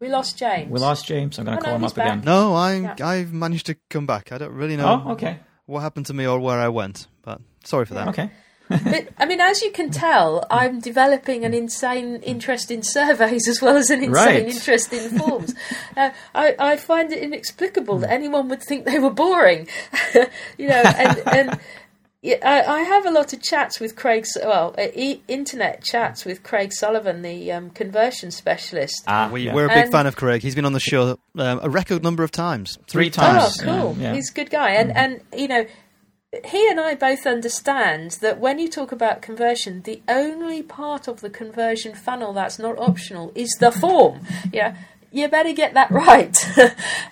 We 0.00 0.08
lost 0.08 0.36
James. 0.36 0.70
We 0.70 0.80
lost 0.80 1.06
James. 1.06 1.38
I'm 1.38 1.44
going 1.46 1.56
Oh, 1.58 1.60
to 1.60 1.64
no, 1.66 1.70
call 1.70 1.76
him 1.76 1.82
he's 1.82 1.92
up 1.92 1.98
again. 1.98 2.20
No, 2.24 2.54
I 2.54 2.74
Yeah. 2.74 2.96
I've 3.00 3.32
managed 3.32 3.66
to 3.66 3.76
come 3.88 4.06
back. 4.06 4.32
I 4.32 4.38
don't 4.38 4.52
really 4.52 4.76
know 4.76 5.02
Oh, 5.06 5.12
okay. 5.12 5.38
what 5.66 5.80
happened 5.80 6.06
to 6.06 6.14
me 6.14 6.26
or 6.26 6.38
where 6.40 6.58
I 6.58 6.68
went, 6.68 7.06
but 7.22 7.40
sorry 7.64 7.86
for 7.86 7.94
that. 7.94 8.08
Okay. 8.08 8.30
But, 8.68 9.08
I 9.18 9.26
mean, 9.26 9.40
as 9.40 9.60
you 9.62 9.70
can 9.70 9.90
tell, 9.90 10.46
I'm 10.50 10.80
developing 10.80 11.44
an 11.44 11.52
insane 11.54 12.16
interest 12.22 12.70
in 12.70 12.82
surveys 12.82 13.46
as 13.48 13.60
well 13.60 13.76
as 13.76 13.90
an 13.90 13.98
insane 14.02 14.12
Right. 14.12 14.48
interest 14.48 14.92
in 14.92 15.18
forms. 15.18 15.54
uh, 15.96 16.10
I, 16.34 16.54
I 16.58 16.76
find 16.76 17.12
it 17.12 17.22
inexplicable 17.22 17.98
that 17.98 18.10
anyone 18.10 18.48
would 18.48 18.62
think 18.62 18.84
they 18.86 18.98
were 18.98 19.10
boring. 19.10 19.68
you 20.58 20.68
know, 20.68 20.82
and, 20.82 21.22
and 21.28 21.60
yeah, 22.22 22.36
I, 22.42 22.62
I 22.64 22.80
have 22.84 23.04
a 23.04 23.10
lot 23.10 23.34
of 23.34 23.42
chats 23.42 23.78
with 23.80 23.96
Craig, 23.96 24.24
well, 24.42 24.74
uh, 24.78 24.86
e- 24.94 25.20
internet 25.28 25.84
chats 25.84 26.24
with 26.24 26.42
Craig 26.42 26.72
Sullivan, 26.72 27.20
the 27.20 27.52
um, 27.52 27.68
conversion 27.68 28.30
specialist. 28.30 29.04
Ah, 29.06 29.28
We, 29.30 29.42
yeah. 29.42 29.54
We're 29.54 29.66
a 29.66 29.68
big 29.68 29.76
And- 29.84 29.92
fan 29.92 30.06
of 30.06 30.16
Craig. 30.16 30.40
He's 30.40 30.54
been 30.54 30.64
on 30.64 30.72
the 30.72 30.80
show 30.80 31.18
um, 31.36 31.60
a 31.62 31.68
record 31.68 32.02
number 32.02 32.22
of 32.22 32.30
times. 32.30 32.78
three 32.88 33.10
times. 33.10 33.58
Oh, 33.60 33.64
cool. 33.64 33.96
Yeah, 33.98 34.08
yeah. 34.08 34.14
He's 34.14 34.30
a 34.30 34.34
good 34.34 34.48
guy. 34.48 34.70
And, 34.70 34.96
and, 34.96 35.20
you 35.36 35.48
know, 35.48 35.66
he 36.44 36.68
and 36.68 36.80
I 36.80 36.94
both 36.94 37.26
understand 37.26 38.12
that 38.22 38.38
when 38.40 38.58
you 38.58 38.68
talk 38.68 38.92
about 38.92 39.22
conversion, 39.22 39.82
the 39.82 40.02
only 40.08 40.62
part 40.62 41.08
of 41.08 41.20
the 41.20 41.30
conversion 41.30 41.94
funnel 41.94 42.32
that's 42.32 42.58
not 42.58 42.78
optional 42.78 43.32
is 43.34 43.50
the 43.60 43.70
form. 43.70 44.20
Yeah. 44.52 44.76
You 45.12 45.28
better 45.28 45.52
get 45.52 45.74
that 45.74 45.90
right. 45.92 46.36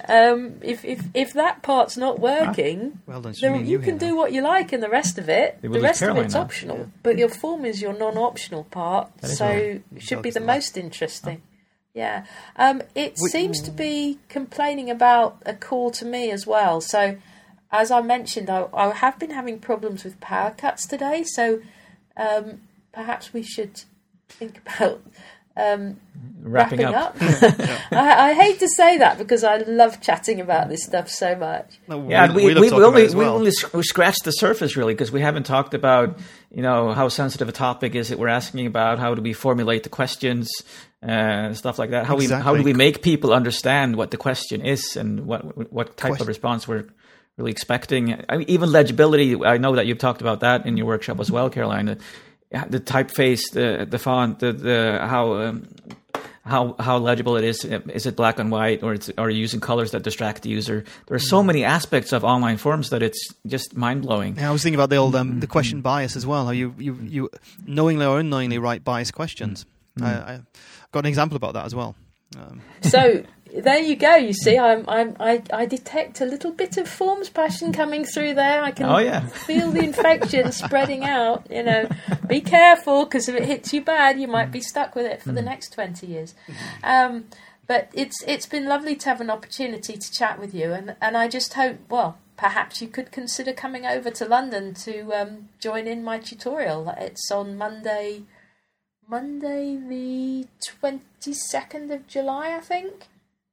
um, 0.09 0.55
if, 0.62 0.85
if 0.85 1.05
if 1.14 1.33
that 1.35 1.62
part's 1.62 1.97
not 1.97 2.18
working, 2.18 2.99
Well 3.07 3.20
done. 3.20 3.35
then 3.41 3.55
and 3.55 3.68
you 3.68 3.79
can 3.79 3.97
do 3.97 4.16
what 4.16 4.33
you 4.33 4.43
like, 4.43 4.73
and 4.73 4.83
the 4.83 4.89
rest 4.89 5.18
of 5.18 5.29
it, 5.29 5.59
will 5.62 5.70
the 5.70 5.81
rest 5.81 6.03
of 6.03 6.16
it's 6.16 6.35
now. 6.35 6.41
optional. 6.41 6.91
But 7.05 7.16
your 7.16 7.29
form 7.29 7.64
is 7.64 7.81
your 7.81 7.97
non-optional 7.97 8.64
part, 8.64 9.09
so 9.25 9.47
right. 9.47 9.83
it 9.95 10.03
should 10.03 10.20
be 10.23 10.31
the 10.31 10.41
most 10.41 10.77
interesting. 10.77 11.43
Yeah, 11.95 12.25
um, 12.57 12.83
it 12.97 13.18
We- 13.23 13.29
seems 13.29 13.61
to 13.62 13.70
be 13.70 14.18
complaining 14.29 14.91
about 14.91 15.37
a 15.47 15.55
call 15.55 15.93
to 15.93 16.05
me 16.05 16.33
as 16.33 16.45
well. 16.45 16.81
So, 16.81 17.18
as 17.73 17.91
I 17.91 18.03
mentioned, 18.03 18.51
I, 18.51 18.68
I 18.75 18.91
have 18.93 19.18
been 19.18 19.31
having 19.31 19.59
problems 19.59 20.05
with 20.05 20.20
power 20.20 20.55
cuts 20.57 20.87
today. 20.87 21.25
So, 21.25 21.62
um, 22.16 22.61
perhaps 22.93 23.33
we 23.33 23.43
should 23.43 23.83
think 24.29 24.61
about 24.66 25.03
um, 25.57 26.01
Wrapping, 26.43 26.81
wrapping 26.81 26.95
up. 26.95 27.14
up. 27.14 27.16
I, 27.93 28.31
I 28.31 28.35
hate 28.35 28.59
to 28.61 28.68
say 28.68 28.99
that 28.99 29.16
because 29.16 29.45
I 29.45 29.59
love 29.59 30.01
chatting 30.01 30.41
about 30.41 30.68
this 30.68 30.83
stuff 30.83 31.09
so 31.09 31.37
much. 31.37 31.79
No, 31.87 32.09
Yeah, 32.09 32.25
and 32.25 32.35
we, 32.35 32.47
we, 32.47 32.55
we, 32.55 32.70
only 32.73 33.03
it 33.03 33.07
as 33.07 33.16
we 33.16 33.25
only 33.25 33.53
we 33.73 33.83
scratched 33.83 34.25
the 34.25 34.33
surface 34.33 34.77
really 34.77 34.95
because 34.95 35.12
we 35.12 35.20
haven't 35.20 35.45
talked 35.45 35.75
about 35.75 36.18
you 36.51 36.62
know 36.62 36.93
how 36.93 37.09
sensitive 37.09 37.49
a 37.49 37.53
topic 37.53 37.95
is 37.95 38.11
it 38.11 38.18
we're 38.18 38.29
asking 38.29 38.66
about 38.66 38.99
how 38.99 39.14
do 39.14 39.23
we 39.23 39.33
formulate 39.33 39.83
the 39.85 39.89
questions 39.89 40.51
uh, 41.03 41.53
stuff 41.55 41.79
like 41.79 41.91
that 41.91 42.07
how 42.07 42.16
we 42.16 42.27
how 42.27 42.57
do 42.57 42.62
we 42.62 42.73
make 42.73 43.03
people 43.03 43.33
understand 43.33 43.95
what 43.97 44.11
the 44.11 44.16
question 44.16 44.62
is 44.62 44.97
and 44.97 45.27
what 45.27 45.73
what 45.73 45.97
type 45.97 46.11
Question- 46.11 46.23
of 46.23 46.29
response 46.29 46.66
we're 46.66 46.87
really 47.43 47.53
expecting 47.53 48.24
I 48.28 48.36
mean, 48.38 48.49
even 48.49 48.72
legibility 48.72 49.28
I 49.45 49.59
know 49.59 49.74
that 49.76 49.86
you've 49.86 49.99
talked 49.99 50.20
about 50.20 50.40
that 50.40 50.66
in 50.66 50.76
your 50.76 50.86
workshop 50.86 51.20
as 51.20 51.30
well 51.30 51.51
Caroline 51.51 51.86
the, 51.86 51.99
the 52.68 52.80
typeface 52.80 53.43
the 53.53 53.86
the 53.86 53.99
font 53.99 54.38
the 54.38 54.53
the 54.53 54.99
how 55.03 55.34
um, 55.34 55.68
how 56.45 56.74
how 56.78 56.99
legible 56.99 57.36
it 57.36 57.45
is. 57.45 57.64
Is 57.64 58.07
it 58.07 58.16
black 58.16 58.38
and 58.38 58.51
white, 58.51 58.82
or 58.82 58.95
it's, 58.95 59.11
are 59.16 59.30
you 59.30 59.38
using 59.38 59.61
colors 59.61 59.93
that 59.93 60.03
distract 60.03 60.43
the 60.43 60.49
user? 60.49 60.84
There 61.07 61.14
are 61.14 61.20
so 61.20 61.43
many 61.43 61.64
aspects 61.64 62.12
of 62.12 62.24
online 62.24 62.57
forms 62.57 62.90
that 62.90 63.03
it's 63.03 63.32
just 63.47 63.76
mind 63.76 64.03
blowing. 64.03 64.36
Yeah, 64.36 64.49
I 64.49 64.53
was 64.53 64.62
thinking 64.62 64.78
about 64.78 64.90
the 64.90 64.97
old 64.97 65.14
um, 65.14 65.40
the 65.40 65.47
question 65.47 65.82
bias 65.82 66.16
as 66.16 66.26
well. 66.26 66.47
How 66.47 66.51
you, 66.51 66.74
you, 66.78 66.99
you 67.03 67.30
knowingly 67.64 68.07
or 68.07 68.18
unknowingly 68.18 68.59
write 68.59 68.82
biased 68.82 69.14
questions. 69.14 69.66
I, 70.01 70.34
I've 70.34 70.47
got 70.90 71.01
an 71.01 71.07
example 71.07 71.36
about 71.36 71.55
that 71.55 71.66
as 71.66 71.74
well. 71.74 71.95
Um, 72.36 72.61
So 72.80 73.22
there 73.61 73.78
you 73.80 73.96
go. 73.96 74.16
You 74.16 74.32
see, 74.32 74.59
I'm, 74.59 74.84
I'm, 74.88 75.16
I, 75.20 75.42
I 75.53 75.66
detect 75.66 76.20
a 76.20 76.24
little 76.24 76.53
bit 76.53 76.76
of 76.76 76.88
forms 76.88 77.28
passion 77.28 77.72
coming 77.72 78.05
through 78.05 78.34
there. 78.34 78.62
I 78.62 78.70
can 78.70 78.86
Oh, 78.86 78.98
yeah. 78.98 79.26
feel 79.26 79.70
the 79.70 79.80
infection 79.82 80.50
spreading 80.62 81.05
out. 81.05 81.46
You 81.50 81.62
know, 81.62 81.88
be 82.26 82.40
careful 82.40 83.05
because 83.05 83.28
if 83.28 83.34
it 83.36 83.44
hits 83.44 83.72
you 83.72 83.82
bad, 83.82 84.18
you 84.20 84.28
might 84.28 84.50
be 84.50 84.61
stuck 84.61 84.94
with 84.94 85.07
it 85.07 85.22
for 85.22 85.32
the 85.32 85.42
next 85.42 85.72
twenty 85.74 86.07
years. 86.07 86.34
Um, 86.82 87.26
but 87.66 87.88
it's 87.92 88.22
it's 88.26 88.46
been 88.46 88.66
lovely 88.66 88.96
to 88.96 89.09
have 89.09 89.20
an 89.20 89.30
opportunity 89.30 89.96
to 89.96 90.12
chat 90.12 90.38
with 90.38 90.55
you, 90.55 90.72
and, 90.72 90.96
and 91.00 91.16
I 91.16 91.28
just 91.28 91.55
hope 91.55 91.78
well. 91.88 92.18
Perhaps 92.38 92.82
you 92.82 92.88
could 92.88 93.12
consider 93.12 93.53
coming 93.53 93.86
over 93.86 94.11
to 94.11 94.24
London 94.24 94.74
to 94.74 95.12
um, 95.12 95.48
join 95.61 95.86
in 95.86 96.03
my 96.03 96.18
tutorial. 96.18 96.92
It's 96.98 97.30
on 97.30 97.57
Monday, 97.57 98.22
Monday 99.09 99.76
the 99.76 100.48
twenty 100.66 101.32
second 101.34 101.90
of 101.92 102.07
July, 102.09 102.55
I 102.57 102.61
think. 102.61 103.05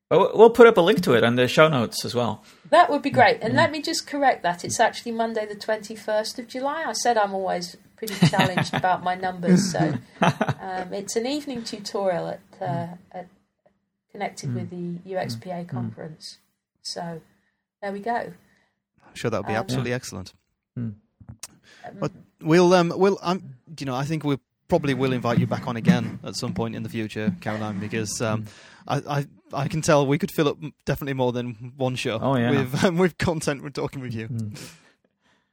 But 0.09 0.35
we'll 0.35 0.49
put 0.49 0.65
up 0.65 0.77
a 0.77 0.81
link 0.81 1.01
to 1.03 1.13
it 1.13 1.23
on 1.23 1.35
the 1.35 1.47
show 1.47 1.67
notes 1.67 2.03
as 2.03 2.15
well. 2.15 2.43
That 2.71 2.89
would 2.89 3.03
be 3.03 3.11
great. 3.11 3.39
And 3.41 3.53
let 3.53 3.71
me 3.71 3.79
just 3.81 4.07
correct 4.07 4.41
that. 4.41 4.65
It's 4.65 4.79
actually 4.79 5.11
Monday, 5.11 5.45
the 5.45 5.55
21st 5.55 6.39
of 6.39 6.47
July. 6.47 6.83
I 6.87 6.93
said 6.93 7.15
I'm 7.15 7.33
always 7.35 7.77
pretty 7.95 8.15
challenged 8.27 8.73
about 8.81 9.03
my 9.03 9.13
numbers. 9.13 9.71
So 9.71 9.93
um, 10.21 10.93
it's 10.93 11.15
an 11.15 11.27
evening 11.27 11.63
tutorial 11.63 12.27
at, 12.27 12.39
uh, 12.59 12.87
at 13.11 13.27
connected 14.11 14.55
with 14.55 14.71
the 14.71 15.11
UXPA 15.11 15.67
conference. 15.69 16.39
So 16.81 17.21
there 17.81 17.91
we 17.91 17.99
go. 17.99 18.33
I'm 19.07 19.15
sure 19.15 19.29
that 19.29 19.37
would 19.37 19.47
be 19.47 19.53
Um, 19.53 19.59
absolutely 19.59 19.93
excellent. 19.93 20.33
Hmm. 20.75 20.89
But 21.99 22.11
we'll 22.41 22.73
um 22.73 22.91
we'll 22.95 23.19
um 23.21 23.55
you 23.79 23.85
know 23.85 23.95
I 23.95 24.05
think 24.05 24.23
we 24.23 24.37
probably 24.67 24.93
will 24.95 25.13
invite 25.13 25.37
you 25.39 25.45
back 25.47 25.67
on 25.67 25.75
again 25.75 26.19
at 26.23 26.35
some 26.35 26.53
point 26.53 26.75
in 26.75 26.81
the 26.83 26.89
future, 26.89 27.33
Caroline, 27.41 27.79
because 27.79 28.21
um 28.21 28.45
I 28.87 28.97
I, 29.07 29.25
I 29.53 29.67
can 29.67 29.81
tell 29.81 30.05
we 30.05 30.17
could 30.17 30.31
fill 30.31 30.47
up 30.47 30.57
definitely 30.85 31.13
more 31.13 31.31
than 31.31 31.73
one 31.77 31.95
show. 31.95 32.19
Oh, 32.21 32.35
yeah. 32.35 32.51
with 32.51 32.83
um, 32.83 32.97
with 33.03 33.17
content 33.17 33.63
we're 33.63 33.69
talking 33.69 34.01
with 34.01 34.13
you. 34.13 34.29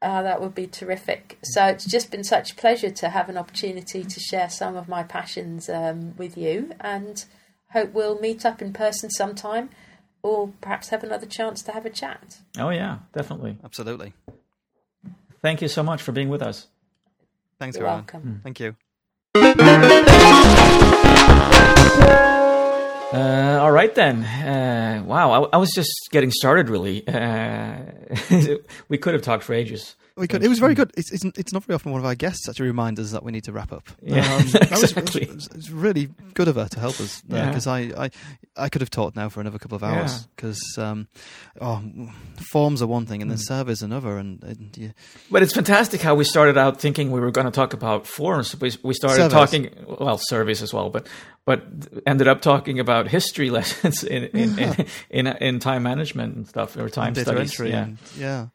Ah, 0.02 0.22
that 0.22 0.40
would 0.40 0.54
be 0.54 0.66
terrific. 0.66 1.38
So 1.42 1.64
it's 1.66 1.84
just 1.84 2.10
been 2.10 2.24
such 2.24 2.52
a 2.52 2.54
pleasure 2.54 2.90
to 2.90 3.08
have 3.08 3.28
an 3.28 3.36
opportunity 3.38 4.04
to 4.04 4.20
share 4.20 4.50
some 4.50 4.76
of 4.76 4.88
my 4.88 5.02
passions 5.02 5.68
um, 5.68 6.14
with 6.16 6.36
you, 6.36 6.72
and 6.80 7.24
hope 7.72 7.92
we'll 7.92 8.20
meet 8.20 8.44
up 8.44 8.60
in 8.60 8.72
person 8.72 9.10
sometime, 9.10 9.70
or 10.22 10.52
perhaps 10.60 10.90
have 10.90 11.02
another 11.02 11.26
chance 11.26 11.62
to 11.62 11.72
have 11.72 11.86
a 11.86 11.90
chat. 11.90 12.38
Oh 12.58 12.70
yeah, 12.70 12.98
definitely. 13.12 13.56
Absolutely. 13.64 14.12
Thank 15.40 15.62
you 15.62 15.68
so 15.68 15.82
much 15.82 16.02
for 16.02 16.12
being 16.12 16.28
with 16.28 16.42
us. 16.42 16.66
Thanks, 17.58 17.76
You're 17.76 17.86
Caroline. 17.86 18.04
welcome. 18.12 18.40
Thank 18.42 18.60
you. 18.60 18.76
Uh, 23.12 23.58
all 23.62 23.70
right 23.70 23.94
then. 23.94 24.24
Uh, 24.24 25.02
wow, 25.06 25.44
I, 25.44 25.48
I 25.54 25.56
was 25.58 25.70
just 25.70 25.92
getting 26.10 26.30
started. 26.32 26.68
Really, 26.68 27.06
uh, 27.06 27.76
we 28.88 28.98
could 28.98 29.14
have 29.14 29.22
talked 29.22 29.44
for 29.44 29.54
ages. 29.54 29.94
We 30.16 30.26
could. 30.26 30.42
It 30.42 30.48
was 30.48 30.58
very 30.58 30.74
good. 30.74 30.92
It's, 30.96 31.12
it's 31.12 31.24
it's 31.38 31.52
not 31.52 31.62
very 31.64 31.74
often 31.74 31.92
one 31.92 32.00
of 32.00 32.06
our 32.06 32.14
guests 32.14 32.48
actually 32.48 32.68
reminds 32.68 32.98
us 32.98 33.10
that 33.12 33.22
we 33.22 33.32
need 33.32 33.44
to 33.44 33.52
wrap 33.52 33.70
up. 33.70 33.88
Yeah, 34.02 34.22
that 34.22 34.70
was, 34.70 34.82
exactly. 34.92 35.22
it 35.22 35.34
was, 35.34 35.46
it 35.48 35.56
was 35.56 35.70
really 35.70 36.08
good 36.34 36.48
of 36.48 36.56
her 36.56 36.68
to 36.68 36.80
help 36.80 36.98
us 37.00 37.22
Yeah. 37.28 37.48
because 37.48 37.66
I, 37.66 37.80
I 37.96 38.10
I 38.56 38.68
could 38.70 38.80
have 38.80 38.88
talked 38.90 39.14
now 39.14 39.28
for 39.28 39.40
another 39.42 39.58
couple 39.58 39.76
of 39.76 39.84
hours 39.84 40.26
because 40.34 40.58
um, 40.78 41.06
oh, 41.60 41.82
forms 42.50 42.80
are 42.80 42.86
one 42.86 43.04
thing 43.06 43.20
and 43.22 43.30
then 43.30 43.36
Mm. 43.38 43.82
another 43.82 44.16
and, 44.16 44.42
and 44.42 44.76
you, 44.78 44.92
But 45.30 45.42
it's 45.42 45.52
fantastic 45.52 46.00
how 46.00 46.14
we 46.14 46.24
started 46.24 46.56
out 46.56 46.80
thinking 46.80 47.10
we 47.10 47.20
were 47.20 47.30
going 47.30 47.44
to 47.44 47.50
talk 47.50 47.74
about 47.74 48.06
forms. 48.06 48.58
We, 48.58 48.72
we 48.82 48.94
started 48.94 49.30
Surveys. 49.30 49.32
talking, 49.32 49.70
well, 49.98 50.18
surveys 50.18 50.62
as 50.62 50.72
well, 50.74 50.90
but 50.90 51.06
but 51.44 51.64
ended 52.06 52.28
up 52.28 52.40
talking 52.42 52.80
about 52.80 53.08
history 53.08 53.50
lessons 53.58 54.02
in 54.04 54.24
in, 54.24 54.58
in, 54.58 54.86
in, 55.10 55.26
in 55.26 55.58
time 55.58 55.82
management 55.82 56.36
and 56.36 56.48
stuff 56.48 56.76
or 56.76 56.88
time 56.88 57.14
studies. 57.14 57.58
yeah. 57.58 57.82
and 57.82 57.98
yeah. 58.18 58.46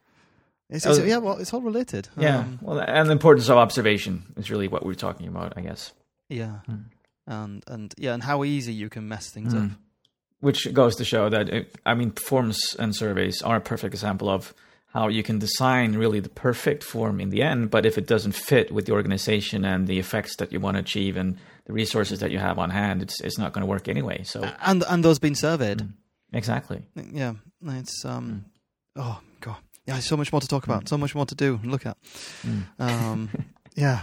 It's, 0.70 0.86
Oh, 0.86 0.92
it's, 0.92 1.06
yeah, 1.06 1.18
well, 1.18 1.38
it's 1.38 1.54
all 1.54 1.62
related. 1.62 2.08
Yeah, 2.18 2.40
Um, 2.40 2.60
well, 2.62 2.80
and 2.80 3.10
the 3.10 3.12
importance 3.12 3.50
of 3.50 3.58
observation 3.58 4.24
is 4.38 4.50
really 4.50 4.70
what 4.70 4.86
we're 4.86 4.94
talking 4.94 5.28
about, 5.28 5.54
I 5.58 5.62
guess. 5.62 5.92
yeah, 6.30 6.60
Mm. 6.70 6.84
and 7.28 7.64
and 7.68 7.94
yeah, 7.98 8.14
and 8.14 8.24
how 8.24 8.44
easy 8.46 8.74
you 8.74 8.88
can 8.90 9.08
mess 9.08 9.30
things 9.30 9.54
up. 9.54 9.64
Mm. 9.64 9.76
Which 10.40 10.74
goes 10.74 10.96
to 10.96 11.04
show 11.06 11.30
that, 11.30 11.50
it, 11.50 11.76
I 11.86 11.94
mean, 11.94 12.12
forms 12.12 12.76
and 12.80 12.96
surveys 12.96 13.42
are 13.44 13.58
a 13.58 13.62
perfect 13.62 13.94
example 13.94 14.30
of 14.30 14.54
how 14.94 15.08
you 15.08 15.24
can 15.24 15.40
design 15.40 15.94
really 15.96 16.20
the 16.20 16.30
perfect 16.30 16.84
form 16.84 17.20
in 17.22 17.30
the 17.30 17.42
end, 17.42 17.70
but 17.72 17.86
if 17.86 17.98
it 17.98 18.08
doesn't 18.08 18.34
fit 18.36 18.72
with 18.72 18.86
the 18.86 18.92
organization 18.94 19.64
and 19.66 19.88
the 19.88 20.00
effects 20.00 20.36
that 20.38 20.52
you 20.52 20.60
want 20.60 20.76
to 20.76 20.82
achieve 20.82 21.16
and 21.18 21.38
the 21.66 21.74
resources 21.74 22.20
that 22.20 22.32
you 22.32 22.40
have 22.40 22.60
on 22.60 22.70
hand, 22.72 23.02
it's 23.02 23.22
it's 23.22 23.38
not 23.38 23.54
going 23.54 23.62
to 23.62 23.70
work 23.70 23.88
anyway. 23.88 24.24
So 24.24 24.42
And 24.62 24.84
and 24.90 25.04
those 25.04 25.20
being 25.20 25.36
surveyed. 25.36 25.82
exactly. 26.34 26.84
Yeah, 27.14 27.34
it's 27.66 28.04
um, 28.06 28.46
Mm. 28.98 29.04
oh 29.04 29.22
god, 29.40 29.58
yeah, 29.88 30.00
so 30.00 30.18
much 30.18 30.32
more 30.34 30.42
to 30.42 30.48
talk 30.48 30.66
about, 30.66 30.90
so 30.90 30.98
much 30.98 31.16
more 31.16 31.26
to 31.26 31.36
do 31.36 31.60
and 31.64 31.72
look 31.72 31.86
at. 31.86 31.98
Mm. 32.46 32.64
Um, 32.80 33.30
yeah, 33.76 34.02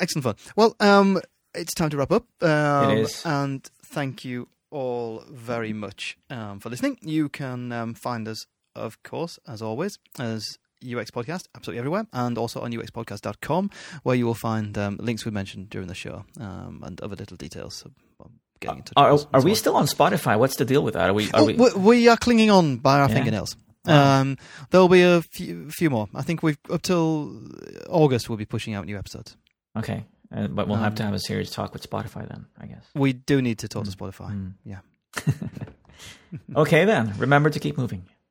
excellent 0.00 0.24
fun. 0.24 0.36
Well, 0.56 0.74
um, 0.80 1.20
it's 1.54 1.74
time 1.74 1.90
to 1.90 1.96
wrap 1.96 2.12
up. 2.12 2.24
Um, 2.42 2.90
It 2.90 2.98
is. 3.00 3.22
and 3.26 3.68
thank 3.84 4.24
you 4.24 4.48
all 4.70 5.22
very 5.30 5.72
much 5.72 6.16
um, 6.30 6.60
for 6.60 6.70
listening. 6.70 6.98
You 7.02 7.28
can 7.28 7.72
um, 7.72 7.94
find 7.94 8.28
us, 8.28 8.46
of 8.78 9.02
course, 9.02 9.38
as 9.46 9.60
always, 9.62 9.98
as 10.18 10.58
UX 10.82 11.10
Podcast, 11.10 11.46
absolutely 11.56 11.78
everywhere, 11.80 12.06
and 12.12 12.38
also 12.38 12.60
on 12.60 12.72
uxpodcast.com, 12.72 13.70
where 14.04 14.14
you 14.16 14.26
will 14.26 14.34
find 14.34 14.76
um, 14.78 14.96
links 15.00 15.24
we 15.24 15.30
mentioned 15.32 15.70
during 15.70 15.88
the 15.88 15.94
show 15.94 16.24
um, 16.40 16.82
and 16.86 17.00
other 17.00 17.16
little 17.16 17.36
details. 17.36 17.74
So, 17.74 17.90
um, 18.24 18.32
getting 18.60 18.78
in 18.78 18.82
touch 18.84 18.94
Are, 18.96 19.18
are 19.34 19.42
we 19.42 19.54
still 19.54 19.74
on 19.76 19.86
Spotify? 19.86 20.38
What's 20.38 20.56
the 20.56 20.64
deal 20.64 20.82
with 20.82 20.94
that? 20.94 21.10
Are 21.10 21.14
we? 21.14 21.26
Are 21.32 21.40
Oh, 21.42 21.44
we? 21.44 21.54
we, 21.76 22.08
are 22.08 22.16
clinging 22.16 22.50
on 22.50 22.76
by 22.76 23.00
our 23.00 23.08
Yeah. 23.08 23.14
fingernails. 23.14 23.56
Um, 23.86 24.36
there'll 24.70 24.88
be 24.88 25.02
a 25.02 25.22
few, 25.22 25.70
few 25.70 25.88
more. 25.90 26.08
I 26.14 26.22
think 26.22 26.42
we've 26.42 26.58
up 26.70 26.82
till 26.82 27.40
August. 27.88 28.28
We'll 28.28 28.36
be 28.38 28.44
pushing 28.44 28.74
out 28.74 28.84
new 28.86 28.98
episodes. 28.98 29.36
Okay, 29.76 30.04
uh, 30.34 30.46
but 30.48 30.68
we'll 30.68 30.76
have 30.76 30.92
Um, 30.92 30.96
to 30.96 31.02
have 31.04 31.14
a 31.14 31.18
serious 31.20 31.50
talk 31.50 31.72
with 31.72 31.88
Spotify 31.88 32.28
then, 32.28 32.46
I 32.60 32.66
guess. 32.66 32.84
We 32.94 33.14
do 33.14 33.40
need 33.40 33.58
to 33.60 33.68
talk 33.68 33.84
to 33.84 33.90
Mm. 33.90 33.96
Spotify. 33.96 34.30
Mm. 34.32 34.54
Yeah. 34.64 34.80
okay 36.56 36.84
then. 36.84 37.14
Remember 37.18 37.50
to 37.50 37.58
keep 37.58 37.78
moving. 37.78 38.04